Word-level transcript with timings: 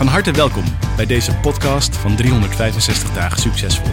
Van 0.00 0.08
harte 0.08 0.32
welkom 0.32 0.64
bij 0.96 1.06
deze 1.06 1.34
podcast 1.36 1.96
van 1.96 2.16
365 2.16 3.12
dagen 3.12 3.38
succesvol. 3.38 3.92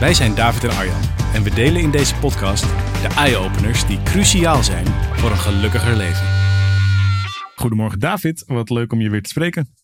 Wij 0.00 0.14
zijn 0.14 0.34
David 0.34 0.64
en 0.64 0.70
Arjan 0.70 1.00
en 1.34 1.42
we 1.42 1.50
delen 1.50 1.82
in 1.82 1.90
deze 1.90 2.14
podcast 2.14 2.62
de 3.02 3.14
eye-openers 3.16 3.86
die 3.86 4.02
cruciaal 4.02 4.62
zijn 4.62 4.86
voor 4.86 5.30
een 5.30 5.36
gelukkiger 5.36 5.96
leven. 5.96 6.26
Goedemorgen 7.54 7.98
David, 7.98 8.44
wat 8.46 8.70
leuk 8.70 8.92
om 8.92 9.00
je 9.00 9.10
weer 9.10 9.22
te 9.22 9.28
spreken. 9.28 9.74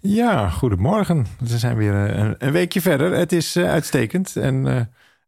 Ja, 0.00 0.48
goedemorgen. 0.48 1.26
We 1.38 1.58
zijn 1.58 1.76
weer 1.76 2.06
eh, 2.06 2.18
een, 2.18 2.34
een 2.38 2.52
weekje 2.52 2.80
verder. 2.80 3.12
Het 3.12 3.32
is 3.32 3.56
uh, 3.56 3.70
uitstekend 3.70 4.36
en 4.36 4.66
uh, 4.66 4.80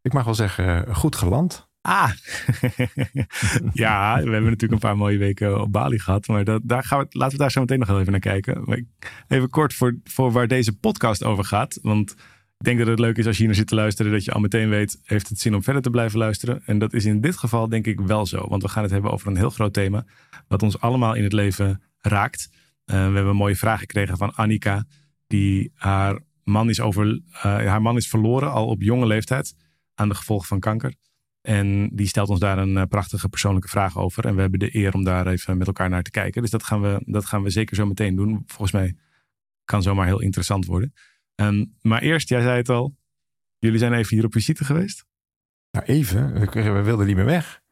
ik 0.02 0.12
mag 0.12 0.24
wel 0.24 0.34
zeggen 0.34 0.94
goed 0.94 1.16
geland. 1.16 1.63
Ah, 1.86 2.10
ja, 3.72 4.14
we 4.14 4.30
hebben 4.30 4.42
natuurlijk 4.42 4.72
een 4.72 4.78
paar 4.78 4.96
mooie 4.96 5.18
weken 5.18 5.60
op 5.60 5.72
Bali 5.72 5.98
gehad. 5.98 6.26
Maar 6.28 6.44
dat, 6.44 6.60
daar 6.64 6.84
gaan 6.84 6.98
we, 6.98 7.06
laten 7.08 7.36
we 7.36 7.42
daar 7.42 7.50
zo 7.50 7.60
meteen 7.60 7.78
nog 7.78 7.88
even 7.88 8.10
naar 8.10 8.20
kijken. 8.20 8.84
Even 9.28 9.50
kort 9.50 9.74
voor, 10.04 10.32
waar 10.32 10.48
deze 10.48 10.78
podcast 10.78 11.24
over 11.24 11.44
gaat. 11.44 11.78
Want 11.82 12.10
ik 12.58 12.64
denk 12.64 12.78
dat 12.78 12.86
het 12.86 12.98
leuk 12.98 13.16
is 13.16 13.26
als 13.26 13.34
je 13.34 13.38
hier 13.38 13.46
naar 13.46 13.56
zit 13.58 13.66
te 13.66 13.74
luisteren. 13.74 14.12
Dat 14.12 14.24
je 14.24 14.32
al 14.32 14.40
meteen 14.40 14.68
weet, 14.68 15.00
heeft 15.02 15.28
het 15.28 15.38
zin 15.38 15.54
om 15.54 15.62
verder 15.62 15.82
te 15.82 15.90
blijven 15.90 16.18
luisteren? 16.18 16.62
En 16.66 16.78
dat 16.78 16.92
is 16.92 17.04
in 17.04 17.20
dit 17.20 17.36
geval 17.36 17.68
denk 17.68 17.86
ik 17.86 18.00
wel 18.00 18.26
zo. 18.26 18.48
Want 18.48 18.62
we 18.62 18.68
gaan 18.68 18.82
het 18.82 18.92
hebben 18.92 19.10
over 19.10 19.28
een 19.28 19.36
heel 19.36 19.50
groot 19.50 19.72
thema. 19.72 20.04
Wat 20.48 20.62
ons 20.62 20.80
allemaal 20.80 21.14
in 21.14 21.22
het 21.22 21.32
leven 21.32 21.82
raakt. 22.00 22.48
Uh, 22.52 22.56
we 22.86 22.94
hebben 22.94 23.26
een 23.26 23.36
mooie 23.36 23.56
vraag 23.56 23.78
gekregen 23.80 24.16
van 24.16 24.34
Annika. 24.34 24.84
Die 25.26 25.72
haar 25.74 26.18
man 26.44 26.68
is, 26.68 26.80
over, 26.80 27.06
uh, 27.06 27.42
haar 27.42 27.82
man 27.82 27.96
is 27.96 28.08
verloren 28.08 28.52
al 28.52 28.66
op 28.66 28.82
jonge 28.82 29.06
leeftijd. 29.06 29.54
Aan 29.94 30.08
de 30.08 30.14
gevolgen 30.14 30.46
van 30.46 30.60
kanker. 30.60 30.94
En 31.44 31.88
die 31.92 32.06
stelt 32.06 32.28
ons 32.28 32.40
daar 32.40 32.58
een 32.58 32.88
prachtige 32.88 33.28
persoonlijke 33.28 33.68
vraag 33.68 33.98
over. 33.98 34.26
En 34.26 34.34
we 34.34 34.40
hebben 34.40 34.58
de 34.58 34.76
eer 34.76 34.94
om 34.94 35.04
daar 35.04 35.26
even 35.26 35.56
met 35.56 35.66
elkaar 35.66 35.88
naar 35.88 36.02
te 36.02 36.10
kijken. 36.10 36.42
Dus 36.42 36.50
dat 36.50 36.62
gaan 36.62 36.80
we, 36.80 37.02
dat 37.04 37.24
gaan 37.24 37.42
we 37.42 37.50
zeker 37.50 37.76
zo 37.76 37.86
meteen 37.86 38.16
doen. 38.16 38.42
Volgens 38.46 38.72
mij 38.72 38.96
kan 39.64 39.82
zomaar 39.82 40.06
heel 40.06 40.20
interessant 40.20 40.66
worden. 40.66 40.94
Um, 41.34 41.74
maar 41.80 42.02
eerst, 42.02 42.28
jij 42.28 42.40
zei 42.40 42.56
het 42.56 42.68
al. 42.68 42.96
Jullie 43.58 43.78
zijn 43.78 43.92
even 43.92 44.16
hier 44.16 44.24
op 44.24 44.32
visite 44.32 44.64
geweest. 44.64 45.06
Nou, 45.70 45.86
even. 45.86 46.50
We 46.52 46.82
wilden 46.82 47.06
niet 47.06 47.16
meer 47.16 47.24
weg. 47.24 47.62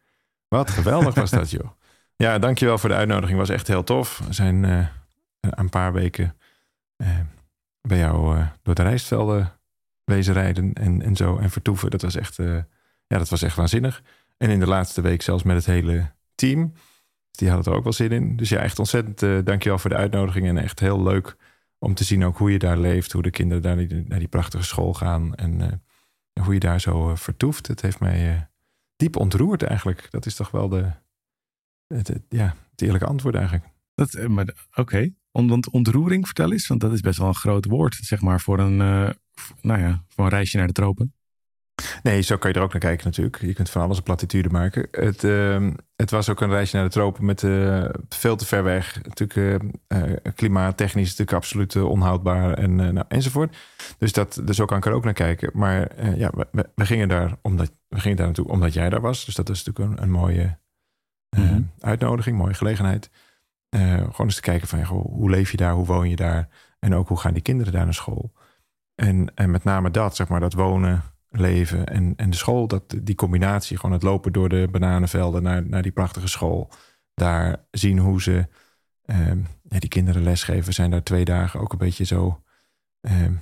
Wat 0.48 0.70
geweldig 0.70 1.14
was 1.14 1.30
dat, 1.30 1.50
joh. 1.50 1.70
Ja, 2.16 2.38
dankjewel 2.38 2.78
voor 2.78 2.88
de 2.88 2.94
uitnodiging. 2.94 3.38
Was 3.38 3.48
echt 3.48 3.68
heel 3.68 3.84
tof. 3.84 4.18
We 4.26 4.32
zijn 4.32 4.64
uh, 4.64 4.86
een 5.40 5.68
paar 5.68 5.92
weken 5.92 6.36
uh, 6.96 7.08
bij 7.80 7.98
jou 7.98 8.44
door 8.62 8.74
de 8.74 8.82
rijstvelden 8.82 9.52
wezen 10.04 10.34
rijden 10.34 10.72
en, 10.72 11.02
en 11.02 11.16
zo. 11.16 11.36
En 11.36 11.50
vertoeven. 11.50 11.90
Dat 11.90 12.02
was 12.02 12.16
echt 12.16 12.38
ja, 13.12 13.18
dat 13.18 13.28
was 13.28 13.42
echt 13.42 13.56
waanzinnig. 13.56 14.02
En 14.36 14.50
in 14.50 14.58
de 14.58 14.66
laatste 14.66 15.00
week 15.00 15.22
zelfs 15.22 15.42
met 15.42 15.56
het 15.56 15.66
hele 15.66 16.12
team. 16.34 16.72
Die 17.30 17.48
hadden 17.48 17.72
er 17.72 17.78
ook 17.78 17.84
wel 17.84 17.92
zin 17.92 18.10
in. 18.10 18.36
Dus 18.36 18.48
ja, 18.48 18.60
echt 18.60 18.78
ontzettend 18.78 19.22
uh, 19.22 19.38
dankjewel 19.44 19.78
voor 19.78 19.90
de 19.90 19.96
uitnodiging. 19.96 20.46
En 20.46 20.58
echt 20.58 20.80
heel 20.80 21.02
leuk 21.02 21.36
om 21.78 21.94
te 21.94 22.04
zien 22.04 22.24
ook 22.24 22.38
hoe 22.38 22.52
je 22.52 22.58
daar 22.58 22.78
leeft. 22.78 23.12
Hoe 23.12 23.22
de 23.22 23.30
kinderen 23.30 23.62
daar 23.62 23.76
naar 24.04 24.18
die 24.18 24.28
prachtige 24.28 24.64
school 24.64 24.94
gaan. 24.94 25.34
En 25.34 25.60
uh, 25.60 26.44
hoe 26.44 26.54
je 26.54 26.60
daar 26.60 26.80
zo 26.80 27.10
uh, 27.10 27.16
vertoeft. 27.16 27.66
Het 27.66 27.82
heeft 27.82 28.00
mij 28.00 28.48
diep 28.96 29.16
ontroerd 29.16 29.62
eigenlijk. 29.62 30.06
Dat 30.10 30.26
is 30.26 30.34
toch 30.34 30.50
wel 30.50 30.68
de, 30.68 30.90
het, 31.86 32.08
het 32.08 32.22
ja, 32.28 32.56
het 32.70 32.82
eerlijke 32.82 33.06
antwoord 33.06 33.34
eigenlijk. 33.34 33.64
Dat, 33.94 34.28
maar 34.28 34.66
Oké, 34.70 34.80
okay. 34.80 35.14
want 35.30 35.70
ontroering 35.70 36.26
vertel 36.26 36.52
eens. 36.52 36.66
Want 36.66 36.80
dat 36.80 36.92
is 36.92 37.00
best 37.00 37.18
wel 37.18 37.28
een 37.28 37.34
groot 37.34 37.64
woord, 37.64 37.94
zeg 37.94 38.20
maar, 38.20 38.40
voor 38.40 38.58
een, 38.58 38.76
nou 39.60 39.80
ja, 39.80 40.04
voor 40.08 40.24
een 40.24 40.30
reisje 40.30 40.56
naar 40.56 40.66
de 40.66 40.72
tropen. 40.72 41.14
Nee, 42.02 42.20
zo 42.20 42.36
kan 42.36 42.50
je 42.50 42.56
er 42.56 42.62
ook 42.62 42.72
naar 42.72 42.80
kijken 42.80 43.06
natuurlijk. 43.06 43.40
Je 43.40 43.52
kunt 43.52 43.70
van 43.70 43.82
alles 43.82 43.96
een 43.96 44.02
platitude 44.02 44.48
maken. 44.48 44.88
Het, 44.90 45.22
uh, 45.22 45.70
het 45.96 46.10
was 46.10 46.28
ook 46.28 46.40
een 46.40 46.50
reisje 46.50 46.76
naar 46.76 46.84
de 46.84 46.90
tropen 46.90 47.24
met 47.24 47.42
uh, 47.42 47.84
veel 48.08 48.36
te 48.36 48.46
ver 48.46 48.62
weg. 48.62 49.02
Natuurlijk 49.02 49.62
uh, 49.88 50.02
klimaattechnisch 50.34 51.08
natuurlijk 51.08 51.36
absoluut 51.36 51.76
onhoudbaar 51.76 52.54
en, 52.54 52.74
nou, 52.76 53.04
enzovoort. 53.08 53.56
Dus, 53.98 54.12
dat, 54.12 54.40
dus 54.44 54.56
zo 54.56 54.64
kan 54.64 54.76
ik 54.76 54.86
er 54.86 54.92
ook 54.92 55.04
naar 55.04 55.12
kijken. 55.12 55.50
Maar 55.54 56.04
ja, 56.18 56.30
we, 56.34 56.68
we, 56.74 56.86
gingen 56.86 57.08
daar 57.08 57.36
omdat, 57.42 57.72
we 57.88 58.00
gingen 58.00 58.16
daar 58.16 58.26
naartoe 58.26 58.48
omdat 58.48 58.72
jij 58.72 58.88
daar 58.88 59.00
was. 59.00 59.24
Dus 59.24 59.34
dat 59.34 59.48
is 59.48 59.64
natuurlijk 59.64 59.98
een, 59.98 60.02
een 60.02 60.10
mooie 60.10 60.58
mm-hmm. 61.36 61.70
uitnodiging, 61.80 62.36
mooie 62.36 62.54
gelegenheid. 62.54 63.10
gewoon 63.70 64.14
eens 64.16 64.34
te 64.34 64.40
kijken 64.40 64.68
van 64.68 64.84
goh, 64.84 65.04
hoe 65.04 65.30
leef 65.30 65.50
je 65.50 65.56
daar, 65.56 65.72
hoe 65.72 65.86
woon 65.86 66.10
je 66.10 66.16
daar? 66.16 66.48
En 66.78 66.94
ook 66.94 67.08
hoe 67.08 67.18
gaan 67.18 67.32
die 67.32 67.42
kinderen 67.42 67.72
daar 67.72 67.84
naar 67.84 67.94
school? 67.94 68.32
En, 68.94 69.32
en 69.34 69.50
met 69.50 69.64
name 69.64 69.90
dat, 69.90 70.16
zeg 70.16 70.28
maar, 70.28 70.40
dat 70.40 70.52
wonen 70.52 71.02
leven 71.32 71.86
en, 71.86 72.14
en 72.16 72.30
de 72.30 72.36
school, 72.36 72.66
dat, 72.66 72.82
die 73.02 73.14
combinatie, 73.14 73.76
gewoon 73.76 73.92
het 73.92 74.02
lopen 74.02 74.32
door 74.32 74.48
de 74.48 74.68
bananenvelden 74.70 75.42
naar, 75.42 75.66
naar 75.66 75.82
die 75.82 75.92
prachtige 75.92 76.28
school. 76.28 76.70
Daar 77.14 77.64
zien 77.70 77.98
hoe 77.98 78.22
ze 78.22 78.46
um, 79.06 79.46
ja, 79.68 79.78
die 79.78 79.88
kinderen 79.88 80.22
lesgeven, 80.22 80.72
zijn 80.72 80.90
daar 80.90 81.02
twee 81.02 81.24
dagen 81.24 81.60
ook 81.60 81.72
een 81.72 81.78
beetje 81.78 82.04
zo 82.04 82.42
um, 83.00 83.40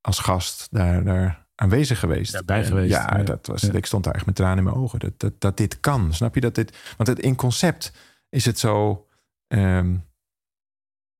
als 0.00 0.18
gast 0.18 0.68
daar, 0.70 1.04
daar 1.04 1.46
aanwezig 1.54 1.98
geweest. 1.98 2.32
Ja, 2.32 2.42
bij 2.44 2.64
geweest. 2.64 2.92
Ja, 2.92 3.22
Dat 3.22 3.46
was, 3.46 3.60
ja. 3.60 3.72
ik 3.72 3.86
stond 3.86 4.04
daar 4.04 4.14
echt 4.14 4.26
met 4.26 4.34
tranen 4.34 4.58
in 4.58 4.64
mijn 4.64 4.76
ogen. 4.76 4.98
Dat, 4.98 5.12
dat, 5.16 5.40
dat 5.40 5.56
dit 5.56 5.80
kan. 5.80 6.14
Snap 6.14 6.34
je 6.34 6.40
dat 6.40 6.54
dit? 6.54 6.76
Want 6.96 7.08
het, 7.08 7.18
in 7.18 7.34
concept 7.36 7.92
is 8.28 8.44
het 8.44 8.58
zo. 8.58 9.06
Um, 9.48 10.04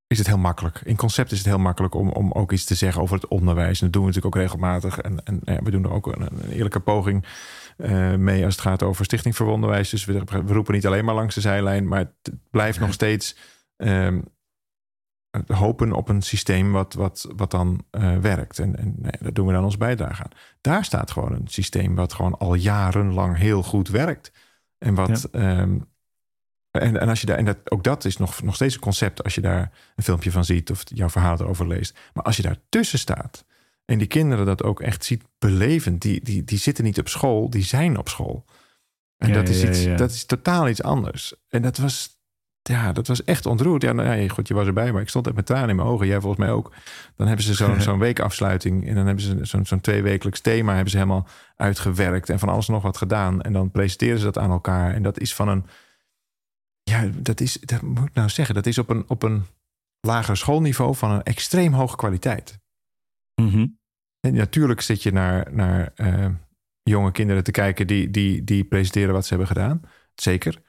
is 0.07 0.19
het 0.19 0.27
heel 0.27 0.39
makkelijk. 0.39 0.81
In 0.85 0.97
concept 0.97 1.33
is 1.33 1.39
het 1.39 1.47
heel 1.47 1.59
makkelijk 1.59 1.95
om, 1.95 2.11
om 2.11 2.33
ook 2.33 2.53
iets 2.53 2.65
te 2.65 2.75
zeggen 2.75 3.03
over 3.03 3.15
het 3.15 3.29
onderwijs. 3.29 3.81
En 3.81 3.85
dat 3.85 3.93
doen 3.93 4.03
we 4.03 4.09
natuurlijk 4.09 4.37
ook 4.37 4.43
regelmatig. 4.43 4.99
En, 4.99 5.25
en 5.25 5.41
ja, 5.45 5.63
we 5.63 5.71
doen 5.71 5.85
er 5.85 5.93
ook 5.93 6.07
een, 6.07 6.23
een 6.23 6.51
eerlijke 6.51 6.81
poging 6.81 7.27
uh, 7.79 8.15
mee 8.15 8.45
als 8.45 8.55
het 8.55 8.63
gaat 8.63 8.83
over 8.83 9.05
Stichting 9.05 9.37
voor 9.37 9.47
Onderwijs. 9.47 9.91
Dus 9.91 10.05
we, 10.05 10.25
we, 10.25 10.53
roepen 10.53 10.75
niet 10.75 10.87
alleen 10.87 11.05
maar 11.05 11.15
langs 11.15 11.35
de 11.35 11.41
zijlijn, 11.41 11.89
maar 11.89 11.99
het 11.99 12.33
blijft 12.51 12.81
nog 12.81 12.93
steeds 12.93 13.37
um, 13.77 14.25
hopen 15.47 15.93
op 15.93 16.09
een 16.09 16.23
systeem 16.23 16.73
wat, 16.73 16.95
wat, 16.95 17.29
wat 17.37 17.51
dan 17.51 17.85
uh, 17.91 18.17
werkt. 18.17 18.59
En, 18.59 18.77
en 18.77 18.95
nee, 18.99 19.13
daar 19.21 19.33
doen 19.33 19.47
we 19.47 19.53
dan 19.53 19.65
ons 19.65 19.77
bijdrage 19.77 20.23
aan. 20.23 20.31
Daar 20.61 20.85
staat 20.85 21.11
gewoon 21.11 21.33
een 21.33 21.49
systeem 21.49 21.95
wat 21.95 22.13
gewoon 22.13 22.39
al 22.39 22.55
jarenlang 22.55 23.37
heel 23.37 23.63
goed 23.63 23.89
werkt. 23.89 24.33
En 24.79 24.95
wat 24.95 25.29
ja. 25.33 25.61
um, 25.61 25.89
en, 26.81 27.01
en, 27.01 27.09
als 27.09 27.21
je 27.21 27.27
daar, 27.27 27.37
en 27.37 27.45
dat, 27.45 27.71
ook 27.71 27.85
dat 27.85 28.05
is 28.05 28.17
nog, 28.17 28.43
nog 28.43 28.55
steeds 28.55 28.75
een 28.75 28.81
concept 28.81 29.25
als 29.25 29.35
je 29.35 29.41
daar 29.41 29.73
een 29.97 30.05
filmpje 30.05 30.31
van 30.31 30.45
ziet 30.45 30.71
of 30.71 30.83
jouw 30.85 31.09
verhaal 31.09 31.41
erover 31.41 31.67
leest. 31.67 31.99
Maar 32.13 32.25
als 32.25 32.37
je 32.37 32.43
daar 32.43 32.57
tussen 32.69 32.99
staat 32.99 33.45
en 33.85 33.99
die 33.99 34.07
kinderen 34.07 34.47
dat 34.47 34.63
ook 34.63 34.81
echt 34.81 35.05
ziet 35.05 35.23
beleven, 35.39 35.99
die, 35.99 36.25
die, 36.25 36.45
die 36.45 36.59
zitten 36.59 36.85
niet 36.85 36.99
op 36.99 37.09
school, 37.09 37.51
die 37.51 37.63
zijn 37.63 37.99
op 37.99 38.09
school. 38.09 38.45
En 39.17 39.29
ja, 39.29 39.35
dat, 39.35 39.49
is 39.49 39.65
iets, 39.65 39.83
ja, 39.83 39.91
ja. 39.91 39.97
dat 39.97 40.11
is 40.11 40.25
totaal 40.25 40.69
iets 40.69 40.83
anders. 40.83 41.35
En 41.49 41.63
dat 41.63 41.77
was, 41.77 42.19
ja, 42.63 42.93
dat 42.93 43.07
was 43.07 43.25
echt 43.25 43.47
ontroerd. 43.47 43.83
Ja, 43.83 43.93
nou, 43.93 44.21
ja, 44.21 44.29
goed, 44.29 44.49
je 44.49 44.55
was 44.55 44.67
erbij, 44.67 44.93
maar 44.93 45.03
ik 45.03 45.09
stond 45.09 45.27
echt 45.27 45.37
met 45.37 45.47
tranen 45.47 45.69
in 45.69 45.77
mijn 45.77 45.89
ogen. 45.89 46.07
Jij 46.07 46.21
volgens 46.21 46.45
mij 46.47 46.55
ook. 46.55 46.73
Dan 47.17 47.27
hebben 47.27 47.45
ze 47.45 47.55
zo'n 47.55 47.81
zo'n 47.89 47.99
weekafsluiting 47.99 48.89
en 48.89 48.95
dan 48.95 49.07
hebben 49.07 49.25
ze 49.25 49.39
zo'n 49.43 49.67
zo'n 49.67 49.81
tweewekelijks 49.81 50.41
thema 50.41 50.73
hebben 50.73 50.91
ze 50.91 50.97
helemaal 50.97 51.29
uitgewerkt 51.57 52.31
en 52.31 52.39
van 52.39 52.49
alles 52.49 52.69
nog 52.69 52.83
wat 52.83 52.97
gedaan. 52.97 53.43
En 53.43 53.53
dan 53.53 53.71
presenteren 53.71 54.19
ze 54.19 54.25
dat 54.25 54.39
aan 54.39 54.51
elkaar. 54.51 54.95
En 54.95 55.03
dat 55.03 55.19
is 55.21 55.35
van 55.35 55.49
een 55.49 55.67
ja, 56.91 57.11
dat 57.17 57.41
is, 57.41 57.53
dat 57.53 57.83
moet 57.83 58.09
ik 58.09 58.15
nou 58.15 58.29
zeggen, 58.29 58.55
dat 58.55 58.67
is 58.67 58.79
op 58.79 58.89
een, 58.89 59.05
op 59.09 59.23
een 59.23 59.45
lager 60.01 60.37
schoolniveau 60.37 60.95
van 60.95 61.11
een 61.11 61.23
extreem 61.23 61.73
hoge 61.73 61.97
kwaliteit. 61.97 62.59
Mm 63.35 63.49
-hmm. 63.49 63.79
En 64.21 64.35
natuurlijk 64.35 64.81
zit 64.81 65.03
je 65.03 65.13
naar, 65.13 65.55
naar 65.55 65.93
uh, 65.97 66.27
jonge 66.83 67.13
kinderen 67.13 67.45
te 67.45 67.51
kijken 67.51 67.87
die, 67.87 68.11
die, 68.11 68.45
die 68.45 68.65
presenteren 68.65 69.13
wat 69.13 69.23
ze 69.23 69.29
hebben 69.29 69.47
gedaan. 69.47 69.81
Zeker. 70.15 70.63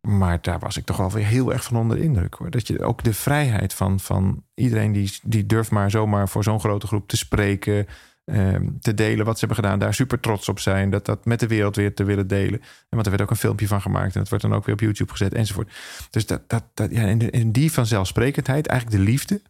Maar 0.00 0.42
daar 0.42 0.58
was 0.58 0.76
ik 0.76 0.84
toch 0.84 0.96
wel 0.96 1.10
weer 1.10 1.26
heel 1.26 1.52
erg 1.52 1.64
van 1.64 1.76
onder 1.76 1.96
de 1.96 2.02
indruk. 2.02 2.34
Hoor. 2.34 2.50
Dat 2.50 2.66
je 2.66 2.82
ook 2.82 3.02
de 3.02 3.14
vrijheid 3.14 3.74
van, 3.74 4.00
van 4.00 4.44
iedereen 4.54 4.92
die, 4.92 5.18
die 5.22 5.46
durft 5.46 5.70
maar 5.70 5.90
zomaar 5.90 6.28
voor 6.28 6.42
zo'n 6.42 6.60
grote 6.60 6.86
groep 6.86 7.08
te 7.08 7.16
spreken 7.16 7.86
um, 8.32 8.80
te 8.80 8.94
delen 8.94 9.24
wat 9.24 9.38
ze 9.38 9.46
hebben 9.46 9.64
gedaan. 9.64 9.78
Daar 9.78 9.94
super 9.94 10.20
trots 10.20 10.48
op 10.48 10.58
zijn. 10.58 10.90
Dat 10.90 11.06
dat 11.06 11.24
met 11.24 11.40
de 11.40 11.46
wereld 11.46 11.76
weer 11.76 11.94
te 11.94 12.04
willen 12.04 12.26
delen. 12.26 12.60
En 12.60 12.86
want 12.88 13.04
er 13.04 13.10
werd 13.10 13.22
ook 13.22 13.30
een 13.30 13.36
filmpje 13.36 13.66
van 13.66 13.80
gemaakt. 13.80 14.14
En 14.14 14.20
dat 14.20 14.28
wordt 14.28 14.44
dan 14.44 14.54
ook 14.54 14.64
weer 14.64 14.74
op 14.74 14.80
YouTube 14.80 15.10
gezet 15.10 15.34
enzovoort. 15.34 15.72
Dus 16.10 16.26
dat, 16.26 16.48
dat, 16.48 16.64
dat, 16.74 16.90
ja, 16.90 17.02
in, 17.06 17.52
die 17.52 17.72
vanzelfsprekendheid, 17.72 18.66
eigenlijk 18.66 18.98
de 19.00 19.10
liefde. 19.10 19.42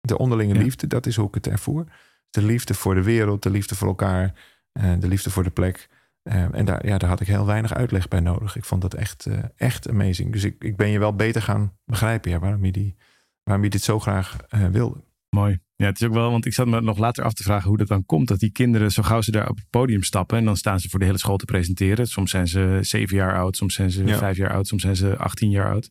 De 0.00 0.18
onderlinge 0.18 0.54
ja. 0.54 0.60
liefde, 0.60 0.86
dat 0.86 1.06
is 1.06 1.16
hoe 1.16 1.28
ik 1.28 1.34
het 1.34 1.46
ervoer. 1.46 1.84
De 2.30 2.42
liefde 2.42 2.74
voor 2.74 2.94
de 2.94 3.02
wereld, 3.02 3.42
de 3.42 3.50
liefde 3.50 3.74
voor 3.74 3.88
elkaar. 3.88 4.34
Uh, 4.80 4.92
de 4.98 5.08
liefde 5.08 5.30
voor 5.30 5.44
de 5.44 5.50
plek. 5.50 5.88
Uh, 6.22 6.54
en 6.54 6.64
daar, 6.64 6.86
ja, 6.86 6.98
daar 6.98 7.08
had 7.08 7.20
ik 7.20 7.26
heel 7.26 7.46
weinig 7.46 7.74
uitleg 7.74 8.08
bij 8.08 8.20
nodig. 8.20 8.56
Ik 8.56 8.64
vond 8.64 8.82
dat 8.82 8.94
echt, 8.94 9.26
uh, 9.26 9.38
echt 9.56 9.88
amazing. 9.88 10.32
Dus 10.32 10.44
ik, 10.44 10.64
ik 10.64 10.76
ben 10.76 10.88
je 10.88 10.98
wel 10.98 11.14
beter 11.14 11.42
gaan 11.42 11.78
begrijpen 11.84 12.30
ja, 12.30 12.38
waarom 12.38 12.64
je 12.64 12.72
die 12.72 12.96
waarom 13.42 13.64
je 13.64 13.70
dit 13.70 13.82
zo 13.82 13.98
graag 13.98 14.36
uh, 14.54 14.66
wilde. 14.66 15.04
Mooi. 15.30 15.60
Ja, 15.78 15.86
het 15.86 16.00
is 16.00 16.06
ook 16.06 16.14
wel, 16.14 16.30
want 16.30 16.46
ik 16.46 16.52
zat 16.52 16.66
me 16.66 16.80
nog 16.80 16.98
later 16.98 17.24
af 17.24 17.32
te 17.32 17.42
vragen 17.42 17.68
hoe 17.68 17.78
dat 17.78 17.88
dan 17.88 18.06
komt. 18.06 18.28
Dat 18.28 18.38
die 18.38 18.50
kinderen, 18.50 18.90
zo 18.90 19.02
gauw 19.02 19.20
ze 19.20 19.30
daar 19.30 19.48
op 19.48 19.56
het 19.56 19.70
podium 19.70 20.02
stappen 20.02 20.38
en 20.38 20.44
dan 20.44 20.56
staan 20.56 20.80
ze 20.80 20.88
voor 20.88 20.98
de 20.98 21.04
hele 21.04 21.18
school 21.18 21.36
te 21.36 21.44
presenteren. 21.44 22.06
Soms 22.06 22.30
zijn 22.30 22.48
ze 22.48 22.78
zeven 22.80 23.16
jaar 23.16 23.38
oud, 23.38 23.56
soms 23.56 23.74
zijn 23.74 23.90
ze 23.90 24.06
vijf 24.06 24.36
jaar 24.36 24.52
oud, 24.52 24.66
soms 24.66 24.82
zijn 24.82 24.96
ze 24.96 25.16
achttien 25.16 25.50
jaar 25.50 25.70
oud. 25.70 25.90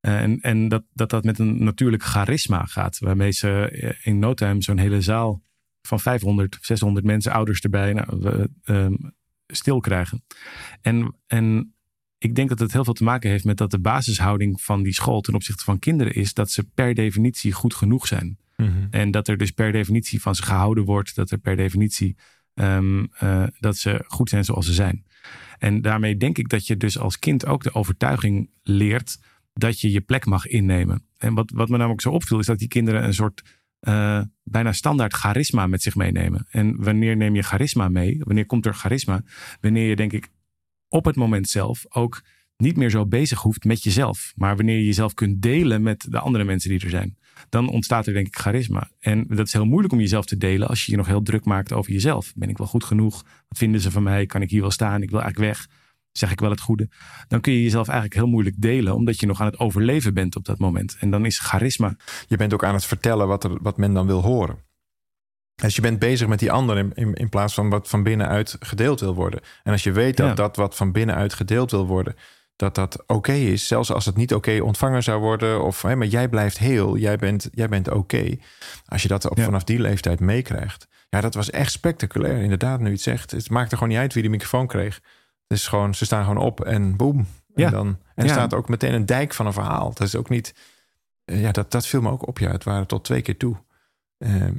Eh, 0.00 0.20
en 0.20 0.40
en 0.40 0.68
dat, 0.68 0.84
dat 0.92 1.10
dat 1.10 1.24
met 1.24 1.38
een 1.38 1.64
natuurlijk 1.64 2.02
charisma 2.02 2.64
gaat, 2.64 2.98
waarmee 2.98 3.30
ze 3.30 3.96
in 4.02 4.18
no 4.18 4.34
time 4.34 4.62
zo'n 4.62 4.78
hele 4.78 5.00
zaal 5.00 5.42
van 5.82 6.00
500, 6.00 6.58
600 6.60 7.06
mensen, 7.06 7.32
ouders 7.32 7.60
erbij, 7.60 7.92
nou, 7.92 8.48
uh, 8.64 8.86
stil 9.46 9.80
krijgen. 9.80 10.24
En, 10.80 11.16
en 11.26 11.74
ik 12.18 12.34
denk 12.34 12.48
dat 12.48 12.58
het 12.58 12.72
heel 12.72 12.84
veel 12.84 12.92
te 12.92 13.04
maken 13.04 13.30
heeft 13.30 13.44
met 13.44 13.56
dat 13.56 13.70
de 13.70 13.80
basishouding 13.80 14.62
van 14.62 14.82
die 14.82 14.92
school 14.92 15.20
ten 15.20 15.34
opzichte 15.34 15.64
van 15.64 15.78
kinderen 15.78 16.14
is 16.14 16.34
dat 16.34 16.50
ze 16.50 16.64
per 16.74 16.94
definitie 16.94 17.52
goed 17.52 17.74
genoeg 17.74 18.06
zijn. 18.06 18.38
Mhm. 18.60 18.86
En 18.90 19.10
dat 19.10 19.28
er 19.28 19.36
dus 19.36 19.50
per 19.50 19.72
definitie 19.72 20.20
van 20.20 20.34
ze 20.34 20.42
gehouden 20.42 20.84
wordt, 20.84 21.14
dat 21.14 21.30
er 21.30 21.38
per 21.38 21.56
definitie 21.56 22.16
um, 22.54 23.08
uh, 23.22 23.46
dat 23.58 23.76
ze 23.76 24.04
goed 24.06 24.28
zijn 24.28 24.44
zoals 24.44 24.66
ze 24.66 24.72
zijn. 24.72 25.04
En 25.58 25.82
daarmee 25.82 26.16
denk 26.16 26.38
ik 26.38 26.48
dat 26.48 26.66
je 26.66 26.76
dus 26.76 26.98
als 26.98 27.18
kind 27.18 27.46
ook 27.46 27.62
de 27.62 27.74
overtuiging 27.74 28.50
leert 28.62 29.18
dat 29.52 29.80
je 29.80 29.90
je 29.90 30.00
plek 30.00 30.26
mag 30.26 30.46
innemen. 30.46 31.06
En 31.16 31.34
wat, 31.34 31.50
wat 31.54 31.68
me 31.68 31.76
namelijk 31.76 32.00
zo 32.00 32.10
opviel, 32.10 32.38
is 32.38 32.46
dat 32.46 32.58
die 32.58 32.68
kinderen 32.68 33.04
een 33.04 33.14
soort 33.14 33.42
uh, 33.80 34.20
bijna 34.42 34.72
standaard 34.72 35.14
charisma 35.14 35.66
met 35.66 35.82
zich 35.82 35.94
meenemen. 35.94 36.46
En 36.50 36.82
wanneer 36.82 37.16
neem 37.16 37.34
je 37.34 37.42
charisma 37.42 37.88
mee? 37.88 38.20
Wanneer 38.24 38.46
komt 38.46 38.66
er 38.66 38.74
charisma? 38.74 39.22
Wanneer 39.60 39.88
je, 39.88 39.96
denk 39.96 40.12
ik, 40.12 40.28
op 40.88 41.04
het 41.04 41.16
moment 41.16 41.48
zelf 41.48 41.84
ook 41.88 42.22
niet 42.56 42.76
meer 42.76 42.90
zo 42.90 43.06
bezig 43.06 43.40
hoeft 43.40 43.64
met 43.64 43.82
jezelf. 43.82 44.32
Maar 44.36 44.56
wanneer 44.56 44.76
je 44.76 44.84
jezelf 44.84 45.14
kunt 45.14 45.42
delen 45.42 45.82
met 45.82 46.06
de 46.08 46.18
andere 46.18 46.44
mensen 46.44 46.70
die 46.70 46.80
er 46.80 46.90
zijn. 46.90 47.18
Dan 47.48 47.68
ontstaat 47.68 48.06
er 48.06 48.12
denk 48.12 48.26
ik 48.26 48.36
charisma. 48.36 48.90
En 49.00 49.26
dat 49.28 49.46
is 49.46 49.52
heel 49.52 49.64
moeilijk 49.64 49.92
om 49.92 50.00
jezelf 50.00 50.24
te 50.24 50.36
delen 50.36 50.68
als 50.68 50.84
je 50.84 50.90
je 50.90 50.96
nog 50.96 51.06
heel 51.06 51.22
druk 51.22 51.44
maakt 51.44 51.72
over 51.72 51.92
jezelf. 51.92 52.32
Ben 52.34 52.48
ik 52.48 52.58
wel 52.58 52.66
goed 52.66 52.84
genoeg? 52.84 53.22
Wat 53.48 53.58
vinden 53.58 53.80
ze 53.80 53.90
van 53.90 54.02
mij? 54.02 54.26
Kan 54.26 54.42
ik 54.42 54.50
hier 54.50 54.60
wel 54.60 54.70
staan? 54.70 55.02
Ik 55.02 55.10
wil 55.10 55.20
eigenlijk 55.20 55.52
weg. 55.52 55.66
Zeg 56.12 56.30
ik 56.30 56.40
wel 56.40 56.50
het 56.50 56.60
goede? 56.60 56.88
Dan 57.28 57.40
kun 57.40 57.52
je 57.52 57.62
jezelf 57.62 57.88
eigenlijk 57.88 58.20
heel 58.20 58.28
moeilijk 58.28 58.56
delen, 58.58 58.94
omdat 58.94 59.20
je 59.20 59.26
nog 59.26 59.40
aan 59.40 59.46
het 59.46 59.58
overleven 59.58 60.14
bent 60.14 60.36
op 60.36 60.44
dat 60.44 60.58
moment. 60.58 60.96
En 61.00 61.10
dan 61.10 61.26
is 61.26 61.38
charisma. 61.38 61.96
Je 62.26 62.36
bent 62.36 62.54
ook 62.54 62.64
aan 62.64 62.74
het 62.74 62.84
vertellen 62.84 63.26
wat, 63.28 63.44
er, 63.44 63.58
wat 63.62 63.76
men 63.76 63.94
dan 63.94 64.06
wil 64.06 64.22
horen. 64.22 64.58
Dus 65.54 65.74
je 65.76 65.82
bent 65.82 65.98
bezig 65.98 66.28
met 66.28 66.38
die 66.38 66.52
ander 66.52 66.78
in, 66.78 66.92
in, 66.94 67.14
in, 67.14 67.28
plaats 67.28 67.54
van 67.54 67.68
wat 67.68 67.88
van 67.88 68.02
binnenuit 68.02 68.56
gedeeld 68.60 69.00
wil 69.00 69.14
worden. 69.14 69.40
En 69.62 69.72
als 69.72 69.82
je 69.82 69.92
weet 69.92 70.16
dat 70.16 70.36
dat 70.36 70.56
wat 70.56 70.76
van 70.76 70.92
binnenuit 70.92 71.34
gedeeld 71.34 71.70
wil 71.70 71.86
worden, 71.86 72.14
dat 72.60 72.74
dat 72.74 73.02
oké 73.06 73.32
is, 73.32 73.66
zelfs 73.66 73.92
als 73.92 74.06
het 74.06 74.16
niet 74.16 74.34
oké 74.34 74.60
ontvangen 74.62 75.02
zou 75.02 75.20
worden, 75.20 75.64
of 75.64 75.82
hè, 75.82 75.96
maar 75.96 76.06
jij 76.06 76.28
blijft 76.28 76.58
heel, 76.58 76.96
jij 76.96 77.16
bent, 77.16 77.48
jij 77.52 77.68
bent 77.68 77.90
oké. 77.90 78.36
Als 78.86 79.02
je 79.02 79.08
dat 79.08 79.30
op, 79.30 79.40
vanaf 79.40 79.64
die 79.64 79.80
leeftijd 79.80 80.20
meekrijgt. 80.20 80.88
Ja, 81.10 81.20
dat 81.20 81.34
was 81.34 81.50
echt 81.50 81.72
spectaculair. 81.72 82.42
Inderdaad, 82.42 82.80
nu 82.80 82.90
het 82.90 83.00
zegt. 83.00 83.30
Het 83.30 83.50
maakte 83.50 83.74
gewoon 83.74 83.88
niet 83.88 83.98
uit 83.98 84.14
wie 84.14 84.22
de 84.22 84.28
microfoon 84.28 84.66
kreeg. 84.66 85.00
Is 85.46 85.68
gewoon, 85.68 85.94
ze 85.94 86.04
staan 86.04 86.24
gewoon 86.24 86.42
op 86.42 86.64
en 86.64 86.96
boem. 86.96 87.18
En, 87.18 87.26
ja. 87.54 87.70
dan, 87.70 87.98
en 88.14 88.24
er 88.24 88.30
staat 88.30 88.54
ook 88.54 88.68
meteen 88.68 88.94
een 88.94 89.06
dijk 89.06 89.34
van 89.34 89.46
een 89.46 89.52
verhaal. 89.52 89.88
Dat 89.94 90.06
is 90.06 90.16
ook 90.16 90.28
niet. 90.28 90.54
Eh, 91.24 91.40
ja, 91.40 91.52
dat, 91.52 91.70
dat 91.70 91.86
viel 91.86 92.00
me 92.00 92.10
ook 92.10 92.26
op. 92.26 92.38
Ja, 92.38 92.50
het 92.50 92.64
waren 92.64 92.86
tot 92.86 93.04
twee 93.04 93.22
keer 93.22 93.36
toe. 93.36 93.56
Ehm, 94.18 94.54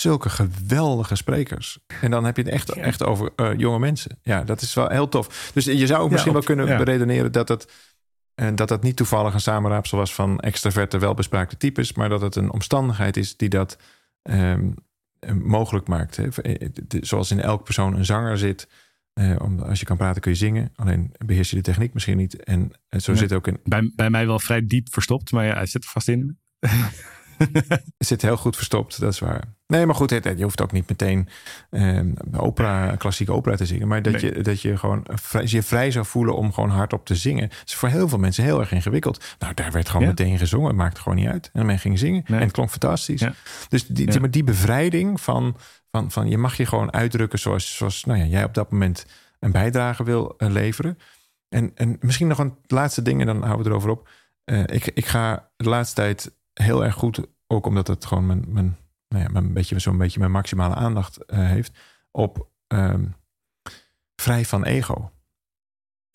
zulke 0.00 0.28
geweldige 0.28 1.14
sprekers. 1.14 1.78
En 2.00 2.10
dan 2.10 2.24
heb 2.24 2.36
je 2.36 2.42
het 2.42 2.52
echt, 2.52 2.70
echt 2.70 3.04
over 3.04 3.30
uh, 3.36 3.58
jonge 3.58 3.78
mensen. 3.78 4.18
Ja, 4.22 4.44
dat 4.44 4.60
is 4.60 4.74
wel 4.74 4.88
heel 4.88 5.08
tof. 5.08 5.50
Dus 5.54 5.64
je 5.64 5.86
zou 5.86 6.02
ook 6.02 6.10
misschien 6.10 6.32
wel 6.32 6.42
kunnen 6.42 6.66
ja. 6.66 6.76
beredeneren 6.76 7.32
dat 7.32 7.48
het, 7.48 7.72
uh, 8.34 8.48
dat 8.54 8.68
het 8.68 8.82
niet 8.82 8.96
toevallig 8.96 9.34
een 9.34 9.40
samenraapsel 9.40 9.98
was 9.98 10.14
van 10.14 10.40
extraverte, 10.40 10.98
welbespraakte 10.98 11.56
types, 11.56 11.92
maar 11.92 12.08
dat 12.08 12.20
het 12.20 12.36
een 12.36 12.52
omstandigheid 12.52 13.16
is 13.16 13.36
die 13.36 13.48
dat 13.48 13.78
um, 14.22 14.74
mogelijk 15.42 15.88
maakt. 15.88 16.16
Hè. 16.16 16.28
Zoals 17.00 17.30
in 17.30 17.40
elk 17.40 17.64
persoon 17.64 17.96
een 17.96 18.04
zanger 18.04 18.38
zit. 18.38 18.68
Uh, 19.20 19.36
om, 19.38 19.60
als 19.60 19.80
je 19.80 19.86
kan 19.86 19.96
praten 19.96 20.20
kun 20.20 20.30
je 20.30 20.36
zingen. 20.36 20.72
Alleen 20.76 21.12
beheers 21.26 21.50
je 21.50 21.56
de 21.56 21.62
techniek 21.62 21.94
misschien 21.94 22.16
niet. 22.16 22.44
En 22.44 22.72
zo 22.90 23.14
zit 23.14 23.32
ook 23.32 23.46
in. 23.46 23.58
Bij, 23.64 23.92
bij 23.94 24.10
mij 24.10 24.26
wel 24.26 24.38
vrij 24.38 24.66
diep 24.66 24.92
verstopt, 24.92 25.32
maar 25.32 25.44
ja, 25.44 25.54
hij 25.54 25.66
zit 25.66 25.84
er 25.84 25.90
vast 25.90 26.08
in. 26.08 26.38
zit 27.98 28.22
heel 28.22 28.36
goed 28.36 28.56
verstopt, 28.56 29.00
dat 29.00 29.12
is 29.12 29.18
waar. 29.18 29.53
Nee, 29.74 29.86
maar 29.86 29.94
goed, 29.94 30.10
je 30.10 30.42
hoeft 30.42 30.62
ook 30.62 30.72
niet 30.72 30.88
meteen 30.88 31.28
eh, 31.70 32.00
opera, 32.36 32.96
klassieke 32.96 33.32
opera 33.32 33.56
te 33.56 33.66
zingen. 33.66 33.88
Maar 33.88 34.02
dat, 34.02 34.20
je, 34.20 34.42
dat 34.42 34.60
je 34.60 34.76
gewoon 34.76 35.06
vrij, 35.12 35.44
je 35.46 35.62
vrij 35.62 35.90
zou 35.90 36.06
voelen 36.06 36.36
om 36.36 36.52
gewoon 36.52 36.70
hardop 36.70 37.06
te 37.06 37.14
zingen. 37.14 37.48
Dat 37.48 37.62
is 37.64 37.74
voor 37.74 37.88
heel 37.88 38.08
veel 38.08 38.18
mensen 38.18 38.44
heel 38.44 38.60
erg 38.60 38.72
ingewikkeld. 38.72 39.24
Nou, 39.38 39.54
daar 39.54 39.72
werd 39.72 39.88
gewoon 39.88 40.06
meteen 40.06 40.38
gezongen. 40.38 40.68
Het 40.68 40.76
maakte 40.76 41.00
gewoon 41.00 41.18
niet 41.18 41.28
uit. 41.28 41.50
En 41.52 41.66
men 41.66 41.78
ging 41.78 41.98
zingen. 41.98 42.24
En 42.26 42.40
het 42.40 42.52
klonk 42.52 42.70
fantastisch. 42.70 43.24
Dus 43.68 43.86
die, 43.86 44.06
die, 44.06 44.30
die 44.30 44.44
bevrijding 44.44 45.20
van, 45.20 45.56
van, 45.90 46.10
van 46.10 46.28
je 46.28 46.38
mag 46.38 46.56
je 46.56 46.66
gewoon 46.66 46.92
uitdrukken 46.92 47.38
zoals, 47.38 47.76
zoals 47.76 48.04
nou 48.04 48.18
ja, 48.18 48.24
jij 48.24 48.44
op 48.44 48.54
dat 48.54 48.70
moment 48.70 49.06
een 49.38 49.52
bijdrage 49.52 50.04
wil 50.04 50.34
uh, 50.38 50.50
leveren. 50.50 50.98
En, 51.48 51.72
en 51.74 51.96
misschien 52.00 52.28
nog 52.28 52.38
een 52.38 52.56
laatste 52.66 53.02
ding 53.02 53.20
en 53.20 53.26
dan 53.26 53.42
houden 53.42 53.64
we 53.64 53.70
erover 53.70 53.90
op. 53.90 54.08
Uh, 54.44 54.60
ik, 54.60 54.86
ik 54.86 55.06
ga 55.06 55.50
de 55.56 55.68
laatste 55.68 55.94
tijd 55.94 56.32
heel 56.52 56.84
erg 56.84 56.94
goed, 56.94 57.20
ook 57.46 57.66
omdat 57.66 57.86
het 57.86 58.04
gewoon 58.04 58.26
mijn, 58.26 58.44
mijn, 58.48 58.76
nou 59.14 59.26
ja, 59.26 59.32
mijn 59.32 59.52
beetje, 59.52 59.78
zo'n 59.78 59.98
beetje 59.98 60.18
mijn 60.18 60.30
maximale 60.30 60.74
aandacht 60.74 61.18
uh, 61.26 61.38
heeft, 61.38 61.78
op 62.10 62.48
um, 62.68 63.14
vrij 64.16 64.44
van 64.44 64.64
ego. 64.64 65.10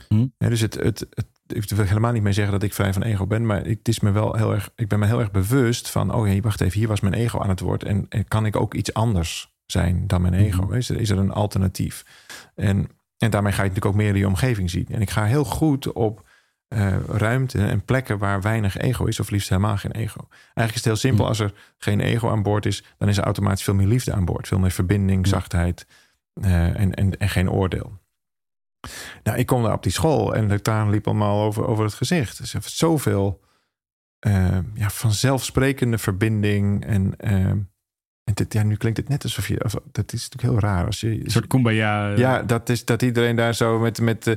Hm? 0.08 0.28
Ja, 0.38 0.50
dus 0.50 0.62
het, 0.62 0.74
het, 0.74 1.00
het, 1.10 1.28
ik 1.48 1.70
wil 1.70 1.86
helemaal 1.86 2.12
niet 2.12 2.24
mee 2.24 2.34
zeggen 2.34 2.54
dat 2.54 2.64
ik 2.64 2.74
vrij 2.74 2.94
van 2.94 3.04
ego 3.04 3.28
ben, 3.28 3.46
maar 3.46 3.66
het 3.66 3.88
is 3.88 4.00
me 4.00 4.12
wel 4.12 4.36
heel 4.36 4.54
erg, 4.54 4.72
ik 4.76 4.88
ben 4.88 5.00
me 5.00 5.06
heel 5.06 5.20
erg 5.20 5.32
bewust 5.32 5.90
van, 5.90 6.14
oh 6.14 6.34
ja, 6.34 6.40
wacht 6.40 6.62
even, 6.62 6.80
hier 6.80 6.88
was 6.88 7.00
mijn 7.00 7.14
ego 7.14 7.40
aan 7.40 7.50
het 7.50 7.60
woord 7.60 7.84
en, 7.84 8.06
en 8.10 8.28
kan 8.28 8.46
ik 8.46 8.56
ook 8.56 8.74
iets 8.74 8.94
anders 8.94 9.54
zijn 9.66 10.08
dan 10.08 10.22
mijn 10.22 10.34
ego? 10.34 10.62
Mm-hmm. 10.62 10.78
Is, 10.78 10.90
er, 10.90 11.00
is 11.00 11.10
er 11.10 11.18
een 11.18 11.32
alternatief? 11.32 12.06
En, 12.56 12.90
en 13.18 13.32
daarmee 13.32 13.52
ga 13.52 13.64
je 13.64 13.68
natuurlijk 13.68 13.96
ook 13.96 14.02
meer 14.02 14.14
in 14.14 14.20
je 14.20 14.28
omgeving 14.28 14.70
zien. 14.70 14.88
En 14.90 15.02
ik 15.02 15.10
ga 15.10 15.24
heel 15.24 15.46
goed 15.46 15.92
op 15.92 16.29
uh, 16.70 16.96
ruimte 17.08 17.66
en 17.66 17.86
plekken 17.86 18.18
waar 18.18 18.42
weinig 18.42 18.78
ego 18.78 19.06
is, 19.06 19.20
of 19.20 19.30
liefst 19.30 19.50
helemaal 19.50 19.78
geen 19.78 19.92
ego. 19.92 20.28
Eigenlijk 20.30 20.70
is 20.70 20.76
het 20.76 20.84
heel 20.84 20.96
simpel. 20.96 21.24
Mm. 21.24 21.30
Als 21.30 21.40
er 21.40 21.54
geen 21.78 22.00
ego 22.00 22.30
aan 22.30 22.44
boord 22.44 22.66
is, 22.66 22.84
dan 22.98 23.08
is 23.08 23.18
er 23.18 23.24
automatisch 23.24 23.64
veel 23.64 23.74
meer 23.74 23.88
liefde 23.88 24.14
aan 24.14 24.26
boord. 24.26 24.48
Veel 24.48 24.60
meer 24.60 24.72
verbinding, 24.72 25.28
zachtheid 25.28 25.88
uh, 26.34 26.80
en, 26.80 26.94
en, 26.94 27.18
en 27.18 27.30
geen 27.30 27.52
oordeel. 27.52 27.98
Nou, 29.24 29.38
ik 29.38 29.46
kom 29.46 29.64
daar 29.64 29.74
op 29.74 29.84
die 29.84 29.92
school 29.92 30.36
en 30.36 30.48
de 30.48 30.62
traan 30.62 30.90
liep 30.90 31.08
allemaal 31.08 31.44
over, 31.44 31.68
over 31.68 31.84
het 31.84 31.94
gezicht. 31.94 32.38
Dus 32.38 32.54
er 32.54 32.62
zoveel 32.66 33.42
uh, 34.28 34.58
ja, 34.74 34.90
vanzelfsprekende 34.90 35.98
verbinding 35.98 36.86
en 36.86 37.16
en 38.30 38.36
dit, 38.36 38.54
ja, 38.54 38.64
nu 38.64 38.76
klinkt 38.76 38.98
het 38.98 39.10
net 39.10 39.24
alsof 39.24 39.48
je. 39.48 39.64
Of, 39.64 39.76
dat 39.92 40.14
is 40.14 40.30
natuurlijk 40.30 40.54
heel 40.54 40.70
raar. 40.70 40.86
Als 40.86 41.00
je, 41.00 41.24
een 41.24 41.32
soort 41.32 41.48
kumbaya. 41.48 42.08
Ja, 42.08 42.44
dat 42.44 42.70
is 42.70 42.86
dat 42.86 43.02
iedereen 43.02 43.36
daar 43.36 43.56
zo 43.56 43.80
met, 43.80 44.02
met, 44.02 44.28
uh, 44.28 44.36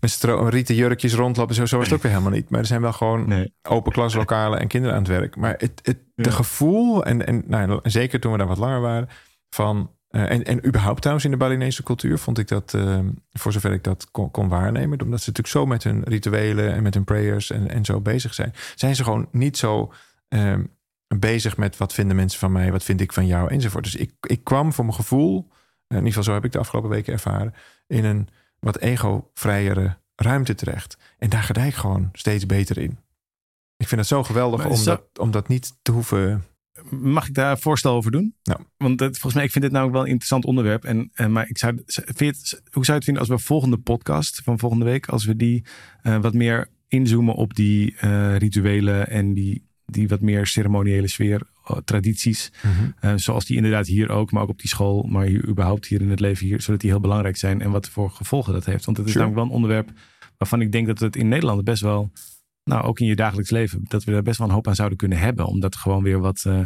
met 0.00 0.18
rieten 0.48 0.74
jurkjes 0.74 1.14
rondlopen. 1.14 1.54
Zo, 1.54 1.66
zo 1.66 1.76
was 1.76 1.86
het 1.86 1.96
ook 1.96 2.02
weer 2.02 2.12
helemaal 2.12 2.32
niet. 2.32 2.50
Maar 2.50 2.60
er 2.60 2.66
zijn 2.66 2.80
wel 2.80 2.92
gewoon 2.92 3.50
open 3.62 3.92
klaslokalen 3.92 4.60
en 4.60 4.68
kinderen 4.68 4.96
aan 4.96 5.02
het 5.02 5.10
werk. 5.10 5.36
Maar 5.36 5.54
het, 5.58 5.80
het 5.82 5.98
de 6.14 6.30
gevoel, 6.30 7.04
en, 7.04 7.26
en 7.26 7.42
nou, 7.46 7.80
zeker 7.82 8.20
toen 8.20 8.32
we 8.32 8.38
daar 8.38 8.46
wat 8.46 8.58
langer 8.58 8.80
waren, 8.80 9.08
van. 9.50 9.90
Uh, 10.10 10.30
en, 10.30 10.44
en 10.44 10.66
überhaupt 10.66 10.98
trouwens 10.98 11.24
in 11.26 11.30
de 11.30 11.36
Balinese 11.36 11.82
cultuur 11.82 12.18
vond 12.18 12.38
ik 12.38 12.48
dat, 12.48 12.72
uh, 12.76 12.98
voor 13.32 13.52
zover 13.52 13.72
ik 13.72 13.84
dat 13.84 14.10
kon, 14.10 14.30
kon, 14.30 14.48
waarnemen, 14.48 15.02
omdat 15.02 15.20
ze 15.20 15.28
natuurlijk 15.28 15.46
zo 15.46 15.66
met 15.66 15.84
hun 15.84 16.02
rituelen 16.04 16.72
en 16.72 16.82
met 16.82 16.94
hun 16.94 17.04
prayers 17.04 17.50
en, 17.50 17.70
en 17.70 17.84
zo 17.84 18.00
bezig 18.00 18.34
zijn, 18.34 18.54
zijn 18.74 18.96
ze 18.96 19.04
gewoon 19.04 19.28
niet 19.32 19.56
zo 19.56 19.92
uh, 20.28 20.54
bezig 21.18 21.56
met 21.56 21.76
wat 21.76 21.94
vinden 21.94 22.16
mensen 22.16 22.38
van 22.38 22.52
mij, 22.52 22.72
wat 22.72 22.84
vind 22.84 23.00
ik 23.00 23.12
van 23.12 23.26
jou 23.26 23.50
enzovoort. 23.50 23.84
Dus 23.84 23.94
ik, 23.94 24.12
ik 24.20 24.44
kwam 24.44 24.72
voor 24.72 24.84
mijn 24.84 24.96
gevoel, 24.96 25.48
in 25.88 25.96
ieder 25.96 26.08
geval 26.08 26.22
zo 26.22 26.32
heb 26.32 26.44
ik 26.44 26.52
de 26.52 26.58
afgelopen 26.58 26.90
weken 26.90 27.12
ervaren, 27.12 27.54
in 27.86 28.04
een 28.04 28.28
wat 28.60 28.78
ego-vrijere 28.78 29.98
ruimte 30.14 30.54
terecht. 30.54 30.96
En 31.18 31.30
daar 31.30 31.42
ga 31.42 31.54
ik 31.64 31.74
gewoon 31.74 32.08
steeds 32.12 32.46
beter 32.46 32.78
in. 32.78 32.98
Ik 33.76 33.88
vind 33.88 34.00
het 34.00 34.10
zo 34.10 34.22
geweldig 34.22 34.66
om, 34.66 34.84
dat, 34.84 35.02
om 35.18 35.30
dat 35.30 35.48
niet 35.48 35.72
te 35.82 35.92
hoeven. 35.92 36.44
Mag 36.90 37.28
ik 37.28 37.34
daar 37.34 37.50
een 37.50 37.58
voorstel 37.58 37.94
over 37.94 38.10
doen? 38.10 38.34
Nou. 38.42 38.60
Want 38.76 39.00
het, 39.00 39.12
volgens 39.12 39.34
mij, 39.34 39.44
ik 39.44 39.50
vind 39.50 39.64
dit 39.64 39.72
nou 39.72 39.90
wel 39.90 40.00
een 40.00 40.06
interessant 40.06 40.44
onderwerp. 40.44 40.84
En, 40.84 41.10
en 41.14 41.32
maar 41.32 41.48
ik 41.48 41.58
zou, 41.58 41.82
vind 41.86 42.60
hoe 42.70 42.84
zou 42.84 42.86
je 42.86 42.92
het 42.92 43.04
vinden 43.04 43.22
als 43.22 43.28
we 43.28 43.38
volgende 43.38 43.78
podcast 43.78 44.40
van 44.44 44.58
volgende 44.58 44.84
week, 44.84 45.08
als 45.08 45.24
we 45.24 45.36
die 45.36 45.64
uh, 46.02 46.20
wat 46.20 46.34
meer 46.34 46.68
inzoomen 46.88 47.34
op 47.34 47.54
die 47.54 47.96
uh, 48.00 48.36
rituelen 48.36 49.08
en 49.08 49.34
die 49.34 49.68
die 49.90 50.08
wat 50.08 50.20
meer 50.20 50.46
ceremoniële 50.46 51.08
sfeer, 51.08 51.42
eh, 51.76 51.82
tradities. 51.84 52.52
Mhm. 52.62 52.90
Eh, 53.00 53.12
zoals 53.16 53.44
die 53.44 53.56
inderdaad 53.56 53.86
hier 53.86 54.10
ook, 54.10 54.32
maar 54.32 54.42
ook 54.42 54.48
op 54.48 54.58
die 54.58 54.68
school, 54.68 55.02
maar 55.02 55.24
hier, 55.24 55.48
überhaupt 55.48 55.86
hier 55.86 56.00
in 56.00 56.10
het 56.10 56.20
leven 56.20 56.46
hier, 56.46 56.60
zodat 56.60 56.80
die 56.80 56.90
heel 56.90 57.00
belangrijk 57.00 57.36
zijn 57.36 57.60
en 57.60 57.70
wat 57.70 57.88
voor 57.88 58.10
gevolgen 58.10 58.52
dat 58.52 58.64
heeft. 58.64 58.84
Want 58.84 58.96
het 58.96 59.06
is 59.06 59.14
namelijk 59.14 59.36
wel 59.36 59.46
een 59.46 59.54
onderwerp 59.54 59.90
waarvan 60.40 60.60
ik 60.60 60.72
denk 60.72 60.86
dat 60.86 60.98
het 60.98 61.16
in 61.16 61.28
Nederland 61.28 61.64
best 61.64 61.82
wel, 61.82 62.10
nou 62.64 62.82
ook 62.82 63.00
in 63.00 63.06
je 63.06 63.16
dagelijks 63.16 63.50
leven, 63.50 63.84
dat 63.88 64.04
we 64.04 64.12
daar 64.12 64.22
best 64.22 64.38
wel 64.38 64.48
een 64.48 64.54
hoop 64.54 64.68
aan 64.68 64.74
zouden 64.74 64.98
kunnen 64.98 65.18
hebben. 65.18 65.46
Om 65.46 65.60
dat 65.60 65.76
gewoon 65.76 66.02
weer 66.02 66.18
wat, 66.18 66.44
uh, 66.46 66.60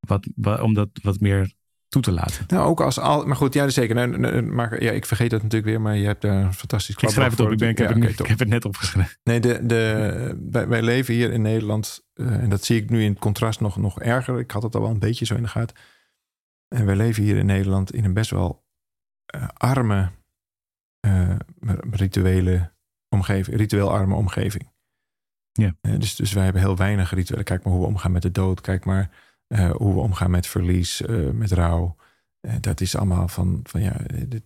wat, 0.00 0.26
wat, 0.34 0.60
om 0.60 0.74
dat 0.74 0.88
wat 1.02 1.20
meer 1.20 1.52
toe 1.88 2.02
te 2.02 2.12
laten. 2.12 2.44
Nou, 2.46 2.66
ook 2.66 2.80
als 2.80 2.98
al, 2.98 3.26
maar 3.26 3.36
goed, 3.36 3.54
ja, 3.54 3.68
zeker. 3.68 4.44
maar 4.54 4.82
ja, 4.82 4.90
ik 4.90 5.06
vergeet 5.06 5.30
dat 5.30 5.42
natuurlijk 5.42 5.70
weer, 5.70 5.80
maar 5.80 5.96
je 5.96 6.06
hebt 6.06 6.22
daar 6.22 6.44
een 6.44 6.54
fantastisch 6.54 6.94
klap. 6.94 7.10
Ik 7.10 7.16
schrijf 7.16 7.30
het 7.30 7.40
op. 7.40 7.50
Ik, 7.50 7.58
ben, 7.58 7.68
ik, 7.68 7.78
heb, 7.78 7.96
ik, 7.96 8.26
heb, 8.26 8.38
het 8.38 8.48
net 8.48 8.64
opgeschreven. 8.64 9.10
Nee, 9.24 9.40
de, 9.40 9.60
de, 9.62 10.38
wij, 10.50 10.68
wij 10.68 10.82
leven 10.82 11.14
hier 11.14 11.32
in 11.32 11.42
Nederland 11.42 12.00
eh, 12.00 12.03
en 12.14 12.48
dat 12.48 12.64
zie 12.64 12.82
ik 12.82 12.90
nu 12.90 13.02
in 13.02 13.10
het 13.10 13.18
contrast 13.18 13.60
nog, 13.60 13.76
nog 13.76 14.00
erger. 14.00 14.38
Ik 14.38 14.50
had 14.50 14.62
het 14.62 14.74
al 14.74 14.80
wel 14.80 14.90
een 14.90 14.98
beetje 14.98 15.24
zo 15.24 15.34
in 15.34 15.42
de 15.42 15.48
gaten. 15.48 15.76
En 16.68 16.86
we 16.86 16.96
leven 16.96 17.22
hier 17.22 17.36
in 17.36 17.46
Nederland 17.46 17.92
in 17.92 18.04
een 18.04 18.12
best 18.12 18.30
wel 18.30 18.64
uh, 19.34 19.48
arme, 19.54 20.10
uh, 21.06 21.36
rituele 21.90 22.72
omgeving, 23.08 23.56
ritueel 23.56 23.90
arme 23.92 24.14
omgeving. 24.14 24.72
Ja. 25.52 25.74
dus, 25.80 26.16
dus 26.16 26.32
wij 26.32 26.44
hebben 26.44 26.62
heel 26.62 26.76
weinig 26.76 27.14
rituelen. 27.14 27.44
Kijk 27.44 27.64
maar 27.64 27.72
hoe 27.72 27.82
we 27.82 27.88
omgaan 27.88 28.12
met 28.12 28.22
de 28.22 28.30
dood. 28.30 28.60
Kijk 28.60 28.84
maar 28.84 29.10
hoe 29.54 29.94
we 29.94 30.00
omgaan 30.00 30.30
met 30.30 30.46
verlies, 30.46 31.02
met 31.32 31.52
rouw. 31.52 31.96
dat 32.60 32.80
is 32.80 32.96
allemaal 32.96 33.28
van, 33.28 33.60
van 33.62 33.80
ja, 33.80 33.96
dit, 34.28 34.44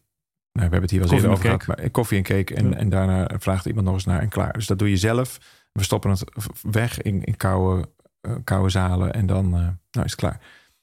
nou, 0.52 0.70
we 0.70 0.76
hebben 0.76 0.80
het 0.80 0.90
hier 0.90 1.00
wel 1.00 1.12
eens 1.12 1.24
over 1.24 1.44
gehad. 1.44 1.66
Maar 1.66 1.90
koffie 1.90 2.16
en 2.16 2.24
cake. 2.24 2.54
En, 2.54 2.74
en 2.74 2.88
daarna 2.88 3.38
vraagt 3.38 3.66
iemand 3.66 3.86
nog 3.86 3.94
eens 3.94 4.04
naar 4.04 4.20
en 4.20 4.28
klaar. 4.28 4.52
Dus 4.52 4.66
dat 4.66 4.78
doe 4.78 4.90
je 4.90 4.96
zelf. 4.96 5.38
We 5.78 5.84
stoppen 5.84 6.10
het 6.10 6.24
weg 6.62 7.00
in, 7.00 7.24
in 7.24 7.36
koude, 7.36 7.88
uh, 8.22 8.32
koude 8.44 8.68
zalen. 8.68 9.14
En 9.14 9.26
dan 9.26 9.44
uh, 9.44 9.52
nou 9.90 10.04
is 10.04 10.10
het 10.10 10.14
klaar. 10.14 10.40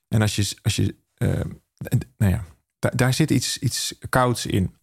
En 0.07 0.21
als 0.21 0.35
je... 0.35 0.57
Als 0.61 0.75
je 0.75 0.95
uh, 1.17 1.39
nou 2.17 2.31
ja, 2.31 2.43
daar, 2.79 3.13
zit 3.13 3.31
iets, 3.31 3.57
iets 3.57 3.97
kouds 4.09 4.45
in. 4.45 4.73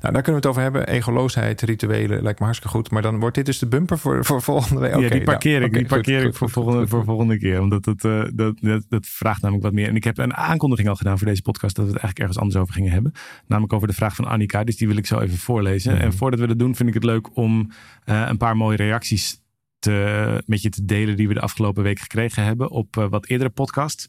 Nou, 0.00 0.12
daar 0.12 0.22
kunnen 0.22 0.40
we 0.42 0.46
het 0.46 0.46
over 0.46 0.62
hebben. 0.62 0.86
Egoloosheid, 0.86 1.60
rituelen, 1.60 2.22
lijkt 2.22 2.38
me 2.38 2.44
hartstikke 2.44 2.76
goed. 2.76 2.90
Maar 2.90 3.02
dan 3.02 3.18
wordt 3.18 3.34
dit 3.34 3.46
dus 3.46 3.58
de 3.58 3.66
bumper 3.66 3.98
voor, 3.98 4.24
voor 4.24 4.42
volgende 4.42 4.80
week. 4.80 4.96
ja, 4.96 5.08
die 5.08 5.22
parkeer 5.22 5.60
nou, 5.60 5.64
ik, 5.64 5.72
die 5.72 5.86
parkeer 5.86 6.24
ik 6.24 6.34
voor, 6.34 6.50
volgende, 6.50 6.86
voor 6.86 7.04
volgende 7.04 7.38
keer. 7.38 7.60
Omdat 7.60 7.84
het, 7.84 8.04
uh, 8.04 8.24
dat, 8.34 8.58
dat, 8.60 8.84
dat, 8.88 9.06
vraagt 9.06 9.42
namelijk 9.42 9.64
wat 9.64 9.74
meer. 9.74 9.88
En 9.88 9.96
ik 9.96 10.04
heb 10.04 10.18
een 10.18 10.34
aankondiging 10.34 10.88
al 10.88 10.96
gedaan 10.96 11.18
voor 11.18 11.26
deze 11.26 11.42
podcast... 11.42 11.76
dat 11.76 11.84
we 11.84 11.92
het 11.92 12.00
eigenlijk 12.00 12.18
ergens 12.18 12.38
anders 12.38 12.62
over 12.62 12.74
gingen 12.74 12.92
hebben. 12.92 13.12
Namelijk 13.46 13.72
over 13.72 13.88
de 13.88 13.94
vraag 13.94 14.14
van 14.14 14.24
Annika. 14.24 14.64
Dus 14.64 14.76
die 14.76 14.88
wil 14.88 14.96
ik 14.96 15.06
zo 15.06 15.18
even 15.18 15.38
voorlezen. 15.38 15.92
Mm-hmm. 15.92 16.06
En 16.06 16.16
voordat 16.16 16.40
we 16.40 16.46
dat 16.46 16.58
doen, 16.58 16.74
vind 16.74 16.88
ik 16.88 16.94
het 16.94 17.04
leuk 17.04 17.36
om 17.36 17.70
uh, 18.06 18.24
een 18.28 18.36
paar 18.36 18.56
mooie 18.56 18.76
reacties 18.76 19.42
te, 19.80 20.42
met 20.46 20.62
je 20.62 20.68
te 20.68 20.84
delen... 20.84 21.16
die 21.16 21.28
we 21.28 21.34
de 21.34 21.40
afgelopen 21.40 21.82
week 21.82 21.98
gekregen 21.98 22.44
hebben 22.44 22.70
op 22.70 22.96
uh, 22.96 23.08
wat 23.08 23.26
eerdere 23.26 23.50
podcasts. 23.50 24.08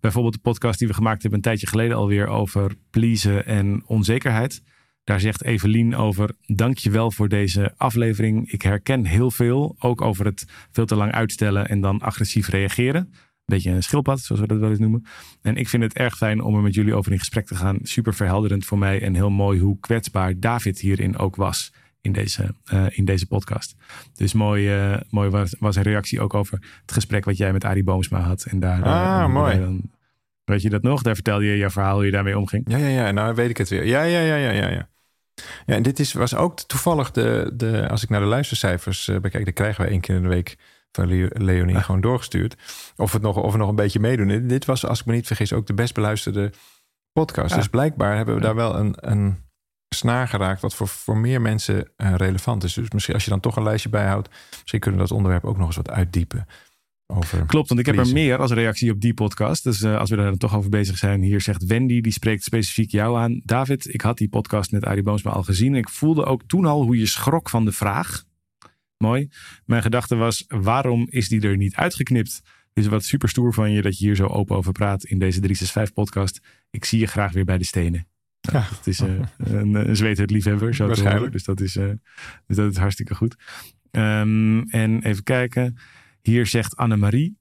Bijvoorbeeld 0.00 0.34
de 0.34 0.40
podcast 0.40 0.78
die 0.78 0.88
we 0.88 0.94
gemaakt 0.94 1.20
hebben 1.20 1.38
een 1.38 1.44
tijdje 1.44 1.66
geleden 1.66 1.96
alweer... 1.96 2.26
over 2.26 2.76
pleasen 2.90 3.46
en 3.46 3.82
onzekerheid... 3.86 4.62
Daar 5.06 5.20
zegt 5.20 5.44
Evelien 5.44 5.96
over: 5.96 6.30
Dankjewel 6.46 7.10
voor 7.10 7.28
deze 7.28 7.74
aflevering. 7.76 8.52
Ik 8.52 8.62
herken 8.62 9.04
heel 9.04 9.30
veel, 9.30 9.76
ook 9.78 10.00
over 10.00 10.24
het 10.24 10.44
veel 10.70 10.86
te 10.86 10.96
lang 10.96 11.12
uitstellen 11.12 11.68
en 11.68 11.80
dan 11.80 12.00
agressief 12.00 12.48
reageren. 12.48 13.12
Beetje 13.44 13.70
een 13.70 13.82
schildpad, 13.82 14.20
zoals 14.20 14.40
we 14.40 14.46
dat 14.46 14.58
wel 14.58 14.70
eens 14.70 14.78
noemen. 14.78 15.04
En 15.42 15.56
ik 15.56 15.68
vind 15.68 15.82
het 15.82 15.96
erg 15.96 16.16
fijn 16.16 16.40
om 16.40 16.54
er 16.54 16.62
met 16.62 16.74
jullie 16.74 16.94
over 16.94 17.12
in 17.12 17.18
gesprek 17.18 17.46
te 17.46 17.54
gaan. 17.54 17.78
Super 17.82 18.14
verhelderend 18.14 18.64
voor 18.64 18.78
mij 18.78 19.02
en 19.02 19.14
heel 19.14 19.30
mooi 19.30 19.60
hoe 19.60 19.80
kwetsbaar 19.80 20.40
David 20.40 20.80
hierin 20.80 21.18
ook 21.18 21.36
was 21.36 21.72
in 22.06 22.12
deze, 22.12 22.54
uh, 22.72 22.86
in 22.90 23.04
deze 23.04 23.26
podcast. 23.26 23.74
Dus 24.14 24.32
mooi, 24.32 24.76
uh, 24.76 25.00
mooi 25.10 25.30
was, 25.30 25.54
was 25.58 25.76
een 25.76 25.82
reactie 25.82 26.20
ook 26.20 26.34
over 26.34 26.58
het 26.80 26.92
gesprek 26.92 27.24
wat 27.24 27.36
jij 27.36 27.52
met 27.52 27.64
Arie 27.64 27.84
Boomsma 27.84 28.20
had. 28.20 28.44
En 28.44 28.60
daar, 28.60 28.82
ah, 28.82 29.26
uh, 29.26 29.32
mooi. 29.32 29.58
Dan, 29.58 29.80
weet 30.44 30.62
je 30.62 30.70
dat 30.70 30.82
nog? 30.82 31.02
Daar 31.02 31.14
vertelde 31.14 31.44
je 31.44 31.56
je 31.56 31.70
verhaal 31.70 31.94
hoe 31.94 32.04
je 32.04 32.10
daarmee 32.10 32.38
omging. 32.38 32.64
Ja, 32.68 32.76
ja, 32.76 32.88
ja. 32.88 33.10
Nou 33.10 33.34
weet 33.34 33.50
ik 33.50 33.56
het 33.56 33.68
weer. 33.68 33.86
Ja, 33.86 34.02
ja, 34.02 34.20
ja, 34.20 34.36
ja, 34.36 34.50
ja. 34.50 34.68
ja. 34.68 34.88
Ja, 35.66 35.74
en 35.74 35.82
dit 35.82 35.98
is, 35.98 36.12
was 36.12 36.34
ook 36.34 36.60
toevallig 36.60 37.10
de, 37.10 37.52
de, 37.54 37.88
als 37.88 38.02
ik 38.02 38.08
naar 38.08 38.20
de 38.20 38.26
luistercijfers 38.26 39.10
bekijk, 39.20 39.44
dan 39.44 39.52
krijgen 39.52 39.84
we 39.84 39.90
één 39.90 40.00
keer 40.00 40.16
in 40.16 40.22
de 40.22 40.28
week 40.28 40.56
van 40.92 41.28
Leonie 41.44 41.82
gewoon 41.82 42.00
doorgestuurd. 42.00 42.56
Of, 42.96 43.12
het 43.12 43.22
nog, 43.22 43.36
of 43.36 43.52
we 43.52 43.58
nog 43.58 43.68
een 43.68 43.74
beetje 43.74 44.00
meedoen. 44.00 44.46
Dit 44.46 44.64
was, 44.64 44.86
als 44.86 45.00
ik 45.00 45.06
me 45.06 45.12
niet 45.12 45.26
vergis, 45.26 45.52
ook 45.52 45.66
de 45.66 45.74
best 45.74 45.94
beluisterde 45.94 46.52
podcast. 47.12 47.54
Dus 47.54 47.68
blijkbaar 47.68 48.16
hebben 48.16 48.34
we 48.34 48.40
daar 48.40 48.54
wel 48.54 48.76
een, 48.76 48.94
een 48.96 49.45
snaar 49.96 50.28
geraakt 50.28 50.60
wat 50.60 50.74
voor, 50.74 50.88
voor 50.88 51.16
meer 51.16 51.40
mensen 51.40 51.90
uh, 51.96 52.14
relevant 52.16 52.64
is. 52.64 52.74
Dus 52.74 52.90
misschien 52.90 53.14
als 53.14 53.24
je 53.24 53.30
dan 53.30 53.40
toch 53.40 53.56
een 53.56 53.62
lijstje 53.62 53.88
bijhoudt, 53.88 54.28
misschien 54.60 54.80
kunnen 54.80 55.00
we 55.00 55.06
dat 55.06 55.16
onderwerp 55.16 55.44
ook 55.44 55.56
nog 55.56 55.66
eens 55.66 55.76
wat 55.76 55.90
uitdiepen. 55.90 56.46
Over 57.06 57.46
Klopt, 57.46 57.68
want 57.68 57.80
ik 57.80 57.86
heb 57.86 57.98
er 57.98 58.12
meer 58.12 58.38
als 58.38 58.50
reactie 58.52 58.90
op 58.90 59.00
die 59.00 59.14
podcast. 59.14 59.62
Dus 59.64 59.80
uh, 59.80 59.98
als 59.98 60.10
we 60.10 60.16
daar 60.16 60.24
dan 60.24 60.36
toch 60.36 60.56
over 60.56 60.70
bezig 60.70 60.98
zijn. 60.98 61.22
Hier 61.22 61.40
zegt 61.40 61.64
Wendy, 61.64 62.00
die 62.00 62.12
spreekt 62.12 62.42
specifiek 62.42 62.90
jou 62.90 63.18
aan. 63.18 63.40
David, 63.44 63.94
ik 63.94 64.00
had 64.00 64.18
die 64.18 64.28
podcast 64.28 64.72
met 64.72 64.84
Arie 64.84 65.02
Boomsma 65.02 65.30
al 65.30 65.42
gezien. 65.42 65.74
Ik 65.74 65.88
voelde 65.88 66.24
ook 66.24 66.42
toen 66.46 66.64
al 66.64 66.82
hoe 66.82 66.98
je 66.98 67.06
schrok 67.06 67.48
van 67.48 67.64
de 67.64 67.72
vraag. 67.72 68.24
Mooi. 68.98 69.28
Mijn 69.64 69.82
gedachte 69.82 70.16
was, 70.16 70.44
waarom 70.48 71.06
is 71.10 71.28
die 71.28 71.40
er 71.40 71.56
niet 71.56 71.74
uitgeknipt? 71.74 72.42
Dus 72.72 72.86
wat 72.86 73.04
super 73.04 73.28
stoer 73.28 73.54
van 73.54 73.72
je 73.72 73.82
dat 73.82 73.98
je 73.98 74.06
hier 74.06 74.16
zo 74.16 74.26
open 74.26 74.56
over 74.56 74.72
praat 74.72 75.04
in 75.04 75.18
deze 75.18 75.40
365 75.40 75.94
podcast. 75.94 76.40
Ik 76.70 76.84
zie 76.84 76.98
je 76.98 77.06
graag 77.06 77.32
weer 77.32 77.44
bij 77.44 77.58
de 77.58 77.64
stenen. 77.64 78.06
Ja. 78.52 78.60
Het 78.60 78.86
is 78.86 79.00
uh, 79.00 79.20
een, 79.36 79.74
een 79.74 79.96
zweethut 79.96 80.30
liefhebber. 80.30 80.74
Zo 80.74 80.86
Waarschijnlijk. 80.86 81.32
Dus 81.32 81.44
dat, 81.44 81.60
is, 81.60 81.76
uh, 81.76 81.90
dus 82.46 82.56
dat 82.56 82.70
is 82.70 82.76
hartstikke 82.76 83.14
goed. 83.14 83.36
Um, 83.90 84.68
en 84.68 85.02
even 85.02 85.22
kijken. 85.22 85.76
Hier 86.22 86.46
zegt 86.46 86.76
Annemarie: 86.76 87.38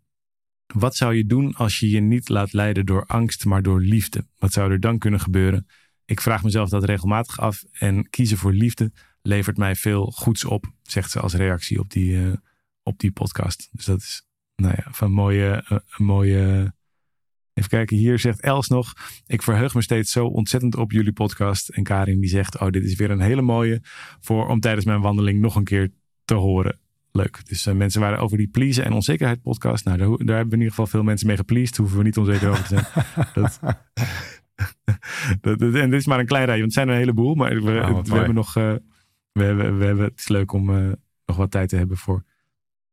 Wat 0.74 0.96
zou 0.96 1.14
je 1.14 1.26
doen 1.26 1.56
als 1.56 1.80
je 1.80 1.90
je 1.90 2.00
niet 2.00 2.30
laat 2.30 2.54
leiden 2.54 2.86
door 2.86 3.06
angst, 3.06 3.46
maar 3.46 3.62
door 3.62 3.82
liefde? 3.82 4.26
Wat 4.38 4.54
zou 4.54 4.72
er 4.72 4.80
dan 4.80 4.98
kunnen 4.98 5.20
gebeuren? 5.20 5.68
Ik 6.06 6.22
vraag 6.22 6.44
mezelf 6.44 6.70
dat 6.70 6.84
regelmatig 6.84 7.40
af 7.40 7.64
en 7.72 8.10
kiezen 8.10 8.38
voor 8.38 8.54
liefde 8.54 8.92
levert 9.22 9.58
mij 9.58 9.76
veel 9.76 10.12
goeds 10.12 10.46
op, 10.46 10.72
zegt 10.82 11.12
ze 11.12 11.20
als 11.20 11.34
reactie 11.34 11.80
op 11.80 11.90
die, 11.90 12.12
uh, 12.12 12.34
op 12.84 13.00
die 13.00 13.12
podcast. 13.12 13.70
Dus 13.72 13.86
dat 13.86 14.00
is 14.00 14.28
nou 14.56 14.74
ja, 14.78 14.92
van 14.92 15.12
mooie, 15.12 15.66
uh, 15.70 15.78
mooie. 15.98 16.74
Even 17.56 17.70
kijken, 17.70 17.98
hier 17.98 18.20
zegt 18.20 18.42
Els 18.42 18.68
nog. 18.68 18.94
Ik 19.28 19.42
verheug 19.42 19.74
me 19.74 19.82
steeds 19.82 20.12
zo 20.12 20.26
ontzettend 20.26 20.76
op 20.76 20.92
jullie 20.92 21.14
podcast. 21.14 21.70
En 21.70 21.84
Karin 21.84 22.20
die 22.20 22.30
zegt: 22.30 22.60
Oh, 22.60 22.70
dit 22.70 22.84
is 22.84 22.96
weer 22.96 23.12
een 23.12 23.22
hele 23.22 23.42
mooie 23.42 23.82
voor 24.20 24.48
om 24.48 24.60
tijdens 24.60 24.86
mijn 24.86 25.02
wandeling 25.02 25.40
nog 25.40 25.56
een 25.56 25.64
keer 25.64 25.92
te 26.26 26.34
horen 26.34 26.80
leuk. 27.16 27.40
Dus 27.48 27.68
uh, 27.68 27.74
mensen 27.74 28.02
waren 28.02 28.20
over 28.20 28.38
die 28.38 28.48
pleasen 28.48 28.86
en 28.86 28.94
onzekerheid 28.94 29.42
podcast. 29.42 29.86
Nou, 29.86 29.98
daar, 29.98 30.08
daar, 30.08 30.18
hebben 30.18 30.48
we 30.48 30.54
in 30.54 30.58
ieder 30.58 30.70
geval 30.70 30.88
veel 30.88 31.04
mensen 31.04 31.28
mee 31.28 31.38
gepleased. 31.38 31.78
Hoeven 31.78 31.98
we 31.98 32.04
niet 32.04 32.18
onzeker 32.18 32.50
over 32.50 32.64
te 32.64 32.68
zijn. 32.68 32.86
dat, 33.34 33.60
dat, 35.42 35.60
dat, 35.60 35.74
en 35.74 35.90
dit 35.90 36.00
is 36.00 36.06
maar 36.06 36.20
een 36.20 36.26
klein 36.26 36.46
rijtje, 36.46 36.64
want 36.64 36.74
het 36.76 36.84
zijn 36.84 36.88
er 36.88 36.94
een 36.94 37.00
heleboel. 37.00 37.36
Maar 37.36 37.50
we, 37.50 37.80
oh, 37.80 38.04
we 38.04 38.16
hebben 38.16 38.36
nog, 38.36 38.56
uh, 38.58 38.74
we 39.32 39.44
hebben, 39.44 39.78
we 39.78 39.86
hebben, 39.86 40.06
het 40.06 40.20
is 40.20 40.28
leuk 40.28 40.52
om 40.52 40.70
uh, 40.70 40.92
nog 41.26 41.38
wat 41.38 41.52
tijd 41.52 41.70
te 41.70 41.76
hebben 41.76 41.98
voor 41.98 42.24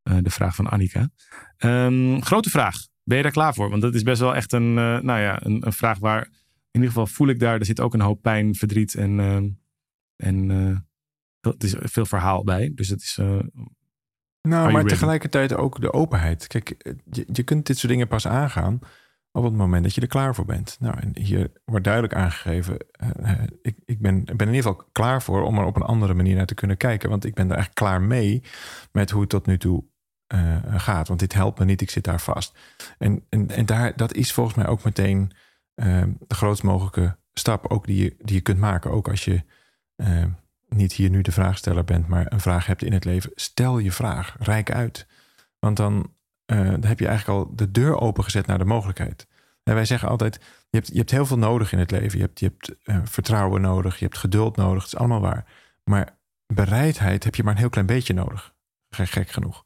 de 0.03 0.29
vraag 0.29 0.55
van 0.55 0.67
Annika. 0.67 1.09
Um, 1.57 2.23
grote 2.23 2.49
vraag. 2.49 2.75
Ben 3.03 3.17
je 3.17 3.23
daar 3.23 3.31
klaar 3.31 3.53
voor? 3.53 3.69
Want 3.69 3.81
dat 3.81 3.93
is 3.93 4.03
best 4.03 4.21
wel 4.21 4.35
echt 4.35 4.51
een, 4.51 4.73
nou 4.73 5.19
ja, 5.19 5.45
een, 5.45 5.65
een, 5.65 5.73
vraag 5.73 5.99
waar, 5.99 6.23
in 6.25 6.31
ieder 6.71 6.89
geval 6.89 7.07
voel 7.07 7.27
ik 7.27 7.39
daar, 7.39 7.59
er 7.59 7.65
zit 7.65 7.79
ook 7.79 7.93
een 7.93 8.01
hoop 8.01 8.21
pijn, 8.21 8.55
verdriet 8.55 8.95
en, 8.95 9.19
en 10.15 10.49
er 11.41 11.55
is 11.57 11.75
veel 11.79 12.05
verhaal 12.05 12.43
bij. 12.43 12.71
Dus 12.75 12.89
het 12.89 13.01
is 13.01 13.19
nou, 14.47 14.71
maar 14.71 14.83
tegelijkertijd 14.83 15.53
ook 15.53 15.81
de 15.81 15.93
openheid. 15.93 16.47
Kijk, 16.47 16.93
je, 17.11 17.25
je 17.31 17.43
kunt 17.43 17.65
dit 17.65 17.77
soort 17.77 17.91
dingen 17.91 18.07
pas 18.07 18.27
aangaan 18.27 18.79
op 19.31 19.43
het 19.43 19.53
moment 19.53 19.83
dat 19.83 19.95
je 19.95 20.01
er 20.01 20.07
klaar 20.07 20.35
voor 20.35 20.45
bent. 20.45 20.77
Nou, 20.79 20.99
en 20.99 21.17
hier 21.19 21.51
wordt 21.65 21.83
duidelijk 21.83 22.15
aangegeven, 22.15 22.77
uh, 23.21 23.43
ik, 23.61 23.75
ik 23.85 24.01
ben, 24.01 24.23
ben 24.23 24.47
in 24.47 24.53
ieder 24.53 24.71
geval 24.71 24.87
klaar 24.91 25.21
voor 25.21 25.41
om 25.41 25.57
er 25.57 25.65
op 25.65 25.75
een 25.75 25.81
andere 25.81 26.13
manier 26.13 26.35
naar 26.35 26.45
te 26.45 26.53
kunnen 26.53 26.77
kijken. 26.77 27.09
Want 27.09 27.25
ik 27.25 27.33
ben 27.33 27.51
er 27.51 27.57
echt 27.57 27.73
klaar 27.73 28.01
mee 28.01 28.43
met 28.91 29.09
hoe 29.09 29.21
het 29.21 29.29
tot 29.29 29.45
nu 29.45 29.57
toe 29.57 29.83
uh, 30.33 30.55
gaat. 30.67 31.07
Want 31.07 31.19
dit 31.19 31.33
helpt 31.33 31.59
me 31.59 31.65
niet, 31.65 31.81
ik 31.81 31.89
zit 31.89 32.03
daar 32.03 32.19
vast. 32.19 32.57
En, 32.97 33.25
en, 33.29 33.49
en 33.49 33.65
daar, 33.65 33.95
dat 33.95 34.13
is 34.13 34.33
volgens 34.33 34.55
mij 34.55 34.67
ook 34.67 34.83
meteen 34.83 35.31
uh, 35.75 36.03
de 36.27 36.35
grootst 36.35 36.63
mogelijke 36.63 37.17
stap 37.33 37.67
ook 37.67 37.85
die 37.85 38.03
je, 38.03 38.15
die 38.19 38.35
je 38.35 38.41
kunt 38.41 38.59
maken. 38.59 38.91
Ook 38.91 39.09
als 39.09 39.25
je 39.25 39.41
niet 40.69 40.93
hier 40.93 41.09
nu 41.09 41.21
de 41.21 41.31
vraagsteller 41.31 41.83
bent, 41.83 42.07
maar 42.07 42.31
een 42.31 42.39
vraag 42.39 42.65
hebt 42.65 42.83
in 42.83 42.93
het 42.93 43.05
leven, 43.05 43.31
stel 43.35 43.77
je 43.77 43.91
vraag, 43.91 44.35
rijk 44.39 44.71
uit. 44.71 45.07
Want 45.59 45.77
dan, 45.77 46.13
heb 46.81 46.99
je 46.99 47.07
eigenlijk 47.07 47.27
al 47.27 47.55
de 47.55 47.71
deur 47.71 47.99
opengezet 47.99 48.47
naar 48.47 48.57
de 48.57 48.65
mogelijkheid. 48.65 49.27
En 49.63 49.73
wij 49.73 49.85
zeggen 49.85 50.09
altijd, 50.09 50.39
je 50.69 50.77
hebt, 50.77 50.87
je 50.87 50.97
hebt 50.97 51.11
heel 51.11 51.25
veel 51.25 51.37
nodig 51.37 51.71
in 51.71 51.79
het 51.79 51.91
leven. 51.91 52.17
Je 52.17 52.25
hebt, 52.25 52.39
je 52.39 52.51
hebt 52.83 53.09
vertrouwen 53.09 53.61
nodig, 53.61 53.99
je 53.99 54.05
hebt 54.05 54.17
geduld 54.17 54.55
nodig, 54.55 54.83
het 54.83 54.93
is 54.93 54.99
allemaal 54.99 55.21
waar. 55.21 55.45
Maar 55.83 56.17
bereidheid 56.47 57.23
heb 57.23 57.35
je 57.35 57.43
maar 57.43 57.53
een 57.53 57.59
heel 57.59 57.69
klein 57.69 57.87
beetje 57.87 58.13
nodig. 58.13 58.53
Gek 58.89 59.29
genoeg. 59.29 59.65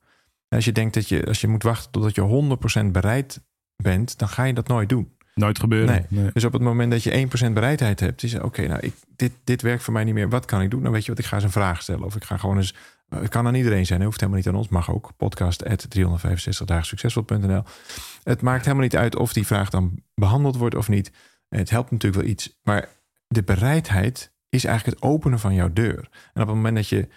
Als 0.50 0.66
je 0.66 0.72
denkt 0.72 0.94
dat 0.94 1.10
je, 1.10 1.26
als 1.26 1.42
je 1.42 1.48
moet 1.48 1.64
wachten 1.64 1.92
totdat 1.92 2.16
je 2.16 2.58
100% 2.84 2.92
bereid 2.92 3.42
bent, 3.76 4.18
dan 4.18 4.30
ga 4.30 4.44
je 4.44 4.54
dat 4.54 4.68
nooit 4.68 4.90
doen. 4.90 5.16
Nooit 5.36 5.60
gebeuren. 5.60 6.06
Nee. 6.10 6.32
Dus 6.34 6.44
op 6.44 6.54
het 6.54 6.62
moment 6.62 6.92
dat 6.92 7.04
je 7.04 7.28
1% 7.48 7.52
bereidheid 7.54 8.00
hebt, 8.00 8.24
is 8.24 8.40
oké, 8.40 8.68
nou, 8.68 8.80
ik, 8.82 8.94
dit, 9.16 9.32
dit 9.44 9.62
werkt 9.62 9.84
voor 9.84 9.94
mij 9.94 10.04
niet 10.04 10.14
meer. 10.14 10.30
Wat 10.30 10.46
kan 10.46 10.62
ik 10.62 10.72
doen? 10.72 10.84
Dan 10.84 10.92
weet 10.92 11.06
je 11.06 11.12
wat, 11.12 11.20
ik 11.20 11.26
ga 11.26 11.36
eens 11.36 11.44
een 11.44 11.52
vraag 11.52 11.82
stellen. 11.82 12.06
Of 12.06 12.16
ik 12.16 12.24
ga 12.24 12.38
gewoon 12.38 12.58
eens. 12.58 12.76
Het 13.10 13.30
kan 13.30 13.48
aan 13.48 13.56
iedereen 13.56 13.86
zijn, 13.86 14.00
het 14.00 14.08
hoeft 14.08 14.20
helemaal 14.20 14.42
niet 14.42 14.50
aan 14.50 14.60
ons. 14.60 14.68
Mag 14.68 14.92
ook. 14.92 15.12
Podcast 15.18 15.58
365 15.90 16.66
dagen 16.66 16.86
succesvol.nl. 16.86 17.64
Het 18.24 18.42
maakt 18.42 18.64
helemaal 18.64 18.84
niet 18.84 18.96
uit 18.96 19.16
of 19.16 19.34
die 19.34 19.46
vraag 19.46 19.70
dan 19.70 20.04
behandeld 20.16 20.58
wordt 20.58 20.76
of 20.76 20.90
niet. 20.90 21.12
Het 21.50 21.70
helpt 21.70 21.92
natuurlijk 21.92 22.22
wel 22.22 22.32
iets. 22.32 22.60
Maar 22.64 22.90
de 23.28 23.44
bereidheid 23.44 24.32
is 24.50 24.66
eigenlijk 24.66 25.00
het 25.00 25.10
openen 25.10 25.40
van 25.40 25.54
jouw 25.54 25.74
deur. 25.74 26.10
En 26.34 26.42
op 26.42 26.48
het 26.48 26.56
moment 26.56 26.76
dat 26.76 26.88
je, 26.88 27.08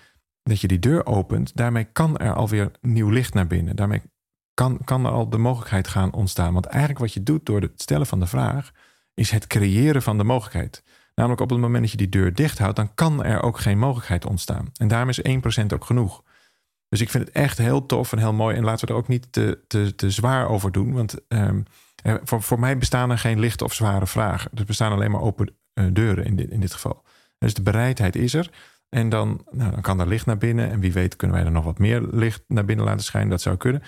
dat 0.42 0.60
je 0.60 0.68
die 0.68 0.78
deur 0.78 1.06
opent, 1.06 1.56
daarmee 1.56 1.84
kan 1.84 2.16
er 2.16 2.34
alweer 2.34 2.70
nieuw 2.80 3.08
licht 3.08 3.34
naar 3.34 3.46
binnen. 3.46 3.76
Daarmee 3.76 4.02
kan, 4.54 4.78
kan 4.84 5.04
er 5.04 5.12
al 5.12 5.30
de 5.30 5.38
mogelijkheid 5.38 5.88
gaan 5.88 6.12
ontstaan. 6.12 6.52
Want 6.52 6.66
eigenlijk 6.66 7.00
wat 7.00 7.12
je 7.12 7.22
doet 7.22 7.46
door 7.46 7.60
het 7.60 7.82
stellen 7.82 8.06
van 8.06 8.20
de 8.20 8.26
vraag, 8.26 8.70
is 9.14 9.30
het 9.30 9.46
creëren 9.46 10.02
van 10.02 10.18
de 10.18 10.24
mogelijkheid. 10.24 10.82
Namelijk 11.14 11.40
op 11.40 11.50
het 11.50 11.58
moment 11.58 11.82
dat 11.82 11.90
je 11.90 11.96
die 11.96 12.08
deur 12.08 12.34
dicht 12.34 12.58
houdt, 12.58 12.76
dan 12.76 12.94
kan 12.94 13.24
er 13.24 13.42
ook 13.42 13.58
geen 13.58 13.78
mogelijkheid 13.78 14.26
ontstaan. 14.26 14.70
En 14.76 14.88
daarom 14.88 15.08
is 15.08 15.20
1% 15.62 15.66
ook 15.74 15.84
genoeg. 15.84 16.22
Dus 16.88 17.00
ik 17.00 17.10
vind 17.10 17.26
het 17.26 17.34
echt 17.34 17.58
heel 17.58 17.86
tof 17.86 18.12
en 18.12 18.18
heel 18.18 18.32
mooi. 18.32 18.56
En 18.56 18.64
laten 18.64 18.86
we 18.86 18.92
er 18.92 18.98
ook 18.98 19.08
niet 19.08 19.32
te, 19.32 19.64
te, 19.66 19.94
te 19.94 20.10
zwaar 20.10 20.48
over 20.48 20.72
doen. 20.72 20.92
Want 20.92 21.26
ehm, 21.28 21.62
voor, 22.02 22.42
voor 22.42 22.60
mij 22.60 22.78
bestaan 22.78 23.10
er 23.10 23.18
geen 23.18 23.40
lichte 23.40 23.64
of 23.64 23.74
zware 23.74 24.06
vragen. 24.06 24.50
Er 24.54 24.64
bestaan 24.64 24.92
alleen 24.92 25.10
maar 25.10 25.20
open 25.20 25.56
uh, 25.74 25.84
deuren 25.92 26.24
in 26.24 26.36
dit, 26.36 26.50
in 26.50 26.60
dit 26.60 26.72
geval. 26.72 27.04
Dus 27.38 27.54
de 27.54 27.62
bereidheid 27.62 28.16
is 28.16 28.34
er. 28.34 28.50
En 28.90 29.08
dan, 29.08 29.46
nou, 29.50 29.70
dan 29.70 29.80
kan 29.80 30.00
er 30.00 30.06
licht 30.06 30.26
naar 30.26 30.38
binnen. 30.38 30.70
En 30.70 30.80
wie 30.80 30.92
weet 30.92 31.16
kunnen 31.16 31.36
wij 31.36 31.46
er 31.46 31.52
nog 31.52 31.64
wat 31.64 31.78
meer 31.78 32.00
licht 32.10 32.42
naar 32.46 32.64
binnen 32.64 32.84
laten 32.84 33.04
schijnen. 33.04 33.30
Dat 33.30 33.40
zou 33.40 33.56
kunnen. 33.56 33.82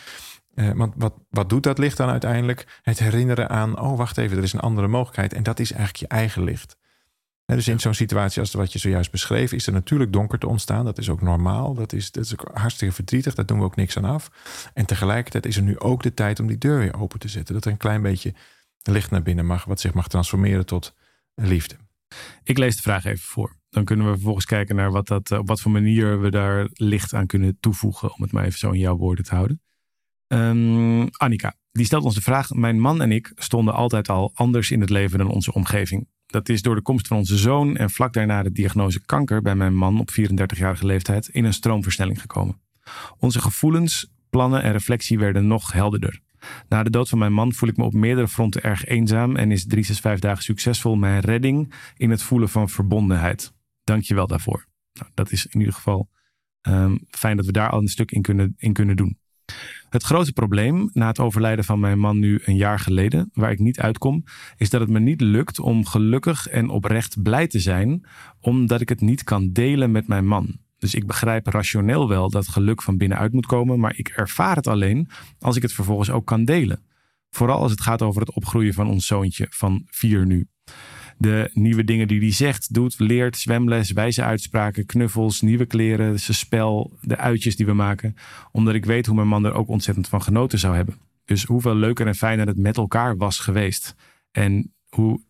Uh, 0.54 0.70
want 0.72 0.94
wat, 0.96 1.14
wat 1.30 1.48
doet 1.48 1.62
dat 1.62 1.78
licht 1.78 1.96
dan 1.96 2.08
uiteindelijk? 2.08 2.80
Het 2.82 2.98
herinneren 2.98 3.48
aan, 3.48 3.80
oh 3.80 3.96
wacht 3.96 4.18
even, 4.18 4.36
er 4.36 4.42
is 4.42 4.52
een 4.52 4.60
andere 4.60 4.88
mogelijkheid. 4.88 5.32
En 5.32 5.42
dat 5.42 5.58
is 5.58 5.72
eigenlijk 5.72 6.00
je 6.00 6.16
eigen 6.16 6.44
licht. 6.44 6.76
dus 7.46 7.68
in 7.68 7.80
zo'n 7.80 7.94
situatie 7.94 8.40
als 8.40 8.52
wat 8.52 8.72
je 8.72 8.78
zojuist 8.78 9.10
beschreef, 9.10 9.52
is 9.52 9.66
er 9.66 9.72
natuurlijk 9.72 10.12
donker 10.12 10.38
te 10.38 10.48
ontstaan. 10.48 10.84
Dat 10.84 10.98
is 10.98 11.10
ook 11.10 11.22
normaal. 11.22 11.74
Dat 11.74 11.92
is, 11.92 12.10
dat 12.10 12.24
is 12.24 12.32
ook 12.32 12.50
hartstikke 12.54 12.94
verdrietig. 12.94 13.34
Daar 13.34 13.46
doen 13.46 13.58
we 13.58 13.64
ook 13.64 13.76
niks 13.76 13.96
aan 13.96 14.04
af. 14.04 14.30
En 14.74 14.86
tegelijkertijd 14.86 15.46
is 15.46 15.56
er 15.56 15.62
nu 15.62 15.78
ook 15.78 16.02
de 16.02 16.14
tijd 16.14 16.40
om 16.40 16.46
die 16.46 16.58
deur 16.58 16.78
weer 16.78 17.00
open 17.00 17.18
te 17.18 17.28
zetten. 17.28 17.54
Dat 17.54 17.64
er 17.64 17.70
een 17.70 17.76
klein 17.76 18.02
beetje 18.02 18.34
licht 18.82 19.10
naar 19.10 19.22
binnen 19.22 19.46
mag, 19.46 19.64
wat 19.64 19.80
zich 19.80 19.94
mag 19.94 20.08
transformeren 20.08 20.66
tot 20.66 20.94
liefde. 21.34 21.76
Ik 22.42 22.58
lees 22.58 22.76
de 22.76 22.82
vraag 22.82 23.04
even 23.04 23.24
voor. 23.24 23.56
Dan 23.70 23.84
kunnen 23.84 24.06
we 24.06 24.12
vervolgens 24.12 24.44
kijken 24.44 24.76
naar 24.76 24.90
wat 24.90 25.06
dat, 25.06 25.30
op 25.30 25.48
wat 25.48 25.60
voor 25.60 25.70
manier 25.70 26.20
we 26.20 26.30
daar 26.30 26.68
licht 26.72 27.14
aan 27.14 27.26
kunnen 27.26 27.56
toevoegen. 27.60 28.14
Om 28.14 28.22
het 28.22 28.32
maar 28.32 28.44
even 28.44 28.58
zo 28.58 28.70
in 28.70 28.78
jouw 28.78 28.96
woorden 28.96 29.24
te 29.24 29.34
houden. 29.34 29.60
Um, 30.26 31.08
Annika, 31.10 31.54
die 31.72 31.84
stelt 31.84 32.04
ons 32.04 32.14
de 32.14 32.20
vraag: 32.20 32.50
Mijn 32.50 32.80
man 32.80 33.02
en 33.02 33.12
ik 33.12 33.32
stonden 33.34 33.74
altijd 33.74 34.08
al 34.08 34.30
anders 34.34 34.70
in 34.70 34.80
het 34.80 34.90
leven 34.90 35.18
dan 35.18 35.28
onze 35.28 35.52
omgeving. 35.52 36.08
Dat 36.26 36.48
is 36.48 36.62
door 36.62 36.74
de 36.74 36.82
komst 36.82 37.06
van 37.06 37.16
onze 37.16 37.36
zoon 37.36 37.76
en 37.76 37.90
vlak 37.90 38.12
daarna 38.12 38.42
de 38.42 38.52
diagnose 38.52 39.00
kanker 39.00 39.42
bij 39.42 39.54
mijn 39.54 39.74
man 39.74 40.00
op 40.00 40.10
34-jarige 40.10 40.86
leeftijd 40.86 41.28
in 41.28 41.44
een 41.44 41.52
stroomversnelling 41.52 42.20
gekomen. 42.20 42.60
Onze 43.18 43.40
gevoelens, 43.40 44.12
plannen 44.30 44.62
en 44.62 44.72
reflectie 44.72 45.18
werden 45.18 45.46
nog 45.46 45.72
helderder. 45.72 46.21
Na 46.68 46.82
de 46.82 46.90
dood 46.90 47.08
van 47.08 47.18
mijn 47.18 47.32
man 47.32 47.52
voel 47.52 47.68
ik 47.68 47.76
me 47.76 47.84
op 47.84 47.92
meerdere 47.92 48.28
fronten 48.28 48.62
erg 48.62 48.84
eenzaam 48.84 49.36
en 49.36 49.50
is 49.50 49.66
365 49.66 50.20
dagen 50.20 50.44
succesvol 50.44 50.96
mijn 50.96 51.20
redding 51.20 51.72
in 51.96 52.10
het 52.10 52.22
voelen 52.22 52.48
van 52.48 52.68
verbondenheid. 52.68 53.52
Dank 53.84 54.02
je 54.02 54.14
wel 54.14 54.26
daarvoor. 54.26 54.66
Nou, 54.92 55.10
dat 55.14 55.32
is 55.32 55.46
in 55.46 55.58
ieder 55.58 55.74
geval 55.74 56.08
um, 56.68 56.98
fijn 57.08 57.36
dat 57.36 57.46
we 57.46 57.52
daar 57.52 57.70
al 57.70 57.80
een 57.80 57.88
stuk 57.88 58.10
in 58.10 58.22
kunnen, 58.22 58.54
in 58.56 58.72
kunnen 58.72 58.96
doen. 58.96 59.20
Het 59.88 60.02
grote 60.02 60.32
probleem 60.32 60.90
na 60.92 61.06
het 61.06 61.18
overlijden 61.18 61.64
van 61.64 61.80
mijn 61.80 61.98
man 61.98 62.18
nu 62.18 62.40
een 62.44 62.56
jaar 62.56 62.78
geleden, 62.78 63.30
waar 63.32 63.50
ik 63.50 63.58
niet 63.58 63.80
uitkom, 63.80 64.24
is 64.56 64.70
dat 64.70 64.80
het 64.80 64.90
me 64.90 65.00
niet 65.00 65.20
lukt 65.20 65.58
om 65.58 65.86
gelukkig 65.86 66.46
en 66.48 66.68
oprecht 66.68 67.22
blij 67.22 67.46
te 67.46 67.58
zijn, 67.58 68.06
omdat 68.40 68.80
ik 68.80 68.88
het 68.88 69.00
niet 69.00 69.24
kan 69.24 69.52
delen 69.52 69.90
met 69.90 70.08
mijn 70.08 70.26
man. 70.26 70.60
Dus 70.82 70.94
ik 70.94 71.06
begrijp 71.06 71.46
rationeel 71.46 72.08
wel 72.08 72.30
dat 72.30 72.48
geluk 72.48 72.82
van 72.82 72.96
binnenuit 72.96 73.32
moet 73.32 73.46
komen, 73.46 73.80
maar 73.80 73.94
ik 73.96 74.08
ervaar 74.08 74.56
het 74.56 74.66
alleen 74.66 75.08
als 75.38 75.56
ik 75.56 75.62
het 75.62 75.72
vervolgens 75.72 76.10
ook 76.10 76.26
kan 76.26 76.44
delen. 76.44 76.82
Vooral 77.30 77.60
als 77.60 77.70
het 77.70 77.80
gaat 77.80 78.02
over 78.02 78.20
het 78.20 78.32
opgroeien 78.32 78.74
van 78.74 78.88
ons 78.88 79.06
zoontje 79.06 79.46
van 79.50 79.82
vier 79.86 80.26
nu 80.26 80.48
de 81.18 81.50
nieuwe 81.54 81.84
dingen 81.84 82.08
die 82.08 82.20
hij 82.20 82.32
zegt, 82.32 82.74
doet, 82.74 82.98
leert, 82.98 83.36
zwemles, 83.36 83.90
wijze 83.90 84.22
uitspraken, 84.22 84.86
knuffels, 84.86 85.40
nieuwe 85.40 85.66
kleren, 85.66 86.20
zijn 86.20 86.36
spel, 86.36 86.98
de 87.00 87.16
uitjes 87.16 87.56
die 87.56 87.66
we 87.66 87.72
maken. 87.72 88.16
Omdat 88.52 88.74
ik 88.74 88.84
weet 88.84 89.06
hoe 89.06 89.14
mijn 89.14 89.28
man 89.28 89.44
er 89.44 89.54
ook 89.54 89.68
ontzettend 89.68 90.08
van 90.08 90.22
genoten 90.22 90.58
zou 90.58 90.74
hebben. 90.74 90.98
Dus 91.24 91.44
hoeveel 91.44 91.74
leuker 91.74 92.06
en 92.06 92.14
fijner 92.14 92.46
het 92.46 92.58
met 92.58 92.76
elkaar 92.76 93.16
was 93.16 93.38
geweest. 93.38 93.94
En 94.30 94.74
hoe 94.88 95.20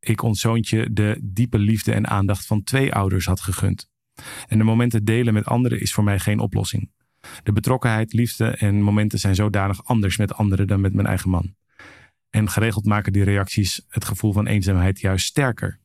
ik 0.00 0.22
ons 0.22 0.40
zoontje 0.40 0.92
de 0.92 1.18
diepe 1.22 1.58
liefde 1.58 1.92
en 1.92 2.08
aandacht 2.08 2.46
van 2.46 2.62
twee 2.62 2.94
ouders 2.94 3.26
had 3.26 3.40
gegund. 3.40 3.89
En 4.46 4.58
de 4.58 4.64
momenten 4.64 5.04
delen 5.04 5.34
met 5.34 5.46
anderen 5.46 5.80
is 5.80 5.92
voor 5.92 6.04
mij 6.04 6.18
geen 6.18 6.38
oplossing. 6.38 6.90
De 7.42 7.52
betrokkenheid, 7.52 8.12
liefde 8.12 8.46
en 8.46 8.82
momenten 8.82 9.18
zijn 9.18 9.34
zodanig 9.34 9.84
anders 9.84 10.16
met 10.16 10.34
anderen 10.34 10.66
dan 10.66 10.80
met 10.80 10.94
mijn 10.94 11.06
eigen 11.06 11.30
man. 11.30 11.54
En 12.30 12.50
geregeld 12.50 12.84
maken 12.84 13.12
die 13.12 13.24
reacties 13.24 13.84
het 13.88 14.04
gevoel 14.04 14.32
van 14.32 14.46
eenzaamheid 14.46 15.00
juist 15.00 15.26
sterker. 15.26 15.78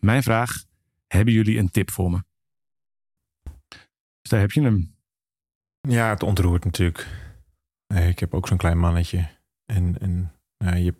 Mijn 0.00 0.22
vraag: 0.22 0.64
hebben 1.06 1.34
jullie 1.34 1.58
een 1.58 1.70
tip 1.70 1.90
voor 1.90 2.10
me? 2.10 2.22
Dus 4.20 4.30
daar 4.30 4.40
heb 4.40 4.52
je 4.52 4.62
hem. 4.62 4.94
Ja, 5.80 6.08
het 6.08 6.22
ontroert 6.22 6.64
natuurlijk. 6.64 7.06
Ik 7.86 8.18
heb 8.18 8.34
ook 8.34 8.48
zo'n 8.48 8.56
klein 8.56 8.78
mannetje. 8.78 9.28
En, 9.66 9.98
en 10.00 10.32
nou, 10.58 10.76
je, 10.76 10.94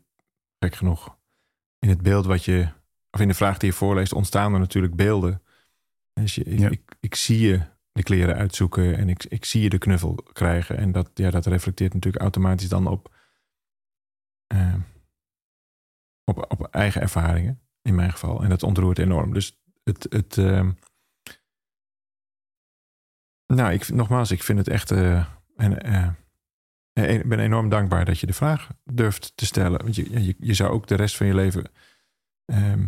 gek 0.59 0.75
genoeg, 0.75 1.17
in 1.79 1.89
het 1.89 2.03
beeld 2.03 2.27
wat 2.27 2.45
je, 2.45 2.69
of 3.11 3.21
in 3.21 3.29
de 3.29 3.35
vraag 3.35 3.59
die 3.59 3.71
je 3.71 3.77
voorleest, 3.77 4.13
ontstaan 4.13 4.53
er 4.53 4.59
natuurlijk 4.59 4.95
beelden. 4.95 5.43
Dus 6.13 6.35
je, 6.35 6.45
ik, 6.45 6.97
ik, 7.01 7.15
zie 7.15 7.41
je 7.41 7.61
de 7.93 8.03
kleren 8.03 8.35
uitzoeken 8.35 8.97
en 8.97 9.09
ik, 9.09 9.25
ik 9.25 9.45
zie 9.45 9.63
je 9.63 9.69
de 9.69 9.79
knuffel 9.79 10.15
krijgen. 10.33 10.77
En 10.77 10.93
dat, 10.93 11.11
ja, 11.15 11.31
dat 11.31 11.47
reflecteert 11.47 11.95
natuurlijk 11.95 12.23
automatisch 12.23 12.69
dan 12.69 12.87
op 12.87 13.15
uh, 14.55 14.75
op, 16.25 16.45
op 16.49 16.67
eigen 16.71 17.01
ervaringen, 17.01 17.61
in 17.83 17.95
mijn 17.95 18.13
geval. 18.13 18.43
En 18.43 18.49
dat 18.49 18.63
ontroert 18.63 18.99
enorm. 18.99 19.33
Dus 19.33 19.63
het. 19.85 20.07
het 20.11 20.37
uh, 20.37 20.69
nou, 23.47 23.73
ik, 23.73 23.89
nogmaals, 23.89 24.31
ik 24.31 24.43
vind 24.43 24.59
het 24.59 24.69
echt. 24.69 24.91
Uh, 24.91 25.27
en, 25.57 26.17
ik 26.93 27.29
ben 27.29 27.39
enorm 27.39 27.69
dankbaar 27.69 28.05
dat 28.05 28.19
je 28.19 28.27
de 28.27 28.33
vraag 28.33 28.69
durft 28.85 29.37
te 29.37 29.47
stellen. 29.47 29.83
Want 29.83 29.95
je, 29.95 30.25
je, 30.25 30.35
je 30.39 30.55
zou 30.55 30.71
ook 30.71 30.87
de 30.87 30.95
rest 30.95 31.17
van 31.17 31.27
je 31.27 31.35
leven 31.35 31.71
ehm, 32.45 32.87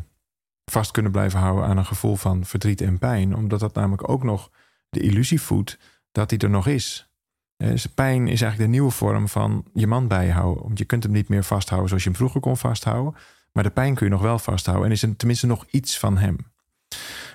vast 0.65 0.91
kunnen 0.91 1.13
blijven 1.13 1.39
houden 1.39 1.65
aan 1.65 1.77
een 1.77 1.87
gevoel 1.87 2.17
van 2.17 2.45
verdriet 2.45 2.81
en 2.81 2.99
pijn. 2.99 3.37
Omdat 3.37 3.61
dat 3.61 3.75
namelijk 3.75 4.09
ook 4.09 4.23
nog 4.23 4.51
de 4.89 5.01
illusie 5.01 5.41
voedt 5.41 5.79
dat 6.13 6.29
die 6.29 6.39
er 6.39 6.51
nog 6.51 6.67
is. 6.67 7.09
Dus 7.57 7.87
pijn 7.87 8.23
is 8.23 8.41
eigenlijk 8.41 8.59
de 8.59 8.77
nieuwe 8.77 8.91
vorm 8.91 9.29
van 9.29 9.65
je 9.73 9.87
man 9.87 10.09
bijhouden. 10.09 10.63
Want 10.63 10.79
je 10.79 10.85
kunt 10.85 11.03
hem 11.03 11.13
niet 11.13 11.29
meer 11.29 11.45
vasthouden 11.45 11.89
zoals 11.89 12.05
je 12.05 12.09
hem 12.09 12.19
vroeger 12.19 12.41
kon 12.41 12.57
vasthouden. 12.57 13.15
Maar 13.53 13.63
de 13.63 13.71
pijn 13.71 13.95
kun 13.95 14.07
je 14.07 14.13
nog 14.13 14.23
wel 14.23 14.39
vasthouden. 14.39 14.87
En 14.87 14.93
is 14.93 15.03
er 15.03 15.17
tenminste 15.17 15.47
nog 15.47 15.65
iets 15.71 15.99
van 15.99 16.19
hem. 16.19 16.37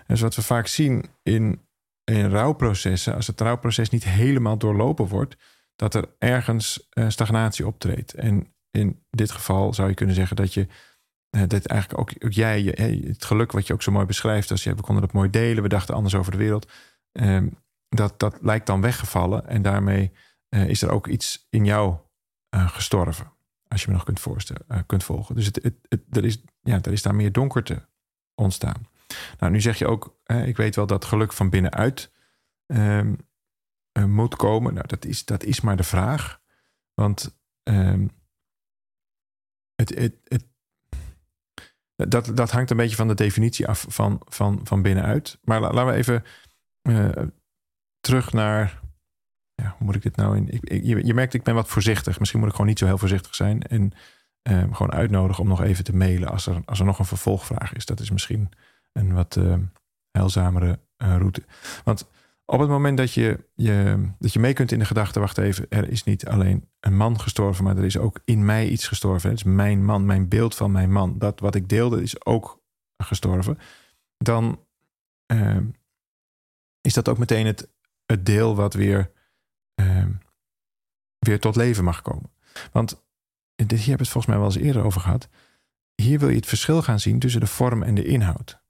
Dus 0.07 0.21
wat 0.21 0.35
we 0.35 0.41
vaak 0.41 0.67
zien 0.67 1.05
in, 1.23 1.61
in 2.03 2.29
rouwprocessen, 2.29 3.15
als 3.15 3.27
het 3.27 3.41
rouwproces 3.41 3.89
niet 3.89 4.03
helemaal 4.03 4.57
doorlopen 4.57 5.07
wordt, 5.07 5.37
dat 5.75 5.93
er 5.93 6.09
ergens 6.17 6.87
uh, 6.93 7.09
stagnatie 7.09 7.67
optreedt. 7.67 8.13
En 8.13 8.53
in 8.71 9.03
dit 9.09 9.31
geval 9.31 9.73
zou 9.73 9.89
je 9.89 9.93
kunnen 9.93 10.15
zeggen 10.15 10.35
dat 10.35 10.53
je 10.53 10.67
dat 11.29 11.65
eigenlijk 11.65 11.99
ook, 11.99 12.33
jij, 12.33 12.63
je, 12.63 12.71
het 13.07 13.25
geluk 13.25 13.51
wat 13.51 13.67
je 13.67 13.73
ook 13.73 13.81
zo 13.81 13.91
mooi 13.91 14.05
beschrijft, 14.05 14.51
als 14.51 14.63
je, 14.63 14.75
we 14.75 14.81
konden 14.81 15.03
het 15.03 15.13
mooi 15.13 15.29
delen, 15.29 15.63
we 15.63 15.69
dachten 15.69 15.95
anders 15.95 16.15
over 16.15 16.31
de 16.31 16.37
wereld. 16.37 16.71
Uh, 17.13 17.43
dat, 17.89 18.19
dat 18.19 18.37
lijkt 18.41 18.65
dan 18.65 18.81
weggevallen. 18.81 19.47
En 19.47 19.61
daarmee 19.61 20.11
uh, 20.49 20.69
is 20.69 20.81
er 20.81 20.91
ook 20.91 21.07
iets 21.07 21.47
in 21.49 21.65
jou 21.65 21.97
uh, 22.55 22.69
gestorven. 22.69 23.31
Als 23.67 23.81
je 23.81 23.87
me 23.87 23.93
nog 23.93 24.03
kunt, 24.03 24.19
voorstellen, 24.19 24.85
kunt 24.85 25.03
volgen. 25.03 25.35
Dus 25.35 25.45
het, 25.45 25.63
het, 25.89 26.01
er, 26.11 26.25
is, 26.25 26.43
ja, 26.61 26.81
er 26.81 26.91
is 26.91 27.01
daar 27.01 27.15
meer 27.15 27.31
donkerte 27.31 27.87
ontstaan. 28.35 28.87
Nou, 29.39 29.51
nu 29.51 29.61
zeg 29.61 29.77
je 29.77 29.87
ook, 29.87 30.19
ik 30.25 30.57
weet 30.57 30.75
wel 30.75 30.87
dat 30.87 31.05
geluk 31.05 31.33
van 31.33 31.49
binnenuit 31.49 32.11
ehm, 32.65 33.15
moet 34.05 34.35
komen. 34.35 34.73
Nou, 34.73 34.87
dat 34.87 35.05
is, 35.05 35.25
dat 35.25 35.43
is 35.43 35.61
maar 35.61 35.75
de 35.75 35.83
vraag. 35.83 36.41
Want 36.93 37.39
um, 37.63 38.11
het, 39.75 39.89
het, 39.89 40.15
het, 40.23 40.45
dat, 42.07 42.31
dat 42.33 42.51
hangt 42.51 42.69
een 42.69 42.77
beetje 42.77 42.95
van 42.95 43.07
de 43.07 43.13
definitie 43.13 43.67
af 43.67 43.85
van, 43.89 44.21
van, 44.25 44.59
van 44.63 44.81
binnenuit. 44.81 45.39
Maar 45.43 45.61
laten 45.61 45.85
we 45.85 45.93
even 45.93 46.23
terug 47.99 48.33
naar. 48.33 48.79
Ja, 49.55 49.75
hoe 49.77 49.85
moet 49.85 49.95
ik 49.95 50.01
dit 50.01 50.15
nou 50.15 50.37
in? 50.37 50.59
Je, 51.05 51.13
merkt, 51.13 51.33
ik 51.33 51.43
ben 51.43 51.55
wat 51.55 51.67
voorzichtig. 51.67 52.19
Misschien 52.19 52.39
moet 52.39 52.49
ik 52.49 52.55
gewoon 52.55 52.69
niet 52.69 52.79
zo 52.79 52.85
heel 52.85 52.97
voorzichtig 52.97 53.35
zijn. 53.35 53.61
En 53.61 53.91
uh, 54.49 54.63
gewoon 54.63 54.91
uitnodigen 54.91 55.43
om 55.43 55.49
nog 55.49 55.61
even 55.61 55.83
te 55.83 55.95
mailen 55.95 56.29
als 56.29 56.47
er, 56.47 56.61
als 56.65 56.79
er 56.79 56.85
nog 56.85 56.99
een 56.99 57.05
vervolgvraag 57.05 57.73
is. 57.73 57.85
Dat 57.85 57.99
is 57.99 58.11
misschien 58.11 58.49
een 58.93 59.13
wat 59.13 59.35
uh, 59.35 59.55
heilzamere 60.11 60.79
route. 60.97 61.43
Want 61.83 62.07
op 62.49 62.59
het 62.59 62.69
moment 62.69 62.97
dat 62.97 63.13
je, 63.13 63.49
je, 63.55 64.07
dat 64.19 64.33
je 64.33 64.39
mee 64.39 64.53
kunt 64.53 64.71
in 64.71 64.79
de 64.79 64.85
gedachte, 64.85 65.19
wacht 65.19 65.37
even, 65.37 65.65
er 65.69 65.89
is 65.89 66.03
niet 66.03 66.25
alleen 66.25 66.69
een 66.79 66.97
man 66.97 67.19
gestorven, 67.19 67.63
maar 67.63 67.77
er 67.77 67.83
is 67.83 67.97
ook 67.97 68.19
in 68.25 68.45
mij 68.45 68.67
iets 68.67 68.87
gestorven. 68.87 69.29
Het 69.29 69.37
is 69.37 69.43
mijn 69.43 69.85
man, 69.85 70.05
mijn 70.05 70.27
beeld 70.27 70.55
van 70.55 70.71
mijn 70.71 70.91
man. 70.91 71.17
Dat 71.17 71.39
wat 71.39 71.55
ik 71.55 71.69
deelde 71.69 72.01
is 72.01 72.25
ook 72.25 72.63
gestorven. 72.97 73.57
Dan 74.17 74.65
ehm, 75.25 75.67
is 76.81 76.93
dat 76.93 77.09
ook 77.09 77.17
meteen 77.17 77.45
het, 77.45 77.69
het 78.05 78.25
deel 78.25 78.55
wat 78.55 78.73
weer, 78.73 79.11
uh, 79.81 80.05
weer 81.19 81.39
tot 81.39 81.55
leven 81.55 81.83
mag 81.83 82.01
komen. 82.01 82.31
Want 82.71 83.03
hier 83.55 83.67
heb 83.67 83.79
je 83.79 83.91
het 83.91 84.07
volgens 84.07 84.25
mij 84.25 84.37
wel 84.37 84.45
eens 84.45 84.55
eerder 84.55 84.83
over 84.83 85.01
gehad. 85.01 85.29
Hier 85.95 86.19
wil 86.19 86.29
je 86.29 86.35
het 86.35 86.45
verschil 86.45 86.81
gaan 86.81 86.99
zien 86.99 87.19
tussen 87.19 87.41
de 87.41 87.47
vorm 87.47 87.83
en 87.83 87.95
de 87.95 88.05
inhoud. 88.05 88.63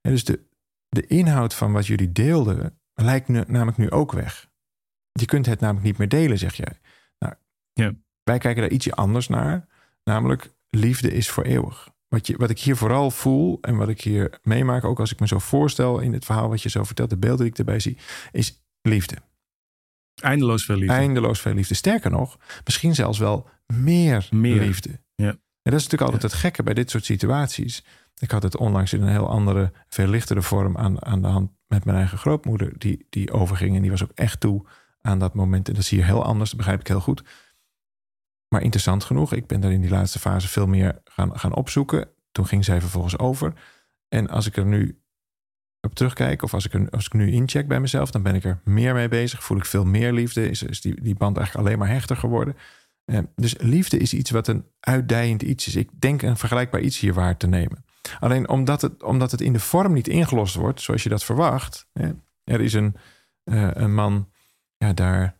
En 0.00 0.10
dus 0.10 0.24
de, 0.24 0.46
de 0.88 1.06
inhoud 1.06 1.54
van 1.54 1.72
wat 1.72 1.86
jullie 1.86 2.12
deelden 2.12 2.78
lijkt 2.94 3.28
nu, 3.28 3.42
namelijk 3.46 3.76
nu 3.76 3.90
ook 3.90 4.12
weg. 4.12 4.48
Je 5.12 5.24
kunt 5.24 5.46
het 5.46 5.60
namelijk 5.60 5.86
niet 5.86 5.98
meer 5.98 6.08
delen, 6.08 6.38
zeg 6.38 6.54
jij. 6.54 6.78
Nou, 7.18 7.34
ja. 7.72 7.92
Wij 8.22 8.38
kijken 8.38 8.62
daar 8.62 8.70
ietsje 8.70 8.94
anders 8.94 9.28
naar. 9.28 9.66
Namelijk, 10.04 10.54
liefde 10.70 11.12
is 11.12 11.30
voor 11.30 11.44
eeuwig. 11.44 11.88
Wat, 12.08 12.26
je, 12.26 12.36
wat 12.36 12.50
ik 12.50 12.58
hier 12.58 12.76
vooral 12.76 13.10
voel 13.10 13.58
en 13.60 13.76
wat 13.76 13.88
ik 13.88 14.00
hier 14.00 14.38
meemaak, 14.42 14.84
ook 14.84 15.00
als 15.00 15.12
ik 15.12 15.20
me 15.20 15.26
zo 15.26 15.38
voorstel 15.38 15.98
in 15.98 16.12
het 16.12 16.24
verhaal 16.24 16.48
wat 16.48 16.62
je 16.62 16.68
zo 16.68 16.84
vertelt, 16.84 17.10
de 17.10 17.16
beelden 17.16 17.40
die 17.40 17.52
ik 17.52 17.58
erbij 17.58 17.80
zie, 17.80 17.96
is 18.32 18.62
liefde. 18.82 19.16
Eindeloos 20.22 20.64
veel 20.64 20.76
liefde. 20.76 20.94
Eindeloos 20.94 21.40
veel 21.40 21.54
liefde. 21.54 21.74
Sterker 21.74 22.10
nog, 22.10 22.38
misschien 22.64 22.94
zelfs 22.94 23.18
wel 23.18 23.48
meer, 23.66 24.28
Meer. 24.30 24.60
liefde. 24.60 25.00
Ja. 25.14 25.28
En 25.28 25.72
dat 25.72 25.80
is 25.80 25.82
natuurlijk 25.84 26.12
altijd 26.12 26.32
het 26.32 26.40
gekke 26.40 26.62
bij 26.62 26.74
dit 26.74 26.90
soort 26.90 27.04
situaties. 27.04 27.84
Ik 28.18 28.30
had 28.30 28.42
het 28.42 28.56
onlangs 28.56 28.92
in 28.92 29.02
een 29.02 29.08
heel 29.08 29.28
andere, 29.28 29.72
veel 29.88 30.06
lichtere 30.06 30.42
vorm 30.42 30.76
aan, 30.76 31.04
aan 31.04 31.22
de 31.22 31.28
hand 31.28 31.50
met 31.66 31.84
mijn 31.84 31.96
eigen 31.96 32.18
grootmoeder, 32.18 32.78
die, 32.78 33.06
die 33.10 33.32
overging. 33.32 33.76
En 33.76 33.82
die 33.82 33.90
was 33.90 34.02
ook 34.02 34.12
echt 34.14 34.40
toe 34.40 34.66
aan 35.00 35.18
dat 35.18 35.34
moment. 35.34 35.68
En 35.68 35.74
dat 35.74 35.84
zie 35.84 35.98
je 35.98 36.04
heel 36.04 36.24
anders, 36.24 36.48
dat 36.48 36.58
begrijp 36.58 36.80
ik 36.80 36.86
heel 36.86 37.00
goed. 37.00 37.22
Maar 38.48 38.62
interessant 38.62 39.04
genoeg, 39.04 39.32
ik 39.32 39.46
ben 39.46 39.60
daar 39.60 39.72
in 39.72 39.80
die 39.80 39.90
laatste 39.90 40.18
fase 40.18 40.48
veel 40.48 40.66
meer 40.66 41.00
gaan, 41.04 41.38
gaan 41.38 41.54
opzoeken. 41.54 42.08
Toen 42.32 42.46
ging 42.46 42.64
zij 42.64 42.80
vervolgens 42.80 43.18
over. 43.18 43.52
En 44.08 44.28
als 44.28 44.46
ik 44.46 44.56
er 44.56 44.66
nu 44.66 45.00
op 45.80 45.94
terugkijk, 45.94 46.42
of 46.42 46.54
als 46.54 46.66
ik, 46.66 46.74
er, 46.74 46.90
als 46.90 47.06
ik 47.06 47.12
nu 47.12 47.30
incheck 47.30 47.68
bij 47.68 47.80
mezelf, 47.80 48.10
dan 48.10 48.22
ben 48.22 48.34
ik 48.34 48.44
er 48.44 48.60
meer 48.64 48.94
mee 48.94 49.08
bezig. 49.08 49.44
Voel 49.44 49.56
ik 49.56 49.64
veel 49.64 49.84
meer 49.84 50.12
liefde. 50.12 50.48
Is, 50.48 50.62
is 50.62 50.80
die, 50.80 51.00
die 51.02 51.14
band 51.14 51.36
eigenlijk 51.36 51.66
alleen 51.66 51.78
maar 51.78 51.88
hechter 51.88 52.16
geworden. 52.16 52.56
Eh, 53.04 53.18
dus 53.34 53.54
liefde 53.58 53.98
is 53.98 54.14
iets 54.14 54.30
wat 54.30 54.48
een 54.48 54.64
uitdijend 54.80 55.42
iets 55.42 55.66
is. 55.66 55.76
Ik 55.76 55.90
denk 55.98 56.22
een 56.22 56.36
vergelijkbaar 56.36 56.80
iets 56.80 56.98
hier 56.98 57.14
waar 57.14 57.36
te 57.36 57.46
nemen. 57.46 57.84
Alleen 58.20 58.48
omdat 58.48 58.80
het, 58.80 59.02
omdat 59.02 59.30
het 59.30 59.40
in 59.40 59.52
de 59.52 59.60
vorm 59.60 59.92
niet 59.92 60.08
ingelost 60.08 60.54
wordt, 60.54 60.80
zoals 60.80 61.02
je 61.02 61.08
dat 61.08 61.24
verwacht. 61.24 61.88
Hè, 61.92 62.10
er 62.44 62.60
is 62.60 62.72
een, 62.72 62.96
eh, 63.44 63.70
een 63.72 63.94
man, 63.94 64.28
ja, 64.76 64.92
daar, 64.92 65.36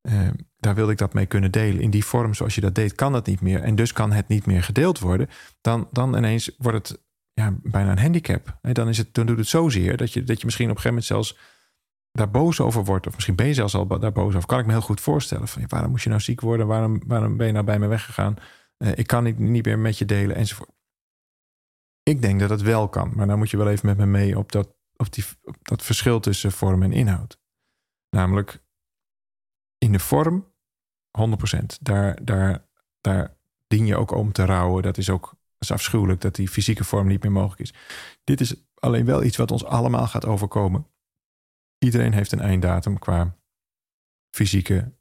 eh, 0.00 0.28
daar 0.56 0.74
wilde 0.74 0.92
ik 0.92 0.98
dat 0.98 1.14
mee 1.14 1.26
kunnen 1.26 1.50
delen. 1.50 1.82
In 1.82 1.90
die 1.90 2.04
vorm 2.04 2.34
zoals 2.34 2.54
je 2.54 2.60
dat 2.60 2.74
deed, 2.74 2.94
kan 2.94 3.12
dat 3.12 3.26
niet 3.26 3.40
meer. 3.40 3.62
En 3.62 3.74
dus 3.74 3.92
kan 3.92 4.12
het 4.12 4.28
niet 4.28 4.46
meer 4.46 4.62
gedeeld 4.62 4.98
worden. 4.98 5.28
Dan, 5.60 5.88
dan 5.92 6.16
ineens 6.16 6.50
wordt 6.58 6.88
het 6.88 7.00
ja, 7.32 7.54
bijna 7.62 7.90
een 7.90 7.98
handicap. 7.98 8.58
Hè, 8.62 8.72
dan, 8.72 8.88
is 8.88 8.98
het, 8.98 9.14
dan 9.14 9.26
doet 9.26 9.38
het 9.38 9.48
zozeer 9.48 9.96
dat 9.96 10.12
je, 10.12 10.24
dat 10.24 10.38
je 10.38 10.44
misschien 10.44 10.70
op 10.70 10.76
een 10.76 10.82
gegeven 10.82 11.04
moment 11.04 11.06
zelfs 11.06 11.58
daar 12.12 12.30
boos 12.30 12.60
over 12.60 12.84
wordt. 12.84 13.06
Of 13.06 13.14
misschien 13.14 13.34
ben 13.34 13.46
je 13.46 13.54
zelfs 13.54 13.74
al 13.74 13.86
daar 13.86 14.12
boos 14.12 14.34
over. 14.34 14.48
Kan 14.48 14.58
ik 14.58 14.66
me 14.66 14.72
heel 14.72 14.80
goed 14.80 15.00
voorstellen. 15.00 15.48
Van, 15.48 15.62
waarom 15.68 15.90
moest 15.90 16.02
je 16.02 16.08
nou 16.08 16.20
ziek 16.20 16.40
worden? 16.40 16.66
Waarom, 16.66 17.02
waarom 17.06 17.36
ben 17.36 17.46
je 17.46 17.52
nou 17.52 17.64
bij 17.64 17.78
me 17.78 17.86
weggegaan? 17.86 18.36
Eh, 18.76 18.90
ik 18.94 19.06
kan 19.06 19.24
niet, 19.24 19.38
niet 19.38 19.64
meer 19.64 19.78
met 19.78 19.98
je 19.98 20.04
delen 20.04 20.36
enzovoort. 20.36 20.70
Ik 22.10 22.22
denk 22.22 22.40
dat 22.40 22.50
het 22.50 22.62
wel 22.62 22.88
kan. 22.88 23.12
Maar 23.14 23.26
dan 23.26 23.38
moet 23.38 23.50
je 23.50 23.56
wel 23.56 23.68
even 23.68 23.86
met 23.86 23.96
me 23.96 24.06
mee 24.06 24.38
op 24.38 24.52
dat, 24.52 24.74
op 24.96 25.12
die, 25.12 25.24
op 25.42 25.56
dat 25.62 25.82
verschil 25.82 26.20
tussen 26.20 26.52
vorm 26.52 26.82
en 26.82 26.92
inhoud. 26.92 27.40
Namelijk 28.08 28.62
in 29.78 29.92
de 29.92 29.98
vorm 29.98 30.52
100%. 31.18 31.64
Daar, 31.80 32.24
daar, 32.24 32.68
daar 33.00 33.36
dien 33.66 33.86
je 33.86 33.96
ook 33.96 34.10
om 34.10 34.32
te 34.32 34.44
rouwen. 34.44 34.82
Dat 34.82 34.98
is 34.98 35.10
ook 35.10 35.28
dat 35.28 35.68
is 35.68 35.70
afschuwelijk 35.70 36.20
dat 36.20 36.34
die 36.34 36.48
fysieke 36.48 36.84
vorm 36.84 37.06
niet 37.06 37.22
meer 37.22 37.32
mogelijk 37.32 37.60
is. 37.60 37.74
Dit 38.24 38.40
is 38.40 38.54
alleen 38.74 39.04
wel 39.04 39.22
iets 39.22 39.36
wat 39.36 39.50
ons 39.50 39.64
allemaal 39.64 40.06
gaat 40.06 40.26
overkomen. 40.26 40.86
Iedereen 41.78 42.12
heeft 42.12 42.32
een 42.32 42.40
einddatum 42.40 42.98
qua 42.98 43.36
fysieke 44.30 44.92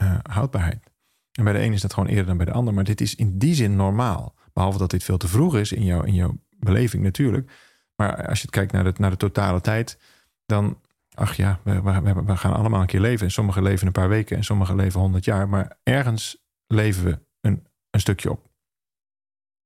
uh, 0.00 0.18
houdbaarheid. 0.22 0.91
En 1.32 1.44
bij 1.44 1.52
de 1.52 1.62
een 1.62 1.72
is 1.72 1.80
dat 1.80 1.92
gewoon 1.92 2.08
eerder 2.08 2.26
dan 2.26 2.36
bij 2.36 2.46
de 2.46 2.52
ander. 2.52 2.74
Maar 2.74 2.84
dit 2.84 3.00
is 3.00 3.14
in 3.14 3.38
die 3.38 3.54
zin 3.54 3.76
normaal. 3.76 4.34
Behalve 4.52 4.78
dat 4.78 4.90
dit 4.90 5.04
veel 5.04 5.16
te 5.16 5.28
vroeg 5.28 5.56
is 5.56 5.72
in, 5.72 5.84
jou, 5.84 6.06
in 6.06 6.14
jouw 6.14 6.38
beleving 6.58 7.02
natuurlijk. 7.02 7.50
Maar 7.96 8.28
als 8.28 8.38
je 8.38 8.44
het 8.44 8.54
kijkt 8.54 8.72
naar 8.72 8.84
de, 8.84 8.92
naar 8.96 9.10
de 9.10 9.16
totale 9.16 9.60
tijd, 9.60 9.98
dan, 10.46 10.80
ach 11.14 11.34
ja, 11.34 11.60
we, 11.64 11.82
we, 11.82 12.22
we 12.24 12.36
gaan 12.36 12.54
allemaal 12.54 12.80
een 12.80 12.86
keer 12.86 13.00
leven. 13.00 13.26
En 13.26 13.32
sommigen 13.32 13.62
leven 13.62 13.86
een 13.86 13.92
paar 13.92 14.08
weken 14.08 14.36
en 14.36 14.44
sommigen 14.44 14.76
leven 14.76 15.00
honderd 15.00 15.24
jaar. 15.24 15.48
Maar 15.48 15.76
ergens 15.82 16.44
leven 16.66 17.04
we 17.04 17.18
een, 17.40 17.66
een 17.90 18.00
stukje 18.00 18.30
op. 18.30 18.50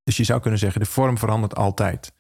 Dus 0.02 0.16
je 0.16 0.24
zou 0.24 0.40
kunnen 0.40 0.59
zeggen, 0.59 0.81
de 0.81 0.87
vorm 0.87 1.18
verandert 1.18 1.57
altijd. 1.57 2.12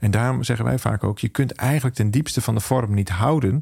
En 0.00 0.10
daarom 0.10 0.42
zeggen 0.42 0.64
wij 0.64 0.78
vaak 0.78 1.04
ook, 1.04 1.18
je 1.18 1.28
kunt 1.28 1.52
eigenlijk 1.52 1.96
ten 1.96 2.10
diepste 2.10 2.40
van 2.40 2.54
de 2.54 2.60
vorm 2.60 2.94
niet 2.94 3.08
houden. 3.08 3.60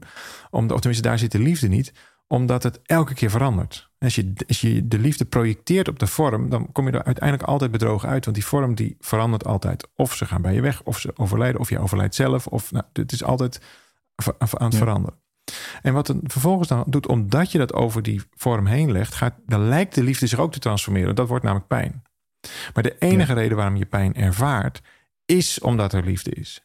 Om, 0.50 0.70
of 0.70 0.80
tenminste, 0.80 1.08
daar 1.08 1.18
zit 1.18 1.32
de 1.32 1.38
liefde 1.38 1.68
niet 1.68 1.92
omdat 2.26 2.62
het 2.62 2.80
elke 2.82 3.14
keer 3.14 3.30
verandert. 3.30 3.90
Als 3.98 4.14
je, 4.14 4.32
als 4.48 4.60
je 4.60 4.88
de 4.88 4.98
liefde 4.98 5.24
projecteert 5.24 5.88
op 5.88 5.98
de 5.98 6.06
vorm, 6.06 6.48
dan 6.48 6.72
kom 6.72 6.86
je 6.86 6.92
er 6.92 7.04
uiteindelijk 7.04 7.48
altijd 7.48 7.70
bedrogen 7.70 8.08
uit. 8.08 8.24
Want 8.24 8.36
die 8.36 8.46
vorm 8.46 8.74
die 8.74 8.96
verandert 9.00 9.44
altijd. 9.44 9.88
Of 9.94 10.14
ze 10.14 10.26
gaan 10.26 10.42
bij 10.42 10.54
je 10.54 10.60
weg, 10.60 10.82
of 10.82 10.98
ze 10.98 11.12
overlijden, 11.14 11.60
of 11.60 11.68
je 11.68 11.78
overlijdt 11.78 12.14
zelf. 12.14 12.46
Of 12.46 12.72
nou, 12.72 12.84
het 12.92 13.12
is 13.12 13.24
altijd 13.24 13.60
aan 14.38 14.48
het 14.48 14.72
ja. 14.72 14.78
veranderen. 14.78 15.18
En 15.82 15.92
wat 15.92 16.06
het 16.06 16.18
vervolgens 16.22 16.68
dan 16.68 16.84
doet, 16.86 17.06
omdat 17.06 17.52
je 17.52 17.58
dat 17.58 17.72
over 17.72 18.02
die 18.02 18.22
vorm 18.30 18.66
heen 18.66 18.92
legt, 18.92 19.14
gaat, 19.14 19.34
dan 19.46 19.68
lijkt 19.68 19.94
de 19.94 20.02
liefde 20.02 20.26
zich 20.26 20.38
ook 20.38 20.52
te 20.52 20.58
transformeren. 20.58 21.14
Dat 21.14 21.28
wordt 21.28 21.44
namelijk 21.44 21.68
pijn. 21.68 22.02
Maar 22.74 22.82
de 22.82 22.98
enige 22.98 23.34
ja. 23.34 23.38
reden 23.38 23.56
waarom 23.56 23.76
je 23.76 23.86
pijn 23.86 24.14
ervaart, 24.14 24.82
is 25.24 25.60
omdat 25.60 25.92
er 25.92 26.04
liefde 26.04 26.30
is. 26.30 26.64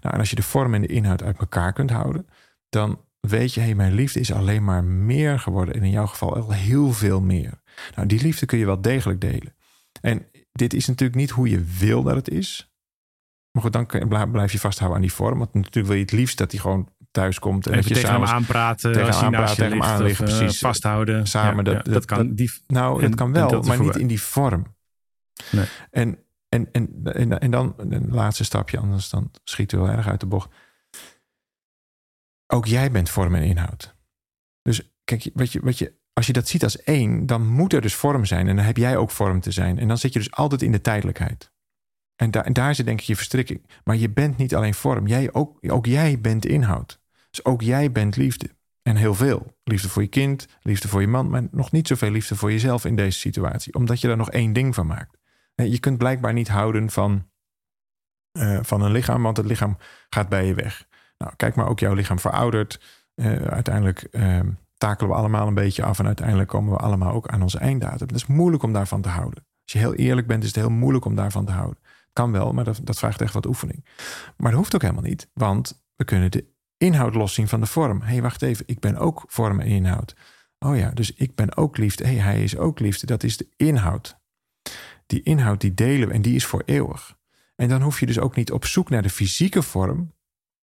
Nou, 0.00 0.14
en 0.14 0.20
als 0.20 0.30
je 0.30 0.36
de 0.36 0.42
vorm 0.42 0.74
en 0.74 0.80
de 0.80 0.86
inhoud 0.86 1.22
uit 1.22 1.38
elkaar 1.38 1.72
kunt 1.72 1.90
houden, 1.90 2.26
dan 2.68 3.00
weet 3.28 3.54
je, 3.54 3.60
hey, 3.60 3.74
mijn 3.74 3.92
liefde 3.92 4.20
is 4.20 4.32
alleen 4.32 4.64
maar 4.64 4.84
meer 4.84 5.38
geworden. 5.38 5.74
En 5.74 5.82
in 5.82 5.90
jouw 5.90 6.06
geval 6.06 6.34
al 6.36 6.50
heel 6.52 6.92
veel 6.92 7.20
meer. 7.20 7.60
Nou, 7.94 8.08
die 8.08 8.22
liefde 8.22 8.46
kun 8.46 8.58
je 8.58 8.66
wel 8.66 8.80
degelijk 8.80 9.20
delen. 9.20 9.54
En 10.00 10.26
dit 10.52 10.74
is 10.74 10.86
natuurlijk 10.86 11.18
niet 11.18 11.30
hoe 11.30 11.48
je 11.48 11.64
wil 11.78 12.02
dat 12.02 12.14
het 12.16 12.28
is. 12.28 12.72
Maar 13.52 13.62
goed, 13.62 13.72
dan 13.72 14.30
blijf 14.30 14.52
je 14.52 14.58
vasthouden 14.58 14.96
aan 14.98 15.06
die 15.06 15.12
vorm. 15.12 15.38
Want 15.38 15.54
natuurlijk 15.54 15.86
wil 15.86 15.94
je 15.96 16.02
het 16.02 16.12
liefst 16.12 16.38
dat 16.38 16.50
hij 16.50 16.60
gewoon 16.60 16.88
thuis 17.10 17.38
komt. 17.38 17.66
En 17.66 17.72
Even 17.72 17.82
dat 17.82 17.88
je 17.88 17.94
tegen 17.94 18.10
samen 18.14 18.28
hem 18.28 18.36
aanpraten. 18.36 18.92
tegen 18.92 19.06
als 19.06 19.16
hem 19.16 19.24
aanpraten, 19.34 19.56
tegen 19.56 19.70
hem 19.84 20.04
of, 20.06 20.10
eh, 20.10 20.16
precies. 20.16 20.58
vasthouden. 20.58 21.26
Samen, 21.26 21.56
Ja, 21.64 21.72
dat- 21.72 21.86
ja, 21.86 21.92
dat- 21.92 22.04
kan. 22.04 22.34
die, 22.34 22.50
Nou, 22.66 23.02
En- 23.02 23.08
dat 23.10 23.18
kan 23.18 23.32
wel, 23.32 23.48
dat 23.50 23.66
maar 23.66 23.80
niet 23.80 23.96
in 23.96 24.06
die 24.06 24.20
vorm. 24.22 24.76
Nee. 25.50 25.64
En, 25.90 26.18
en, 26.48 26.68
en, 26.72 27.00
en, 27.04 27.38
en 27.40 27.50
dan 27.50 27.74
een 27.76 28.08
laatste 28.10 28.44
stapje, 28.44 28.78
anders 28.78 29.08
dan 29.10 29.30
schiet 29.44 29.72
u 29.72 29.76
wel 29.78 29.88
erg 29.88 30.08
uit 30.08 30.20
de 30.20 30.26
bocht. 30.26 30.54
Ook 32.52 32.66
jij 32.66 32.90
bent 32.90 33.10
vorm 33.10 33.34
en 33.34 33.42
inhoud. 33.42 33.96
Dus 34.62 34.92
kijk, 35.04 35.30
wat 35.34 35.52
je, 35.52 35.60
wat 35.60 35.78
je, 35.78 35.98
als 36.12 36.26
je 36.26 36.32
dat 36.32 36.48
ziet 36.48 36.62
als 36.62 36.82
één, 36.82 37.26
dan 37.26 37.46
moet 37.46 37.72
er 37.72 37.80
dus 37.80 37.94
vorm 37.94 38.24
zijn. 38.24 38.48
En 38.48 38.56
dan 38.56 38.64
heb 38.64 38.76
jij 38.76 38.96
ook 38.96 39.10
vorm 39.10 39.40
te 39.40 39.50
zijn. 39.50 39.78
En 39.78 39.88
dan 39.88 39.98
zit 39.98 40.12
je 40.12 40.18
dus 40.18 40.30
altijd 40.30 40.62
in 40.62 40.72
de 40.72 40.80
tijdelijkheid. 40.80 41.52
En, 42.16 42.30
daar 42.30 42.44
en 42.44 42.52
daar 42.52 42.74
zit 42.74 42.86
denk 42.86 43.00
ik 43.00 43.06
je 43.06 43.16
verstrikking. 43.16 43.70
Maar 43.84 43.96
je 43.96 44.10
bent 44.10 44.36
niet 44.36 44.54
alleen 44.54 44.74
vorm. 44.74 45.06
Jij 45.06 45.32
ook, 45.32 45.58
ook 45.60 45.86
jij 45.86 46.20
bent 46.20 46.46
inhoud. 46.46 47.00
Dus 47.30 47.44
ook 47.44 47.62
jij 47.62 47.92
bent 47.92 48.16
liefde. 48.16 48.56
En 48.82 48.96
heel 48.96 49.14
veel. 49.14 49.56
Liefde 49.64 49.88
voor 49.88 50.02
je 50.02 50.08
kind, 50.08 50.46
liefde 50.62 50.88
voor 50.88 51.00
je 51.00 51.06
man, 51.06 51.28
maar 51.30 51.48
nog 51.50 51.72
niet 51.72 51.86
zoveel 51.86 52.10
liefde 52.10 52.36
voor 52.36 52.50
jezelf 52.50 52.84
in 52.84 52.96
deze 52.96 53.18
situatie. 53.18 53.74
Omdat 53.74 54.00
je 54.00 54.06
daar 54.06 54.16
nog 54.16 54.30
één 54.30 54.52
ding 54.52 54.74
van 54.74 54.86
maakt. 54.86 55.18
Je 55.54 55.78
kunt 55.78 55.98
blijkbaar 55.98 56.32
niet 56.32 56.48
houden 56.48 56.90
van, 56.90 57.30
eh, 58.32 58.58
van 58.62 58.82
een 58.82 58.92
lichaam, 58.92 59.22
want 59.22 59.36
het 59.36 59.46
lichaam 59.46 59.76
gaat 60.08 60.28
bij 60.28 60.46
je 60.46 60.54
weg. 60.54 60.86
Nou, 61.18 61.32
kijk 61.36 61.54
maar, 61.54 61.68
ook 61.68 61.78
jouw 61.78 61.94
lichaam 61.94 62.18
veroudert. 62.18 62.80
Eh, 63.14 63.36
uiteindelijk 63.36 64.02
eh, 64.02 64.40
takelen 64.76 65.10
we 65.10 65.16
allemaal 65.16 65.46
een 65.46 65.54
beetje 65.54 65.84
af 65.84 65.98
en 65.98 66.06
uiteindelijk 66.06 66.48
komen 66.48 66.72
we 66.72 66.78
allemaal 66.78 67.12
ook 67.12 67.28
aan 67.28 67.42
onze 67.42 67.58
einddatum. 67.58 68.06
Het 68.06 68.16
is 68.16 68.26
moeilijk 68.26 68.62
om 68.62 68.72
daarvan 68.72 69.00
te 69.00 69.08
houden. 69.08 69.46
Als 69.62 69.72
je 69.72 69.78
heel 69.78 69.94
eerlijk 69.94 70.26
bent, 70.26 70.42
is 70.42 70.48
het 70.48 70.58
heel 70.58 70.70
moeilijk 70.70 71.04
om 71.04 71.14
daarvan 71.14 71.44
te 71.44 71.52
houden. 71.52 71.78
Kan 72.12 72.32
wel, 72.32 72.52
maar 72.52 72.64
dat, 72.64 72.80
dat 72.82 72.98
vraagt 72.98 73.20
echt 73.20 73.34
wat 73.34 73.46
oefening. 73.46 73.84
Maar 74.36 74.50
dat 74.50 74.60
hoeft 74.60 74.74
ook 74.74 74.82
helemaal 74.82 75.02
niet, 75.02 75.28
want 75.32 75.82
we 75.96 76.04
kunnen 76.04 76.30
de 76.30 76.44
inhoud 76.76 77.14
loszien 77.14 77.48
van 77.48 77.60
de 77.60 77.66
vorm. 77.66 78.00
Hé, 78.00 78.06
hey, 78.12 78.22
wacht 78.22 78.42
even, 78.42 78.64
ik 78.68 78.80
ben 78.80 78.96
ook 78.96 79.24
vorm 79.26 79.60
en 79.60 79.66
inhoud. 79.66 80.14
Oh 80.58 80.76
ja, 80.76 80.90
dus 80.90 81.12
ik 81.14 81.34
ben 81.34 81.56
ook 81.56 81.76
liefde. 81.76 82.04
Hé, 82.06 82.14
hey, 82.14 82.22
hij 82.22 82.42
is 82.42 82.56
ook 82.56 82.78
liefde. 82.78 83.06
Dat 83.06 83.22
is 83.22 83.36
de 83.36 83.48
inhoud. 83.56 84.18
Die 85.06 85.22
inhoud 85.22 85.60
die 85.60 85.74
delen 85.74 86.08
we 86.08 86.14
en 86.14 86.22
die 86.22 86.34
is 86.34 86.46
voor 86.46 86.62
eeuwig. 86.64 87.16
En 87.56 87.68
dan 87.68 87.82
hoef 87.82 88.00
je 88.00 88.06
dus 88.06 88.18
ook 88.18 88.36
niet 88.36 88.52
op 88.52 88.64
zoek 88.64 88.90
naar 88.90 89.02
de 89.02 89.10
fysieke 89.10 89.62
vorm. 89.62 90.12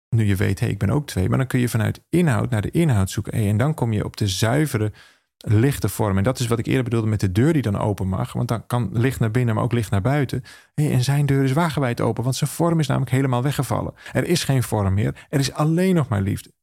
Nu 0.09 0.25
je 0.25 0.37
weet, 0.37 0.61
ik 0.61 0.79
ben 0.79 0.91
ook 0.91 1.07
twee. 1.07 1.29
Maar 1.29 1.39
dan 1.39 1.47
kun 1.47 1.61
je 1.61 1.69
vanuit 1.69 2.01
inhoud 2.09 2.51
naar 2.51 2.63
de 2.63 2.71
inhoud 2.71 3.11
zoeken. 3.11 3.33
En 3.33 3.57
dan 3.57 3.75
kom 3.75 3.93
je 3.93 4.05
op 4.05 4.17
de 4.17 4.29
zuivere, 4.29 4.93
lichte 5.37 5.89
vorm. 5.89 6.17
En 6.19 6.25
dat 6.25 6.39
is 6.39 6.47
wat 6.47 6.59
ik 6.59 6.67
eerder 6.67 6.85
bedoelde 6.85 7.09
met 7.09 7.21
de 7.21 7.33
deur 7.33 7.53
die 7.53 7.63
dan 7.63 7.79
open 7.79 8.09
mag. 8.09 8.33
Want 8.33 8.49
dan 8.49 8.67
kan 8.67 8.91
licht 8.93 9.21
naar 9.21 9.31
binnen, 9.31 9.55
maar 9.55 9.65
ook 9.65 9.73
licht 9.73 9.91
naar 9.91 10.01
buiten. 10.01 10.43
En 10.75 11.05
zijn 11.05 11.27
deur 11.27 11.45
is 11.45 11.53
wagenwijd 11.53 12.01
open, 12.01 12.23
want 12.25 12.37
zijn 12.37 12.51
vorm 12.51 12.81
is 12.81 12.87
namelijk 12.87 13.13
helemaal 13.13 13.43
weggevallen. 13.43 13.95
Er 14.13 14.25
is 14.25 14.45
geen 14.45 14.63
vorm 14.63 14.95
meer. 14.95 15.27
Er 15.29 15.41
is 15.41 15.53
alleen 15.53 15.95
nog 15.95 16.09
maar 16.09 16.23
liefde. 16.23 16.55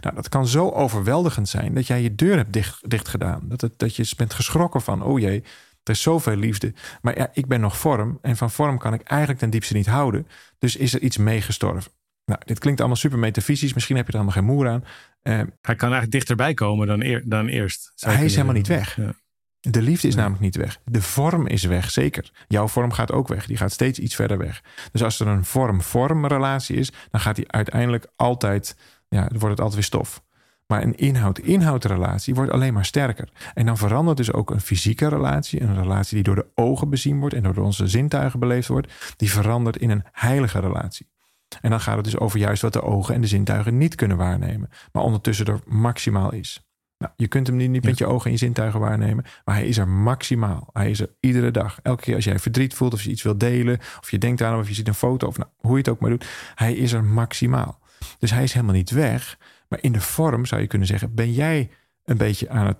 Nou, 0.00 0.14
dat 0.14 0.28
kan 0.28 0.46
zo 0.46 0.70
overweldigend 0.70 1.48
zijn 1.48 1.74
dat 1.74 1.86
jij 1.86 2.02
je 2.02 2.14
deur 2.14 2.36
hebt 2.36 2.52
dicht, 2.52 2.90
dicht 2.90 3.08
gedaan. 3.08 3.40
Dat, 3.44 3.60
het, 3.60 3.78
dat 3.78 3.96
je 3.96 4.12
bent 4.16 4.34
geschrokken 4.34 4.80
van, 4.80 5.02
oh 5.02 5.18
jee, 5.18 5.42
er 5.82 5.92
is 5.92 6.02
zoveel 6.02 6.36
liefde. 6.36 6.74
Maar 7.02 7.28
ik 7.32 7.46
ben 7.46 7.60
nog 7.60 7.78
vorm. 7.78 8.18
En 8.22 8.36
van 8.36 8.50
vorm 8.50 8.78
kan 8.78 8.94
ik 8.94 9.02
eigenlijk 9.02 9.40
ten 9.40 9.50
diepste 9.50 9.74
niet 9.74 9.86
houden. 9.86 10.26
Dus 10.58 10.76
is 10.76 10.94
er 10.94 11.00
iets 11.00 11.16
meegestorven. 11.16 11.92
Nou, 12.32 12.44
dit 12.44 12.58
klinkt 12.58 12.80
allemaal 12.80 12.98
super 12.98 13.18
metafysisch. 13.18 13.74
Misschien 13.74 13.96
heb 13.96 14.06
je 14.06 14.12
er 14.12 14.18
allemaal 14.18 14.36
geen 14.36 14.44
moer 14.44 14.68
aan. 14.68 14.84
Eh, 15.22 15.34
hij 15.60 15.74
kan 15.74 15.88
eigenlijk 15.88 16.10
dichterbij 16.10 16.54
komen 16.54 16.86
dan, 16.86 17.02
eer, 17.02 17.22
dan 17.24 17.46
eerst. 17.46 17.92
hij 17.96 18.24
is 18.24 18.32
helemaal 18.34 18.54
niet 18.54 18.66
weg. 18.66 18.84
zeggen. 18.94 19.16
De 19.60 19.82
liefde 19.82 20.08
is 20.08 20.14
Ja. 20.14 20.20
namelijk 20.20 20.42
niet 20.42 20.56
weg. 20.56 20.78
De 20.84 21.02
vorm 21.02 21.46
is 21.46 21.64
weg, 21.64 21.90
zeker. 21.90 22.30
Jouw 22.48 22.68
vorm 22.68 22.92
gaat 22.92 23.12
ook 23.12 23.28
weg. 23.28 23.46
Die 23.46 23.56
gaat 23.56 23.72
steeds 23.72 23.98
iets 23.98 24.14
verder 24.14 24.38
weg. 24.38 24.62
Dus 24.92 25.02
als 25.02 25.20
er 25.20 25.26
een 25.26 25.44
vorm-vorm 25.44 26.26
relatie 26.26 26.76
is, 26.76 26.92
dan 27.10 27.20
gaat 27.20 27.36
die 27.36 27.52
uiteindelijk 27.52 28.06
altijd, 28.16 28.76
ja, 29.08 29.20
dan 29.20 29.38
wordt 29.38 29.50
het 29.50 29.58
altijd 29.60 29.74
weer 29.74 29.82
stof. 29.84 30.22
Maar 30.66 30.82
een 30.82 30.96
inhoud-inhoud 30.96 31.84
relatie 31.84 32.34
wordt 32.34 32.50
alleen 32.52 32.72
maar 32.72 32.84
sterker. 32.84 33.28
En 33.54 33.66
dan 33.66 33.76
verandert 33.78 34.16
dus 34.16 34.32
ook 34.32 34.50
een 34.50 34.60
fysieke 34.60 35.08
relatie, 35.08 35.60
een 35.62 35.74
relatie 35.82 36.14
die 36.14 36.22
door 36.24 36.34
de 36.34 36.46
ogen 36.54 36.90
bezien 36.90 37.18
wordt 37.18 37.34
en 37.34 37.42
door 37.42 37.56
onze 37.56 37.86
zintuigen 37.86 38.40
beleefd 38.40 38.68
wordt, 38.68 38.92
die 39.16 39.30
verandert 39.30 39.76
in 39.76 39.90
een 39.90 40.04
heilige 40.12 40.58
relatie. 40.60 41.10
En 41.60 41.70
dan 41.70 41.80
gaat 41.80 41.96
het 41.96 42.04
dus 42.04 42.18
over 42.18 42.38
juist 42.38 42.62
wat 42.62 42.72
de 42.72 42.82
ogen 42.82 43.14
en 43.14 43.20
de 43.20 43.26
zintuigen 43.26 43.78
niet 43.78 43.94
kunnen 43.94 44.16
waarnemen, 44.16 44.70
maar 44.92 45.02
ondertussen 45.02 45.46
er 45.46 45.60
maximaal 45.66 46.32
is. 46.32 46.66
Nou, 46.98 47.14
je 47.16 47.28
kunt 47.28 47.46
hem 47.46 47.56
niet, 47.56 47.70
niet 47.70 47.84
met 47.84 47.98
je 47.98 48.06
ogen 48.06 48.26
en 48.26 48.32
je 48.32 48.38
zintuigen 48.38 48.80
waarnemen, 48.80 49.24
maar 49.44 49.54
hij 49.54 49.66
is 49.66 49.78
er 49.78 49.88
maximaal. 49.88 50.68
Hij 50.72 50.90
is 50.90 51.00
er 51.00 51.14
iedere 51.20 51.50
dag. 51.50 51.78
Elke 51.82 52.02
keer 52.02 52.14
als 52.14 52.24
jij 52.24 52.38
verdriet 52.38 52.74
voelt 52.74 52.92
of 52.92 53.02
je 53.02 53.10
iets 53.10 53.22
wilt 53.22 53.40
delen, 53.40 53.78
of 54.00 54.10
je 54.10 54.18
denkt 54.18 54.42
aan 54.42 54.50
hem 54.50 54.60
of 54.60 54.68
je 54.68 54.74
ziet 54.74 54.88
een 54.88 54.94
foto 54.94 55.26
of 55.26 55.38
nou, 55.38 55.50
hoe 55.56 55.72
je 55.72 55.78
het 55.78 55.88
ook 55.88 56.00
maar 56.00 56.10
doet, 56.10 56.26
hij 56.54 56.74
is 56.74 56.92
er 56.92 57.04
maximaal. 57.04 57.80
Dus 58.18 58.30
hij 58.30 58.42
is 58.42 58.52
helemaal 58.52 58.74
niet 58.74 58.90
weg, 58.90 59.38
maar 59.68 59.78
in 59.82 59.92
de 59.92 60.00
vorm 60.00 60.46
zou 60.46 60.60
je 60.60 60.66
kunnen 60.66 60.88
zeggen, 60.88 61.14
ben 61.14 61.32
jij 61.32 61.70
een 62.04 62.16
beetje 62.16 62.48
aan 62.48 62.66
het 62.66 62.78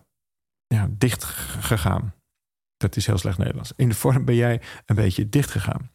ja, 0.67 0.89
dicht 0.91 1.25
gegaan. 1.25 2.15
Dat 2.77 2.97
is 2.97 3.07
heel 3.07 3.19
slecht 3.19 3.39
Nederlands. 3.39 3.73
In 3.77 3.89
de 3.89 3.95
vorm 3.95 4.25
ben 4.25 4.35
jij 4.35 4.61
een 4.87 4.97
beetje 4.97 5.29
dicht 5.29 5.51
gegaan. 5.51 5.91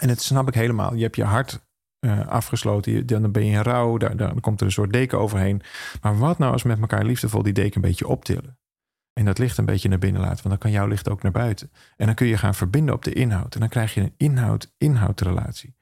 En 0.00 0.08
dat 0.08 0.22
snap 0.22 0.48
ik 0.48 0.54
helemaal. 0.54 0.94
Je 0.94 1.02
hebt 1.02 1.16
je 1.16 1.24
hart 1.24 1.65
uh, 2.06 2.26
afgesloten. 2.26 3.06
Dan 3.06 3.32
ben 3.32 3.44
je 3.44 3.52
in 3.52 3.62
rouw. 3.62 3.96
Daar, 3.96 4.16
dan 4.16 4.40
komt 4.40 4.60
er 4.60 4.66
een 4.66 4.72
soort 4.72 4.92
deken 4.92 5.18
overheen. 5.18 5.62
Maar 6.00 6.18
wat 6.18 6.38
nou 6.38 6.52
als 6.52 6.62
met 6.62 6.80
elkaar 6.80 7.04
liefdevol 7.04 7.42
die 7.42 7.52
deken 7.52 7.76
een 7.76 7.88
beetje 7.88 8.08
optillen? 8.08 8.58
En 9.12 9.24
dat 9.24 9.38
licht 9.38 9.58
een 9.58 9.64
beetje 9.64 9.88
naar 9.88 9.98
binnen 9.98 10.20
laten. 10.20 10.36
Want 10.36 10.48
dan 10.48 10.58
kan 10.58 10.70
jouw 10.70 10.86
licht 10.86 11.08
ook 11.08 11.22
naar 11.22 11.32
buiten. 11.32 11.70
En 11.96 12.06
dan 12.06 12.14
kun 12.14 12.26
je 12.26 12.38
gaan 12.38 12.54
verbinden 12.54 12.94
op 12.94 13.04
de 13.04 13.12
inhoud. 13.12 13.54
En 13.54 13.60
dan 13.60 13.68
krijg 13.68 13.94
je 13.94 14.00
een 14.00 14.14
inhoud-inhoud-relatie. 14.16 15.74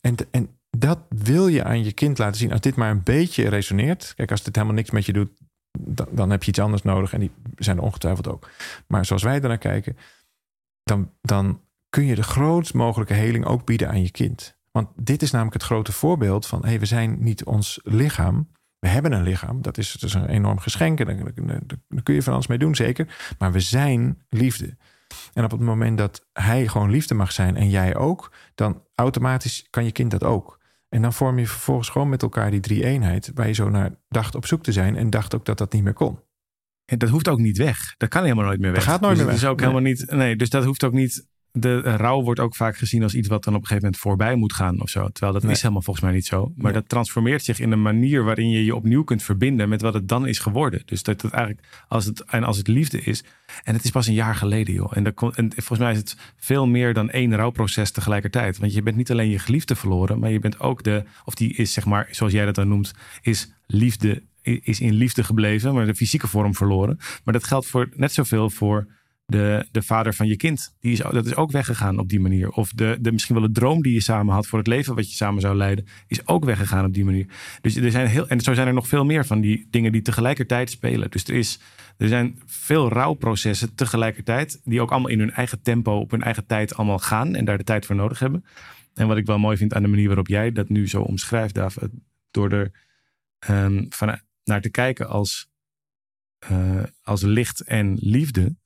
En, 0.00 0.14
en 0.30 0.48
dat 0.70 0.98
wil 1.08 1.46
je 1.46 1.64
aan 1.64 1.84
je 1.84 1.92
kind 1.92 2.18
laten 2.18 2.36
zien. 2.36 2.52
Als 2.52 2.60
dit 2.60 2.76
maar 2.76 2.90
een 2.90 3.02
beetje 3.02 3.48
resoneert. 3.48 4.12
Kijk, 4.16 4.30
als 4.30 4.42
dit 4.42 4.54
helemaal 4.54 4.76
niks 4.76 4.90
met 4.90 5.06
je 5.06 5.12
doet. 5.12 5.30
Dan, 5.78 6.06
dan 6.10 6.30
heb 6.30 6.42
je 6.42 6.50
iets 6.50 6.58
anders 6.58 6.82
nodig. 6.82 7.12
En 7.12 7.20
die 7.20 7.30
zijn 7.56 7.76
er 7.76 7.82
ongetwijfeld 7.82 8.28
ook. 8.28 8.50
Maar 8.86 9.04
zoals 9.04 9.22
wij 9.22 9.38
naar 9.38 9.58
kijken. 9.58 9.96
Dan, 10.82 11.10
dan 11.20 11.60
kun 11.88 12.04
je 12.04 12.14
de 12.14 12.22
grootst 12.22 12.74
mogelijke 12.74 13.14
heling 13.14 13.44
ook 13.44 13.64
bieden 13.64 13.88
aan 13.88 14.02
je 14.02 14.10
kind. 14.10 14.56
Want 14.78 14.88
dit 14.96 15.22
is 15.22 15.30
namelijk 15.30 15.54
het 15.54 15.62
grote 15.62 15.92
voorbeeld 15.92 16.46
van: 16.46 16.64
hey, 16.64 16.78
we 16.80 16.86
zijn 16.86 17.16
niet 17.18 17.44
ons 17.44 17.80
lichaam. 17.82 18.50
We 18.78 18.88
hebben 18.88 19.12
een 19.12 19.22
lichaam, 19.22 19.62
dat 19.62 19.78
is, 19.78 20.02
een 20.02 20.28
enorm 20.28 20.58
geschenk. 20.58 21.00
En 21.00 21.32
daar, 21.88 22.02
kun 22.02 22.14
je 22.14 22.22
van 22.22 22.32
alles 22.32 22.46
mee 22.46 22.58
doen, 22.58 22.74
zeker. 22.74 23.34
Maar 23.38 23.52
we 23.52 23.60
zijn 23.60 24.22
liefde. 24.28 24.76
En 25.32 25.44
op 25.44 25.50
het 25.50 25.60
moment 25.60 25.98
dat 25.98 26.26
hij 26.32 26.68
gewoon 26.68 26.90
liefde 26.90 27.14
mag 27.14 27.32
zijn 27.32 27.56
en 27.56 27.70
jij 27.70 27.96
ook, 27.96 28.32
dan 28.54 28.82
automatisch 28.94 29.66
kan 29.70 29.84
je 29.84 29.92
kind 29.92 30.10
dat 30.10 30.24
ook. 30.24 30.60
En 30.88 31.02
dan 31.02 31.12
vorm 31.12 31.38
je 31.38 31.46
vervolgens 31.46 31.88
gewoon 31.88 32.08
met 32.08 32.22
elkaar 32.22 32.50
die 32.50 32.60
drie 32.60 32.84
eenheid, 32.84 33.30
waar 33.34 33.46
je 33.46 33.52
zo 33.52 33.68
naar 33.68 33.90
dacht 34.08 34.34
op 34.34 34.46
zoek 34.46 34.62
te 34.62 34.72
zijn 34.72 34.96
en 34.96 35.10
dacht 35.10 35.34
ook 35.34 35.44
dat 35.44 35.58
dat 35.58 35.72
niet 35.72 35.82
meer 35.82 35.92
kon. 35.92 36.18
En 36.84 36.98
dat 36.98 37.08
hoeft 37.08 37.28
ook 37.28 37.38
niet 37.38 37.56
weg. 37.56 37.94
Dat 37.96 38.08
kan 38.08 38.22
helemaal 38.22 38.44
nooit 38.44 38.60
meer 38.60 38.72
weg. 38.72 38.84
Dat 38.84 38.92
gaat 38.92 39.00
nooit 39.00 39.14
dus 39.14 39.24
meer 39.24 39.32
weg. 39.32 39.42
Is 39.42 39.48
ook 39.48 39.60
helemaal 39.60 39.80
niet, 39.80 40.10
nee, 40.10 40.36
dus 40.36 40.50
dat 40.50 40.64
hoeft 40.64 40.84
ook 40.84 40.92
niet 40.92 41.26
de 41.56 41.80
rouw 41.80 42.22
wordt 42.22 42.40
ook 42.40 42.56
vaak 42.56 42.76
gezien 42.76 43.02
als 43.02 43.14
iets 43.14 43.28
wat 43.28 43.44
dan 43.44 43.54
op 43.54 43.60
een 43.60 43.66
gegeven 43.66 43.84
moment 43.84 44.02
voorbij 44.02 44.34
moet 44.34 44.52
gaan 44.52 44.82
of 44.82 44.88
zo. 44.88 45.08
Terwijl 45.08 45.40
dat 45.40 45.50
is 45.50 45.60
helemaal 45.60 45.82
volgens 45.82 46.04
mij 46.04 46.14
niet 46.14 46.26
zo. 46.26 46.52
Maar 46.56 46.72
dat 46.72 46.88
transformeert 46.88 47.44
zich 47.44 47.60
in 47.60 47.72
een 47.72 47.82
manier 47.82 48.24
waarin 48.24 48.50
je 48.50 48.64
je 48.64 48.74
opnieuw 48.74 49.04
kunt 49.04 49.22
verbinden 49.22 49.68
met 49.68 49.82
wat 49.82 49.94
het 49.94 50.08
dan 50.08 50.26
is 50.26 50.38
geworden. 50.38 50.82
Dus 50.84 51.02
dat 51.02 51.22
het 51.22 51.32
eigenlijk, 51.32 51.66
als 51.88 52.04
het, 52.04 52.24
en 52.24 52.44
als 52.44 52.56
het 52.56 52.68
liefde 52.68 53.00
is. 53.00 53.24
En 53.64 53.74
het 53.74 53.84
is 53.84 53.90
pas 53.90 54.06
een 54.06 54.14
jaar 54.14 54.34
geleden, 54.34 54.74
joh. 54.74 54.96
En, 54.96 55.04
dat, 55.04 55.36
en 55.36 55.52
volgens 55.52 55.78
mij 55.78 55.92
is 55.92 55.98
het 55.98 56.16
veel 56.36 56.66
meer 56.66 56.94
dan 56.94 57.10
één 57.10 57.36
rouwproces 57.36 57.90
tegelijkertijd. 57.90 58.58
Want 58.58 58.74
je 58.74 58.82
bent 58.82 58.96
niet 58.96 59.10
alleen 59.10 59.30
je 59.30 59.38
geliefde 59.38 59.74
verloren, 59.74 60.18
maar 60.18 60.30
je 60.30 60.38
bent 60.38 60.60
ook 60.60 60.82
de, 60.82 61.04
of 61.24 61.34
die 61.34 61.54
is 61.54 61.72
zeg 61.72 61.84
maar, 61.84 62.08
zoals 62.10 62.32
jij 62.32 62.44
dat 62.44 62.54
dan 62.54 62.68
noemt, 62.68 62.92
is 63.22 63.52
liefde, 63.66 64.22
is 64.42 64.80
in 64.80 64.92
liefde 64.92 65.24
gebleven, 65.24 65.74
maar 65.74 65.86
de 65.86 65.94
fysieke 65.94 66.28
vorm 66.28 66.54
verloren. 66.54 66.98
Maar 67.24 67.34
dat 67.34 67.44
geldt 67.44 67.66
voor 67.66 67.88
net 67.96 68.12
zoveel 68.12 68.50
voor 68.50 68.86
de, 69.26 69.68
de 69.70 69.82
vader 69.82 70.14
van 70.14 70.26
je 70.26 70.36
kind. 70.36 70.76
Die 70.80 70.92
is, 70.92 70.98
dat 70.98 71.26
is 71.26 71.34
ook 71.34 71.50
weggegaan 71.50 71.98
op 71.98 72.08
die 72.08 72.20
manier. 72.20 72.50
Of 72.50 72.70
de, 72.70 72.98
de, 73.00 73.12
misschien 73.12 73.34
wel 73.34 73.46
de 73.46 73.52
droom 73.52 73.82
die 73.82 73.92
je 73.92 74.00
samen 74.00 74.34
had 74.34 74.46
voor 74.46 74.58
het 74.58 74.68
leven 74.68 74.94
wat 74.94 75.10
je 75.10 75.16
samen 75.16 75.40
zou 75.40 75.56
leiden, 75.56 75.86
is 76.06 76.26
ook 76.26 76.44
weggegaan 76.44 76.84
op 76.84 76.94
die 76.94 77.04
manier. 77.04 77.26
Dus 77.60 77.76
er 77.76 77.90
zijn 77.90 78.06
heel, 78.06 78.28
en 78.28 78.40
zo 78.40 78.54
zijn 78.54 78.66
er 78.66 78.74
nog 78.74 78.88
veel 78.88 79.04
meer 79.04 79.26
van 79.26 79.40
die 79.40 79.66
dingen 79.70 79.92
die 79.92 80.02
tegelijkertijd 80.02 80.70
spelen. 80.70 81.10
Dus 81.10 81.24
er, 81.24 81.34
is, 81.34 81.60
er 81.96 82.08
zijn 82.08 82.40
veel 82.46 82.88
rouwprocessen 82.88 83.74
tegelijkertijd, 83.74 84.60
die 84.64 84.80
ook 84.80 84.90
allemaal 84.90 85.10
in 85.10 85.18
hun 85.18 85.32
eigen 85.32 85.62
tempo, 85.62 85.98
op 85.98 86.10
hun 86.10 86.22
eigen 86.22 86.46
tijd 86.46 86.74
allemaal 86.74 86.98
gaan 86.98 87.34
en 87.34 87.44
daar 87.44 87.58
de 87.58 87.64
tijd 87.64 87.86
voor 87.86 87.96
nodig 87.96 88.18
hebben. 88.18 88.44
En 88.94 89.06
wat 89.06 89.16
ik 89.16 89.26
wel 89.26 89.38
mooi 89.38 89.56
vind 89.56 89.74
aan 89.74 89.82
de 89.82 89.88
manier 89.88 90.06
waarop 90.06 90.28
jij 90.28 90.52
dat 90.52 90.68
nu 90.68 90.88
zo 90.88 91.00
omschrijft, 91.00 91.54
David, 91.54 91.90
door 92.30 92.50
er 92.52 92.70
um, 93.48 93.86
van, 93.88 94.18
naar 94.44 94.60
te 94.60 94.70
kijken 94.70 95.08
als, 95.08 95.48
uh, 96.50 96.82
als 97.02 97.22
licht 97.22 97.60
en 97.60 97.96
liefde 98.00 98.56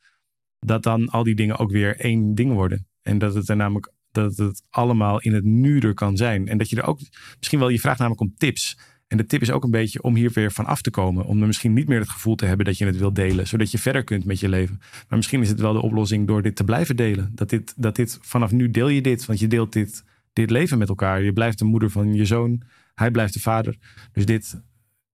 dat 0.59 0.83
dan 0.83 1.09
al 1.09 1.23
die 1.23 1.35
dingen 1.35 1.59
ook 1.59 1.71
weer 1.71 1.97
één 1.97 2.35
ding 2.35 2.53
worden. 2.53 2.87
En 3.03 3.19
dat 3.19 3.35
het 3.35 3.49
er 3.49 3.57
namelijk 3.57 3.93
dat 4.13 4.37
het 4.37 4.63
allemaal 4.71 5.21
in 5.21 5.35
het 5.35 5.45
nu 5.45 5.79
er 5.79 5.95
kan 5.95 6.17
zijn. 6.17 6.49
En 6.49 6.59
dat 6.59 6.71
je 6.71 6.77
er 6.77 6.87
ook 6.87 7.01
misschien 7.39 7.59
wel, 7.59 7.69
je 7.69 7.81
vraagt 7.81 7.99
namelijk 7.99 8.21
om 8.23 8.35
tips. 8.37 8.79
En 9.07 9.17
de 9.17 9.27
tip 9.27 9.41
is 9.41 9.51
ook 9.51 9.65
een 9.65 9.71
beetje 9.71 10.03
om 10.03 10.15
hier 10.15 10.31
weer 10.31 10.53
van 10.53 10.67
af 10.67 10.83
te 10.83 10.91
komen. 10.91 11.25
Om 11.25 11.41
er 11.41 11.47
misschien 11.47 11.73
niet 11.73 11.89
meer 11.89 11.99
het 11.99 12.09
gevoel 12.09 12.35
te 12.35 12.45
hebben 12.45 12.67
dat 12.67 12.79
je 12.79 12.87
het 12.87 12.99
wilt 12.99 13.15
delen. 13.15 13.47
Zodat 13.47 13.71
je 13.71 13.79
verder 13.79 14.05
kunt 14.05 14.25
met 14.25 14.41
je 14.41 14.49
leven. 14.49 14.79
Maar 14.79 15.17
misschien 15.17 15.41
is 15.41 15.49
het 15.49 15.61
wel 15.61 15.73
de 15.73 15.83
oplossing 15.83 16.27
door 16.27 16.43
dit 16.43 16.57
te 16.57 16.65
blijven 16.65 16.97
delen. 16.97 17.31
Dat 17.35 17.51
dit, 17.51 17.75
dat 17.77 17.97
dit 17.97 18.19
vanaf 18.21 18.53
nu 18.53 18.71
deel 18.71 18.89
je 18.89 19.01
dit. 19.01 19.27
Want 19.27 19.39
je 19.39 19.47
deelt 19.47 19.73
dit, 19.73 20.05
dit 20.33 20.51
leven 20.51 20.79
met 20.79 20.89
elkaar. 20.89 21.23
Je 21.23 21.33
blijft 21.33 21.59
de 21.59 21.65
moeder 21.65 21.91
van 21.91 22.15
je 22.15 22.25
zoon. 22.25 22.63
Hij 22.95 23.11
blijft 23.11 23.33
de 23.33 23.41
vader. 23.41 23.77
Dus 24.13 24.27
dit 24.27 24.63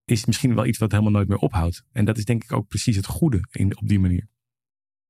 is 0.05 0.25
misschien 0.25 0.55
wel 0.55 0.67
iets 0.67 0.79
wat 0.79 0.91
helemaal 0.91 1.13
nooit 1.13 1.29
meer 1.29 1.39
ophoudt. 1.39 1.85
En 1.93 2.05
dat 2.05 2.19
is 2.19 2.25
denk 2.25 2.45
ik 2.45 2.53
ook 2.53 2.69
precies 2.69 2.97
het 2.97 3.07
goede 3.07 3.41
in, 3.51 3.77
op 3.77 3.89
die 3.89 4.01
manier. 4.01 4.29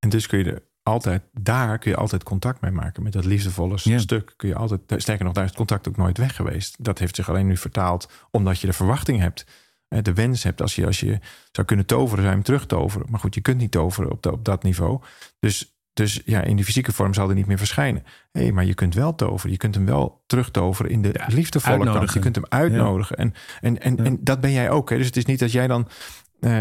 En 0.04 0.10
dus 0.10 0.26
kun 0.26 0.38
je 0.38 0.52
er 0.52 0.62
altijd, 0.82 1.22
daar 1.32 1.78
kun 1.78 1.90
je 1.90 1.96
altijd 1.96 2.22
contact 2.22 2.60
mee 2.60 2.70
maken. 2.70 3.02
Met 3.02 3.12
dat 3.12 3.24
liefdevolle 3.24 3.78
stuk 3.78 4.34
kun 4.36 4.48
je 4.48 4.54
altijd, 4.54 4.80
sterker 4.96 5.24
nog, 5.24 5.34
daar 5.34 5.42
is 5.44 5.48
het 5.48 5.58
contact 5.58 5.88
ook 5.88 5.96
nooit 5.96 6.18
weg 6.18 6.36
geweest. 6.36 6.84
Dat 6.84 6.98
heeft 6.98 7.16
zich 7.16 7.28
alleen 7.28 7.46
nu 7.46 7.56
vertaald 7.56 8.10
omdat 8.30 8.60
je 8.60 8.66
de 8.66 8.72
verwachting 8.72 9.20
hebt. 9.20 9.46
De 9.88 10.12
wens 10.12 10.42
hebt, 10.42 10.60
als 10.60 10.74
je, 10.74 10.86
als 10.86 11.00
je 11.00 11.18
zou 11.52 11.66
kunnen 11.66 11.86
toveren, 11.86 12.16
zou 12.16 12.26
je 12.26 12.34
hem 12.34 12.42
terugtoveren. 12.42 13.06
Maar 13.10 13.20
goed, 13.20 13.34
je 13.34 13.40
kunt 13.40 13.58
niet 13.58 13.70
toveren 13.70 14.10
op, 14.10 14.26
op 14.26 14.44
dat 14.44 14.62
niveau. 14.62 15.00
Dus, 15.38 15.76
dus 15.92 16.22
ja, 16.24 16.42
in 16.42 16.56
die 16.56 16.64
fysieke 16.64 16.92
vorm 16.92 17.14
zal 17.14 17.26
hij 17.26 17.34
niet 17.34 17.46
meer 17.46 17.58
verschijnen. 17.58 18.04
Hey, 18.32 18.52
maar 18.52 18.64
je 18.64 18.74
kunt 18.74 18.94
wel 18.94 19.14
toveren. 19.14 19.50
Je 19.50 19.56
kunt 19.56 19.74
hem 19.74 19.86
wel 19.86 20.22
terugtoveren 20.26 20.90
in 20.90 21.02
de 21.02 21.10
ja, 21.12 21.26
liefdevolle 21.28 21.84
kant. 21.84 22.12
Je 22.12 22.18
kunt 22.18 22.34
hem 22.34 22.46
uitnodigen. 22.48 23.16
En, 23.16 23.34
en, 23.60 23.80
en, 23.80 24.04
en 24.04 24.18
dat 24.20 24.40
ben 24.40 24.52
jij 24.52 24.70
ook. 24.70 24.90
Hè? 24.90 24.96
Dus 24.96 25.06
het 25.06 25.16
is 25.16 25.24
niet 25.24 25.38
dat 25.38 25.52
jij 25.52 25.66
dan 25.66 25.88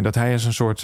dat 0.02 0.15
hij 0.15 0.34
als 0.34 0.46
een 0.46 0.54
soort 0.54 0.80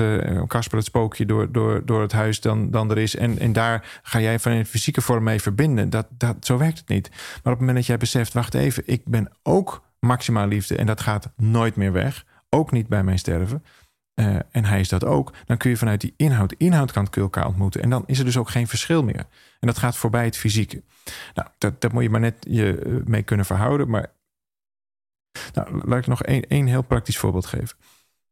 Casper 0.48 0.74
uh, 0.74 0.78
het 0.78 0.86
spookje 0.86 1.26
door, 1.26 1.52
door, 1.52 1.86
door 1.86 2.02
het 2.02 2.12
huis 2.12 2.42
dan, 2.42 2.72
dan 2.72 2.92
er 2.92 2.98
is. 2.98 3.16
En, 3.16 3.40
en 3.40 3.54
daar 3.54 4.00
ga 4.04 4.20
jij 4.20 4.40
van 4.40 4.52
een 4.52 4.66
fysieke 4.66 5.02
vorm 5.02 5.24
mee 5.24 5.42
verbinden. 5.42 5.90
Dat, 5.90 6.08
dat, 6.18 6.46
zo 6.46 6.58
werkt 6.58 6.78
het 6.78 6.88
niet. 6.88 7.10
Maar 7.10 7.20
op 7.38 7.44
het 7.44 7.60
moment 7.60 7.78
dat 7.78 7.86
jij 7.86 7.98
beseft, 7.98 8.34
wacht 8.34 8.54
even, 8.54 8.84
ik 8.86 9.06
ben 9.06 9.32
ook 9.44 9.84
maximaal 10.00 10.48
liefde 10.48 10.76
en 10.76 10.86
dat 10.86 11.02
gaat 11.02 11.32
nooit 11.36 11.76
meer 11.76 11.92
weg. 11.92 12.26
Ook 12.50 12.72
niet 12.72 12.88
bij 12.88 13.04
mijn 13.04 13.20
sterven. 13.20 13.64
Uh, 14.16 14.36
en 14.52 14.66
hij 14.66 14.80
is 14.80 14.90
dat 14.90 15.06
ook. 15.06 15.34
Dan 15.46 15.58
kun 15.58 15.70
je 15.70 15.78
vanuit 15.78 16.02
die 16.02 16.14
inhoud, 16.18 16.54
inhoudkant 16.54 17.18
elkaar 17.18 17.48
ontmoeten. 17.48 17.82
En 17.82 17.90
dan 17.90 18.04
is 18.06 18.20
er 18.20 18.26
dus 18.26 18.38
ook 18.38 18.50
geen 18.50 18.68
verschil 18.68 19.04
meer. 19.04 19.26
En 19.60 19.68
dat 19.68 19.78
gaat 19.78 19.98
voorbij 19.98 20.26
het 20.26 20.38
fysieke. 20.38 20.84
Nou, 21.34 21.48
dat, 21.58 21.82
dat 21.82 21.92
moet 21.92 22.04
je 22.04 22.10
maar 22.10 22.20
net 22.20 22.46
je 22.50 23.02
mee 23.06 23.24
kunnen 23.24 23.46
verhouden. 23.46 23.90
Maar 23.90 24.12
nou, 25.54 25.82
laat 25.86 26.00
ik 26.00 26.08
nog 26.08 26.24
één, 26.24 26.68
heel 26.68 26.82
praktisch 26.82 27.18
voorbeeld 27.18 27.46
geven. 27.46 27.78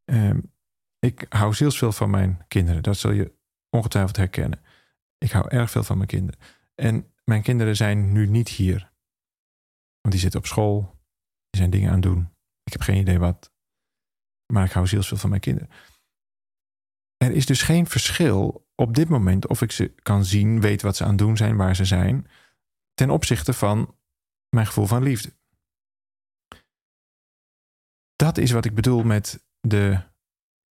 Um, 0.04 0.50
ik 0.98 1.26
hou 1.28 1.54
zielsveel 1.54 1.92
van 1.92 2.10
mijn 2.10 2.44
kinderen. 2.48 2.82
Dat 2.82 2.96
zul 2.96 3.10
je 3.10 3.32
ongetwijfeld 3.70 4.16
herkennen. 4.16 4.60
Ik 5.18 5.30
hou 5.30 5.48
erg 5.48 5.70
veel 5.70 5.84
van 5.84 5.96
mijn 5.96 6.08
kinderen. 6.08 6.40
En 6.74 7.12
mijn 7.24 7.42
kinderen 7.42 7.76
zijn 7.76 8.12
nu 8.12 8.26
niet 8.26 8.48
hier. 8.48 8.92
Want 10.00 10.14
die 10.14 10.18
zitten 10.18 10.40
op 10.40 10.46
school. 10.46 10.80
Die 11.50 11.60
zijn 11.60 11.70
dingen 11.70 11.88
aan 11.88 11.94
het 11.94 12.02
doen. 12.02 12.28
Ik 12.62 12.72
heb 12.72 12.82
geen 12.82 13.00
idee 13.00 13.18
wat. 13.18 13.52
Maar 14.52 14.64
ik 14.64 14.72
hou 14.72 14.86
zielsveel 14.86 15.16
van 15.16 15.28
mijn 15.28 15.40
kinderen. 15.40 15.70
Er 17.16 17.30
is 17.30 17.46
dus 17.46 17.62
geen 17.62 17.86
verschil 17.86 18.68
op 18.74 18.94
dit 18.94 19.08
moment 19.08 19.46
of 19.46 19.62
ik 19.62 19.72
ze 19.72 19.94
kan 20.02 20.24
zien, 20.24 20.60
weet 20.60 20.82
wat 20.82 20.96
ze 20.96 21.02
aan 21.02 21.08
het 21.08 21.18
doen 21.18 21.36
zijn, 21.36 21.56
waar 21.56 21.76
ze 21.76 21.84
zijn, 21.84 22.26
ten 22.94 23.10
opzichte 23.10 23.52
van 23.52 23.96
mijn 24.48 24.66
gevoel 24.66 24.86
van 24.86 25.02
liefde. 25.02 25.36
Dat 28.16 28.38
is 28.38 28.50
wat 28.50 28.64
ik 28.64 28.74
bedoel 28.74 29.02
met 29.02 29.46
de 29.60 30.02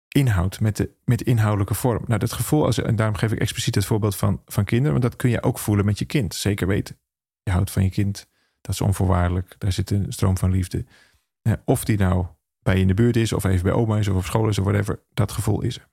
inhoud, 0.08 0.60
met 0.60 0.76
de, 0.76 0.90
met 1.04 1.22
inhoudelijke 1.22 1.74
vorm. 1.74 2.04
Nou, 2.06 2.18
dat 2.18 2.32
gevoel, 2.32 2.64
als, 2.64 2.82
en 2.82 2.96
daarom 2.96 3.16
geef 3.16 3.32
ik 3.32 3.40
expliciet 3.40 3.74
het 3.74 3.84
voorbeeld 3.84 4.16
van, 4.16 4.42
van 4.46 4.64
kinderen, 4.64 4.92
want 4.92 5.02
dat 5.02 5.16
kun 5.16 5.30
je 5.30 5.42
ook 5.42 5.58
voelen 5.58 5.84
met 5.84 5.98
je 5.98 6.04
kind. 6.04 6.34
Zeker 6.34 6.66
weten. 6.66 6.98
Je 7.42 7.50
houdt 7.50 7.70
van 7.70 7.82
je 7.82 7.90
kind, 7.90 8.28
dat 8.60 8.74
is 8.74 8.80
onvoorwaardelijk. 8.80 9.54
Daar 9.58 9.72
zit 9.72 9.90
een 9.90 10.12
stroom 10.12 10.38
van 10.38 10.50
liefde. 10.50 10.84
Of 11.64 11.84
die 11.84 11.98
nou 11.98 12.26
bij 12.62 12.74
je 12.74 12.80
in 12.80 12.88
de 12.88 12.94
buurt 12.94 13.16
is, 13.16 13.32
of 13.32 13.44
even 13.44 13.62
bij 13.62 13.72
oma 13.72 13.98
is, 13.98 14.08
of 14.08 14.16
op 14.16 14.24
school 14.24 14.48
is, 14.48 14.58
of 14.58 14.64
whatever, 14.64 15.02
dat 15.14 15.32
gevoel 15.32 15.62
is 15.62 15.76
er. 15.76 15.88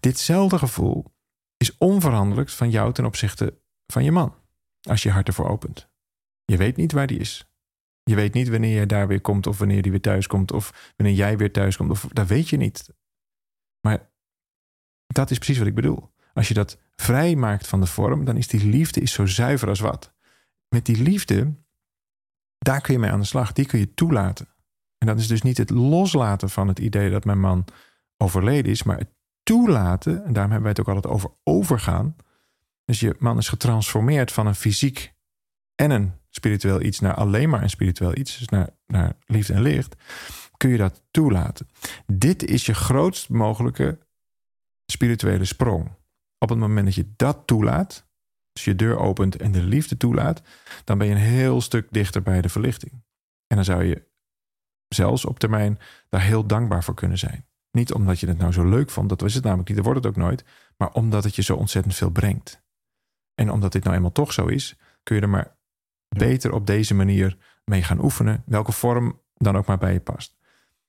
Ditzelfde 0.00 0.58
gevoel 0.58 1.14
is 1.56 1.78
onveranderlijk 1.78 2.48
van 2.48 2.70
jou 2.70 2.92
ten 2.92 3.04
opzichte 3.04 3.58
van 3.86 4.04
je 4.04 4.12
man, 4.12 4.34
als 4.80 5.02
je 5.02 5.10
hart 5.10 5.28
ervoor 5.28 5.48
opent. 5.48 5.88
Je 6.44 6.56
weet 6.56 6.76
niet 6.76 6.92
waar 6.92 7.06
die 7.06 7.18
is. 7.18 7.46
Je 8.02 8.14
weet 8.14 8.34
niet 8.34 8.48
wanneer 8.48 8.74
jij 8.74 8.86
daar 8.86 9.08
weer 9.08 9.20
komt, 9.20 9.46
of 9.46 9.58
wanneer 9.58 9.82
die 9.82 9.90
weer 9.90 10.00
thuis 10.00 10.26
komt, 10.26 10.52
of 10.52 10.92
wanneer 10.96 11.16
jij 11.16 11.36
weer 11.36 11.52
thuis 11.52 11.76
komt. 11.76 11.90
Of, 11.90 12.06
dat 12.12 12.26
weet 12.26 12.48
je 12.48 12.56
niet. 12.56 12.88
Maar 13.80 14.10
dat 15.06 15.30
is 15.30 15.36
precies 15.36 15.58
wat 15.58 15.66
ik 15.66 15.74
bedoel. 15.74 16.10
Als 16.34 16.48
je 16.48 16.54
dat 16.54 16.78
vrij 16.96 17.36
maakt 17.36 17.66
van 17.66 17.80
de 17.80 17.86
vorm, 17.86 18.24
dan 18.24 18.36
is 18.36 18.48
die 18.48 18.66
liefde 18.66 19.00
is 19.00 19.12
zo 19.12 19.26
zuiver 19.26 19.68
als 19.68 19.80
wat. 19.80 20.14
Met 20.68 20.86
die 20.86 21.02
liefde, 21.02 21.54
daar 22.58 22.80
kun 22.80 22.94
je 22.94 23.00
mee 23.00 23.10
aan 23.10 23.20
de 23.20 23.26
slag. 23.26 23.52
Die 23.52 23.66
kun 23.66 23.78
je 23.78 23.94
toelaten. 23.94 24.48
En 24.98 25.06
dat 25.06 25.18
is 25.18 25.26
dus 25.26 25.42
niet 25.42 25.58
het 25.58 25.70
loslaten 25.70 26.50
van 26.50 26.68
het 26.68 26.78
idee 26.78 27.10
dat 27.10 27.24
mijn 27.24 27.40
man 27.40 27.64
overleden 28.16 28.72
is, 28.72 28.82
maar 28.82 28.98
het 28.98 29.14
toelaten, 29.42 30.24
en 30.24 30.32
daarom 30.32 30.52
hebben 30.52 30.60
wij 30.60 30.70
het 30.70 30.80
ook 30.80 30.94
altijd 30.94 31.14
over 31.14 31.30
overgaan. 31.42 32.16
Dus 32.84 33.00
je 33.00 33.16
man 33.18 33.38
is 33.38 33.48
getransformeerd 33.48 34.32
van 34.32 34.46
een 34.46 34.54
fysiek 34.54 35.14
en 35.74 35.90
een 35.90 36.12
spiritueel 36.28 36.82
iets 36.82 37.00
naar 37.00 37.14
alleen 37.14 37.48
maar 37.48 37.62
een 37.62 37.70
spiritueel 37.70 38.16
iets, 38.16 38.38
dus 38.38 38.48
naar, 38.48 38.70
naar 38.86 39.16
liefde 39.26 39.52
en 39.52 39.62
licht, 39.62 39.96
kun 40.58 40.70
je 40.70 40.76
dat 40.76 41.02
toelaten. 41.10 41.68
Dit 42.06 42.44
is 42.44 42.66
je 42.66 42.74
grootst 42.74 43.28
mogelijke 43.28 43.98
spirituele 44.86 45.44
sprong. 45.44 45.90
Op 46.38 46.48
het 46.48 46.58
moment 46.58 46.84
dat 46.84 46.94
je 46.94 47.12
dat 47.16 47.46
toelaat, 47.46 48.06
dus 48.52 48.64
je 48.64 48.74
deur 48.74 48.98
opent 48.98 49.36
en 49.36 49.52
de 49.52 49.62
liefde 49.62 49.96
toelaat, 49.96 50.42
dan 50.84 50.98
ben 50.98 51.06
je 51.06 51.12
een 51.12 51.20
heel 51.20 51.60
stuk 51.60 51.86
dichter 51.90 52.22
bij 52.22 52.40
de 52.40 52.48
verlichting. 52.48 52.92
En 53.46 53.56
dan 53.56 53.64
zou 53.64 53.84
je 53.84 54.06
zelfs 54.88 55.24
op 55.24 55.38
termijn 55.38 55.78
daar 56.08 56.22
heel 56.22 56.46
dankbaar 56.46 56.84
voor 56.84 56.94
kunnen 56.94 57.18
zijn. 57.18 57.46
Niet 57.70 57.92
omdat 57.92 58.20
je 58.20 58.28
het 58.28 58.38
nou 58.38 58.52
zo 58.52 58.68
leuk 58.68 58.90
vond, 58.90 59.08
dat 59.08 59.20
was 59.20 59.34
het 59.34 59.44
namelijk 59.44 59.68
niet, 59.68 59.76
dat 59.76 59.86
wordt 59.86 60.04
het 60.04 60.16
ook 60.16 60.22
nooit, 60.22 60.44
maar 60.76 60.92
omdat 60.92 61.24
het 61.24 61.36
je 61.36 61.42
zo 61.42 61.56
ontzettend 61.56 61.94
veel 61.94 62.10
brengt. 62.10 62.62
En 63.34 63.50
omdat 63.50 63.72
dit 63.72 63.84
nou 63.84 63.96
eenmaal 63.96 64.12
toch 64.12 64.32
zo 64.32 64.46
is, 64.46 64.76
kun 65.02 65.16
je 65.16 65.22
er 65.22 65.28
maar 65.28 65.56
beter 66.08 66.52
op 66.52 66.66
deze 66.66 66.94
manier 66.94 67.36
mee 67.64 67.82
gaan 67.82 68.04
oefenen, 68.04 68.42
welke 68.46 68.72
vorm 68.72 69.22
dan 69.34 69.56
ook 69.56 69.66
maar 69.66 69.78
bij 69.78 69.92
je 69.92 70.00
past. 70.00 70.37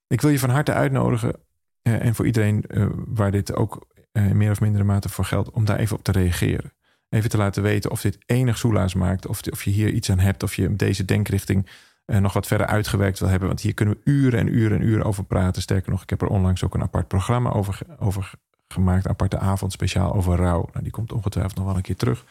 Ik 0.10 0.22
wil 0.22 0.30
je 0.30 0.39
van 0.39 0.50
harte 0.50 0.74
uitnodigen, 0.74 1.36
eh, 1.82 2.06
en 2.06 2.15
voor 2.15 2.26
iedereen 2.26 2.65
eh, 2.67 2.86
waar 2.93 3.32
dit 3.32 3.56
ook 3.56 3.88
in 4.12 4.24
eh, 4.24 4.32
meer 4.32 4.52
of 4.52 4.62
mindere 4.62 4.84
mate 4.84 5.10
voor 5.10 5.26
geldt, 5.26 5.52
om 5.52 5.65
daar 5.65 5.78
even 5.78 5.98
op 5.98 6.04
te 6.04 6.12
reageren. 6.12 6.74
Even 7.10 7.30
te 7.30 7.38
laten 7.38 7.63
weten 7.63 7.91
of 7.91 8.02
dit 8.02 8.17
enig 8.26 8.58
soelaas 8.58 8.93
maakt, 8.93 9.28
of, 9.28 9.41
of 9.52 9.63
je 9.63 9.69
hier 9.69 9.89
iets 9.89 10.12
aan 10.12 10.19
hebt, 10.19 10.43
of 10.43 10.56
je 10.56 10.76
deze 10.76 11.06
denkrichting 11.06 11.67
nog 12.06 12.34
wat 12.34 12.48
verder 12.48 12.67
uitgewerkt 12.67 13.19
wil 13.19 13.30
hebben. 13.30 13.48
Want 13.48 13.62
hier 13.62 13.74
kunnen 13.74 13.95
we 13.95 14.12
uren 14.12 14.39
en 14.39 14.56
uren 14.56 14.80
en 14.80 14.86
uren 14.86 15.06
over 15.06 15.24
praten. 15.24 15.62
Sterker 15.62 15.91
nog, 15.91 16.02
ik 16.02 16.10
heb 16.10 16.22
er 16.22 16.28
onlangs 16.28 16.63
ook 16.63 16.74
een 16.74 16.82
apart 16.82 17.08
programma 17.08 17.52
over, 17.52 17.80
over 18.00 18.32
gemaakt. 18.67 19.06
Een 19.06 19.12
aparte 19.12 19.38
avond 19.38 19.72
speciaal 19.72 20.13
over 20.13 20.36
rouw. 20.36 20.69
Nou, 20.72 20.84
die 20.84 20.91
komt 20.91 21.12
ongetwijfeld 21.12 21.56
nog 21.56 21.65
wel 21.65 21.76
een 21.76 21.82
keer 21.82 21.95
terug. 21.95 22.26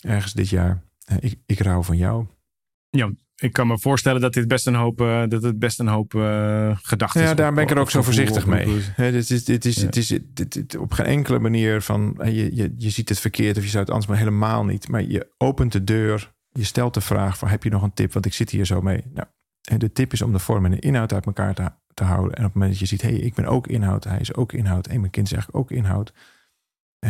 Ergens 0.00 0.32
dit 0.32 0.48
jaar. 0.48 0.82
ik, 1.20 1.38
ik 1.46 1.60
rouw 1.60 1.82
van 1.82 1.96
jou. 1.96 2.26
Ja, 2.90 3.10
ik 3.36 3.52
kan 3.52 3.66
me 3.66 3.78
voorstellen 3.78 4.20
dat 4.20 4.32
dit 4.32 4.48
best 4.48 4.66
een 4.66 4.74
hoop, 4.74 5.00
uh, 5.00 5.22
dat 5.28 5.42
het 5.42 5.58
best 5.58 5.80
een 5.80 5.88
hoop 5.88 6.14
uh, 6.14 6.76
gedachten 6.82 7.22
is. 7.22 7.28
Ja, 7.28 7.34
daar 7.34 7.52
ben 7.52 7.62
ik 7.62 7.70
er 7.70 7.78
ook 7.78 7.90
zo 7.90 8.02
voorzichtig 8.02 8.46
mee. 8.46 8.80
He, 8.94 9.10
dit 9.12 9.30
is, 9.30 9.44
dit 9.44 9.64
is, 9.64 9.84
is 9.84 10.08
dit, 10.08 10.52
dit, 10.52 10.76
op 10.76 10.92
geen 10.92 11.06
enkele 11.06 11.38
manier 11.38 11.82
van 11.82 12.18
je, 12.24 12.56
je, 12.56 12.74
je 12.76 12.90
ziet 12.90 13.08
het 13.08 13.20
verkeerd 13.20 13.56
of 13.56 13.62
je 13.62 13.68
zou 13.68 13.82
het 13.82 13.92
anders, 13.92 14.10
maar 14.10 14.18
helemaal 14.18 14.64
niet. 14.64 14.88
Maar 14.88 15.02
je 15.02 15.28
opent 15.38 15.72
de 15.72 15.84
deur, 15.84 16.32
je 16.50 16.64
stelt 16.64 16.94
de 16.94 17.00
vraag 17.00 17.38
van 17.38 17.48
heb 17.48 17.62
je 17.62 17.70
nog 17.70 17.82
een 17.82 17.94
tip, 17.94 18.12
want 18.12 18.26
ik 18.26 18.32
zit 18.32 18.50
hier 18.50 18.66
zo 18.66 18.80
mee. 18.80 19.04
Nou, 19.14 19.28
de 19.78 19.92
tip 19.92 20.12
is 20.12 20.22
om 20.22 20.32
de 20.32 20.38
vorm 20.38 20.64
en 20.64 20.70
de 20.70 20.78
inhoud 20.78 21.12
uit 21.12 21.26
elkaar 21.26 21.54
te, 21.54 21.70
te 21.94 22.04
houden. 22.04 22.32
En 22.32 22.38
op 22.38 22.44
het 22.44 22.54
moment 22.54 22.70
dat 22.70 22.80
je 22.80 22.86
ziet, 22.86 23.02
hé, 23.02 23.08
hey, 23.08 23.18
ik 23.18 23.34
ben 23.34 23.46
ook 23.46 23.66
inhoud, 23.66 24.04
hij 24.04 24.20
is 24.20 24.34
ook 24.34 24.52
inhoud 24.52 24.86
en 24.86 25.00
mijn 25.00 25.12
kind 25.12 25.26
is 25.26 25.32
eigenlijk 25.32 25.64
ook 25.64 25.76
inhoud. 25.78 26.12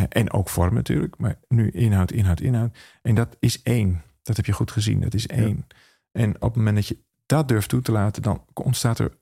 En 0.09 0.31
ook 0.31 0.49
vorm 0.49 0.73
natuurlijk, 0.73 1.17
maar 1.17 1.39
nu 1.47 1.69
inhoud, 1.69 2.11
inhoud, 2.11 2.39
inhoud. 2.39 2.77
En 3.01 3.15
dat 3.15 3.37
is 3.39 3.61
één. 3.61 4.01
Dat 4.23 4.35
heb 4.35 4.45
je 4.45 4.51
goed 4.51 4.71
gezien, 4.71 4.99
dat 4.99 5.13
is 5.13 5.27
één. 5.27 5.65
Ja. 5.67 5.75
En 6.17 6.35
op 6.35 6.41
het 6.41 6.55
moment 6.55 6.75
dat 6.75 6.87
je 6.87 6.99
dat 7.25 7.47
durft 7.47 7.69
toe 7.69 7.81
te 7.81 7.91
laten, 7.91 8.21
dan 8.21 8.45
ontstaat 8.53 8.99
er, 8.99 9.17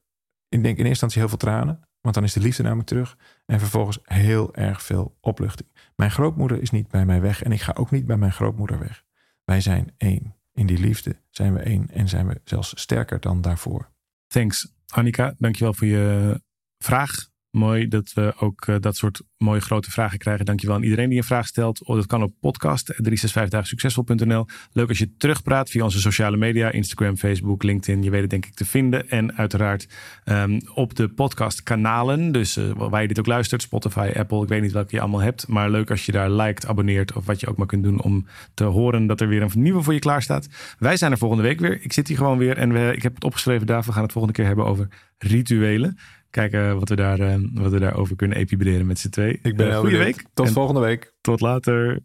ik 0.49 0.63
denk 0.63 0.77
in 0.77 0.86
eerste 0.86 0.88
instantie 0.89 1.19
heel 1.19 1.29
veel 1.29 1.38
tranen. 1.38 1.88
Want 2.01 2.15
dan 2.15 2.23
is 2.23 2.34
de 2.34 2.39
liefde 2.39 2.63
namelijk 2.63 2.88
terug. 2.88 3.17
En 3.45 3.60
vervolgens 3.60 3.99
heel 4.03 4.55
erg 4.55 4.81
veel 4.81 5.17
opluchting. 5.21 5.69
Mijn 5.95 6.12
grootmoeder 6.12 6.62
is 6.62 6.69
niet 6.69 6.88
bij 6.88 7.05
mij 7.05 7.21
weg. 7.21 7.43
En 7.43 7.51
ik 7.51 7.62
ga 7.62 7.73
ook 7.73 7.91
niet 7.91 8.05
bij 8.05 8.17
mijn 8.17 8.31
grootmoeder 8.31 8.79
weg. 8.79 9.03
Wij 9.43 9.62
zijn 9.62 9.93
één. 9.97 10.36
In 10.53 10.65
die 10.65 10.77
liefde 10.77 11.15
zijn 11.29 11.53
we 11.53 11.60
één. 11.60 11.89
En 11.89 12.08
zijn 12.08 12.27
we 12.27 12.41
zelfs 12.43 12.79
sterker 12.79 13.19
dan 13.19 13.41
daarvoor. 13.41 13.91
Thanks, 14.27 14.73
Annika. 14.88 15.36
Dankjewel 15.38 15.73
voor 15.73 15.88
je 15.88 16.41
vraag. 16.77 17.29
Mooi 17.55 17.87
dat 17.87 18.13
we 18.13 18.33
ook 18.39 18.67
uh, 18.67 18.75
dat 18.79 18.95
soort 18.95 19.21
mooie 19.37 19.59
grote 19.59 19.91
vragen 19.91 20.17
krijgen. 20.17 20.45
Dankjewel 20.45 20.75
aan 20.75 20.83
iedereen 20.83 21.09
die 21.09 21.17
een 21.17 21.23
vraag 21.23 21.47
stelt. 21.47 21.83
Oh, 21.83 21.95
dat 21.95 22.05
kan 22.05 22.23
op 22.23 22.33
podcast 22.39 22.85
365 22.85 23.67
succesvol.nl. 23.67 24.45
Leuk 24.71 24.89
als 24.89 24.97
je 24.97 25.15
terugpraat 25.17 25.69
via 25.69 25.83
onze 25.83 25.99
sociale 25.99 26.37
media, 26.37 26.71
Instagram, 26.71 27.17
Facebook, 27.17 27.63
LinkedIn. 27.63 28.03
Je 28.03 28.09
weet 28.09 28.21
het 28.21 28.29
denk 28.29 28.45
ik 28.45 28.53
te 28.53 28.65
vinden. 28.65 29.09
En 29.09 29.35
uiteraard 29.35 29.87
um, 30.25 30.61
op 30.73 30.95
de 30.95 31.09
podcast 31.09 31.63
kanalen. 31.63 32.31
Dus 32.31 32.57
uh, 32.57 32.71
waar 32.75 33.01
je 33.01 33.07
dit 33.07 33.19
ook 33.19 33.25
luistert, 33.25 33.61
Spotify, 33.61 34.11
Apple. 34.15 34.41
Ik 34.41 34.49
weet 34.49 34.61
niet 34.61 34.71
welke 34.71 34.95
je 34.95 35.01
allemaal 35.01 35.21
hebt. 35.21 35.47
Maar 35.47 35.69
leuk 35.69 35.89
als 35.89 36.05
je 36.05 36.11
daar 36.11 36.31
liked, 36.31 36.67
abonneert 36.67 37.13
of 37.13 37.25
wat 37.25 37.39
je 37.39 37.47
ook 37.47 37.57
maar 37.57 37.67
kunt 37.67 37.83
doen 37.83 38.01
om 38.01 38.25
te 38.53 38.63
horen 38.63 39.07
dat 39.07 39.21
er 39.21 39.27
weer 39.27 39.41
een 39.41 39.51
nieuwe 39.53 39.81
voor 39.81 39.93
je 39.93 39.99
klaar 39.99 40.21
staat. 40.21 40.47
Wij 40.79 40.97
zijn 40.97 41.11
er 41.11 41.17
volgende 41.17 41.43
week 41.43 41.59
weer. 41.59 41.81
Ik 41.81 41.93
zit 41.93 42.07
hier 42.07 42.17
gewoon 42.17 42.37
weer 42.37 42.57
en 42.57 42.75
ik 42.95 43.03
heb 43.03 43.15
het 43.15 43.23
opgeschreven 43.23 43.67
daar. 43.67 43.83
We 43.83 43.91
gaan 43.91 44.03
het 44.03 44.11
volgende 44.11 44.37
keer 44.37 44.47
hebben 44.47 44.65
over 44.65 44.87
rituelen. 45.17 45.97
Kijken 46.36 46.80
wat 46.80 46.89
we, 46.89 46.95
daar, 46.95 47.19
uh, 47.19 47.36
wat 47.54 47.71
we 47.71 47.80
daarover 47.80 48.15
kunnen 48.15 48.38
epibreren 48.38 48.86
met 48.86 49.00
z'n 49.00 49.10
twee. 49.10 49.39
Ik 49.41 49.56
ben 49.56 49.67
uh, 49.67 49.78
Goede 49.78 49.98
week. 49.98 50.24
Tot 50.34 50.52
volgende 50.52 50.82
week. 50.82 51.13
Tot 51.21 51.41
later. 51.41 52.00